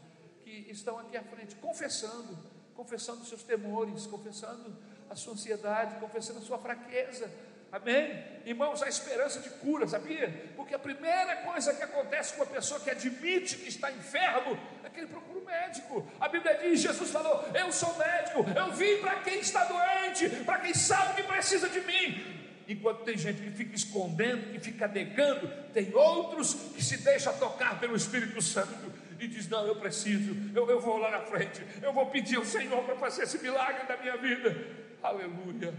que 0.43 0.67
estão 0.69 0.99
aqui 0.99 1.15
à 1.15 1.23
frente, 1.23 1.55
confessando 1.55 2.55
confessando 2.75 3.23
seus 3.23 3.41
temores, 3.41 4.05
confessando 4.05 4.75
a 5.09 5.15
sua 5.15 5.31
ansiedade, 5.31 5.97
confessando 5.97 6.39
a 6.39 6.41
sua 6.41 6.57
fraqueza. 6.57 7.31
Amém? 7.71 8.23
Irmãos, 8.45 8.83
a 8.83 8.87
esperança 8.87 9.39
de 9.39 9.49
cura, 9.49 9.87
sabia? 9.87 10.51
Porque 10.55 10.75
a 10.75 10.79
primeira 10.79 11.37
coisa 11.37 11.73
que 11.73 11.83
acontece 11.83 12.33
com 12.33 12.43
uma 12.43 12.51
pessoa 12.51 12.79
que 12.79 12.89
admite 12.89 13.57
que 13.57 13.67
está 13.67 13.91
enfermo 13.91 14.57
é 14.83 14.89
que 14.89 14.99
ele 14.99 15.07
procura 15.07 15.39
um 15.39 15.45
médico. 15.45 16.07
A 16.19 16.29
Bíblia 16.29 16.59
diz: 16.61 16.79
Jesus 16.79 17.09
falou, 17.09 17.43
Eu 17.53 17.71
sou 17.71 17.97
médico, 17.97 18.45
eu 18.55 18.71
vim 18.71 18.97
para 18.97 19.15
quem 19.21 19.39
está 19.39 19.65
doente, 19.65 20.29
para 20.45 20.59
quem 20.59 20.73
sabe 20.73 21.15
que 21.15 21.23
precisa 21.23 21.67
de 21.67 21.81
mim. 21.81 22.35
Enquanto 22.67 23.03
tem 23.03 23.17
gente 23.17 23.41
que 23.41 23.51
fica 23.51 23.75
escondendo, 23.75 24.51
que 24.51 24.59
fica 24.59 24.87
negando, 24.87 25.47
tem 25.73 25.93
outros 25.93 26.53
que 26.53 26.83
se 26.83 26.97
deixam 26.97 27.37
tocar 27.37 27.79
pelo 27.79 27.95
Espírito 27.95 28.41
Santo 28.41 28.91
e 29.19 29.27
diz: 29.27 29.47
Não, 29.47 29.65
eu 29.67 29.75
preciso, 29.75 30.35
eu, 30.55 30.69
eu 30.69 30.79
vou 30.79 30.97
lá 30.97 31.11
na 31.11 31.21
frente, 31.21 31.63
eu 31.81 31.93
vou 31.93 32.07
pedir 32.07 32.37
ao 32.37 32.45
Senhor 32.45 32.83
para 32.83 32.95
fazer 32.95 33.23
esse 33.23 33.39
milagre 33.39 33.85
da 33.87 33.97
minha 33.97 34.17
vida. 34.17 34.55
Aleluia, 35.03 35.73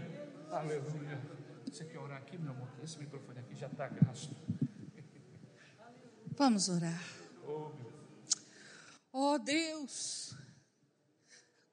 aleluia. 0.51 1.26
Você 1.71 1.83
quer 1.83 1.99
orar 1.99 2.17
aqui, 2.17 2.37
meu 2.37 2.51
amor? 2.51 2.69
Esse 2.81 2.97
microfone 2.97 3.39
aqui 3.39 3.53
já 3.53 3.67
está 3.67 3.87
gasto. 3.89 4.33
Vamos 6.37 6.69
orar. 6.69 7.03
Oh, 7.45 7.71
oh 9.11 9.37
Deus, 9.37 10.33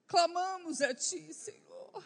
clamamos 0.07 0.81
a 0.81 0.93
Ti, 0.93 1.33
Senhor. 1.33 2.05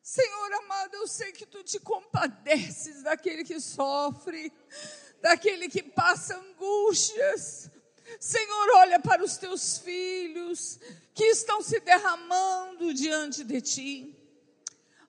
Senhor 0.00 0.52
amado, 0.54 0.94
eu 0.94 1.08
sei 1.08 1.32
que 1.32 1.44
Tu 1.44 1.64
te 1.64 1.80
compadeces 1.80 3.02
daquele 3.02 3.44
que 3.44 3.60
sofre, 3.60 4.52
daquele 5.20 5.68
que 5.68 5.82
passa 5.82 6.36
angústias, 6.36 7.70
Senhor, 8.20 8.76
olha 8.76 9.00
para 9.00 9.24
os 9.24 9.36
teus 9.36 9.78
filhos 9.78 10.78
que 11.14 11.24
estão 11.24 11.60
se 11.62 11.80
derramando 11.80 12.94
diante 12.94 13.42
de 13.42 13.60
ti. 13.60 14.21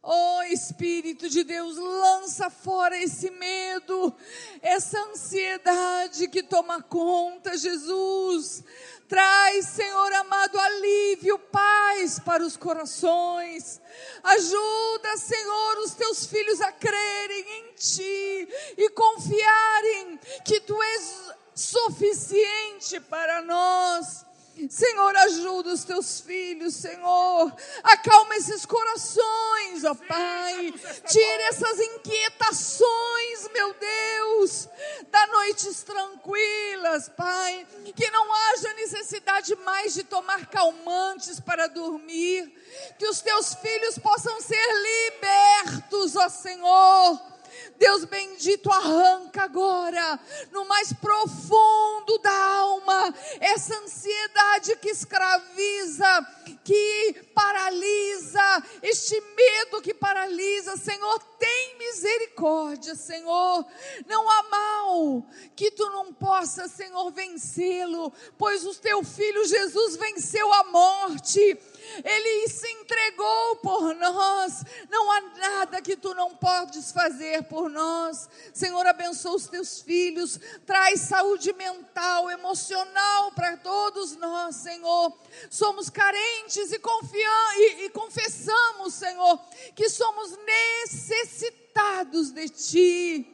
Oh 0.05 0.43
Espírito 0.43 1.29
de 1.29 1.45
Deus, 1.45 1.77
lança 1.77 2.49
fora 2.49 3.01
esse 3.01 3.31
medo, 3.31 4.13
essa 4.61 4.99
ansiedade 4.99 6.27
que 6.27 6.43
toma 6.43 6.83
conta, 6.83 7.57
Jesus. 7.57 8.61
Traz, 9.07 9.67
Senhor 9.67 10.11
amado, 10.13 10.59
alívio, 10.59 11.39
paz 11.39 12.19
para 12.19 12.43
os 12.43 12.57
corações. 12.57 13.79
Ajuda, 14.21 15.15
Senhor, 15.15 15.77
os 15.85 15.93
teus 15.93 16.25
filhos 16.25 16.59
a 16.59 16.73
crerem 16.73 17.45
em 17.59 17.73
Ti 17.75 18.49
e 18.77 18.89
confiarem 18.89 20.19
que 20.43 20.59
Tu 20.59 20.83
és 20.83 21.31
suficiente 21.55 22.99
para 22.99 23.41
nós. 23.41 24.25
Senhor, 24.69 25.15
ajuda 25.15 25.73
os 25.73 25.83
teus 25.83 26.21
filhos, 26.21 26.75
Senhor. 26.75 27.55
Acalma 27.83 28.35
esses 28.35 28.65
corações, 28.65 29.83
ó 29.83 29.95
Pai. 29.95 30.73
Tira 31.07 31.43
essas 31.49 31.79
inquietações, 31.79 33.49
meu 33.51 33.73
Deus, 33.73 34.69
da 35.09 35.25
noites 35.27 35.81
tranquilas, 35.81 37.09
Pai. 37.09 37.65
Que 37.95 38.11
não 38.11 38.31
haja 38.31 38.73
necessidade 38.75 39.55
mais 39.57 39.95
de 39.95 40.03
tomar 40.03 40.45
calmantes 40.45 41.39
para 41.39 41.67
dormir. 41.67 42.53
Que 42.99 43.07
os 43.07 43.21
teus 43.21 43.55
filhos 43.55 43.97
possam 43.97 44.39
ser 44.39 44.67
libertos, 44.83 46.15
ó 46.15 46.29
Senhor 46.29 47.32
Deus 47.77 48.05
bendito, 48.05 48.71
arranca 48.71 49.43
agora, 49.43 50.19
no 50.51 50.65
mais 50.65 50.93
profundo 50.93 52.17
da 52.19 52.45
alma, 52.57 53.13
essa 53.39 53.77
ansiedade 53.79 54.75
que 54.77 54.89
escraviza, 54.89 56.27
que 56.63 57.15
paralisa, 57.33 58.63
este 58.81 59.19
medo 59.35 59.81
que 59.81 59.93
paralisa. 59.93 60.77
Senhor, 60.77 61.19
tem 61.39 61.77
misericórdia, 61.77 62.95
Senhor. 62.95 63.65
Não 64.07 64.29
há 64.29 64.43
mal 64.43 65.25
que 65.55 65.71
tu 65.71 65.89
não 65.89 66.13
possa, 66.13 66.67
Senhor, 66.67 67.11
vencê-lo, 67.11 68.13
pois 68.37 68.65
o 68.65 68.73
teu 68.75 69.03
filho 69.03 69.45
Jesus 69.45 69.97
venceu 69.97 70.51
a 70.53 70.63
morte 70.65 71.57
ele 72.03 72.47
se 72.49 72.69
entregou 72.71 73.55
por 73.57 73.95
nós. 73.95 74.63
Não 74.89 75.11
há 75.11 75.21
nada 75.21 75.81
que 75.81 75.95
tu 75.95 76.13
não 76.13 76.35
podes 76.35 76.91
fazer 76.91 77.43
por 77.43 77.69
nós. 77.69 78.29
Senhor, 78.53 78.85
abençoa 78.85 79.35
os 79.35 79.47
teus 79.47 79.81
filhos, 79.81 80.39
traz 80.65 81.01
saúde 81.01 81.53
mental, 81.53 82.29
emocional 82.29 83.31
para 83.31 83.57
todos 83.57 84.15
nós, 84.15 84.55
Senhor. 84.55 85.17
Somos 85.49 85.89
carentes 85.89 86.71
e, 86.71 86.79
confiamos, 86.79 87.55
e, 87.57 87.85
e 87.85 87.89
confessamos, 87.89 88.93
Senhor, 88.93 89.39
que 89.75 89.89
somos 89.89 90.37
necessitados 90.37 92.31
de 92.31 92.49
Ti. 92.49 93.32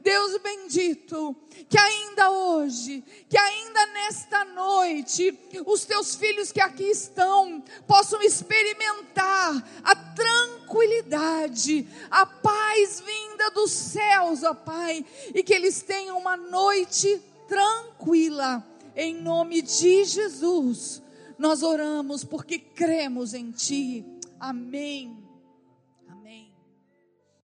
Deus 0.00 0.40
bendito, 0.42 1.34
que 1.68 1.78
ainda 1.78 2.30
hoje, 2.30 3.04
que 3.28 3.36
ainda 3.36 3.86
nesta 3.86 4.44
noite, 4.44 5.38
os 5.66 5.84
teus 5.84 6.14
filhos 6.14 6.52
que 6.52 6.60
aqui 6.60 6.84
estão 6.84 7.62
possam 7.86 8.22
experimentar 8.22 9.82
a 9.82 9.94
tranquilidade, 9.94 11.86
a 12.10 12.24
paz 12.26 13.00
vinda 13.00 13.50
dos 13.50 13.70
céus, 13.70 14.42
ó 14.42 14.54
Pai, 14.54 15.04
e 15.34 15.42
que 15.42 15.52
eles 15.52 15.82
tenham 15.82 16.18
uma 16.18 16.36
noite 16.36 17.20
tranquila, 17.48 18.66
em 18.96 19.14
nome 19.14 19.62
de 19.62 20.04
Jesus. 20.04 21.02
Nós 21.38 21.62
oramos 21.62 22.24
porque 22.24 22.58
cremos 22.58 23.34
em 23.34 23.50
Ti. 23.50 24.04
Amém. 24.38 25.21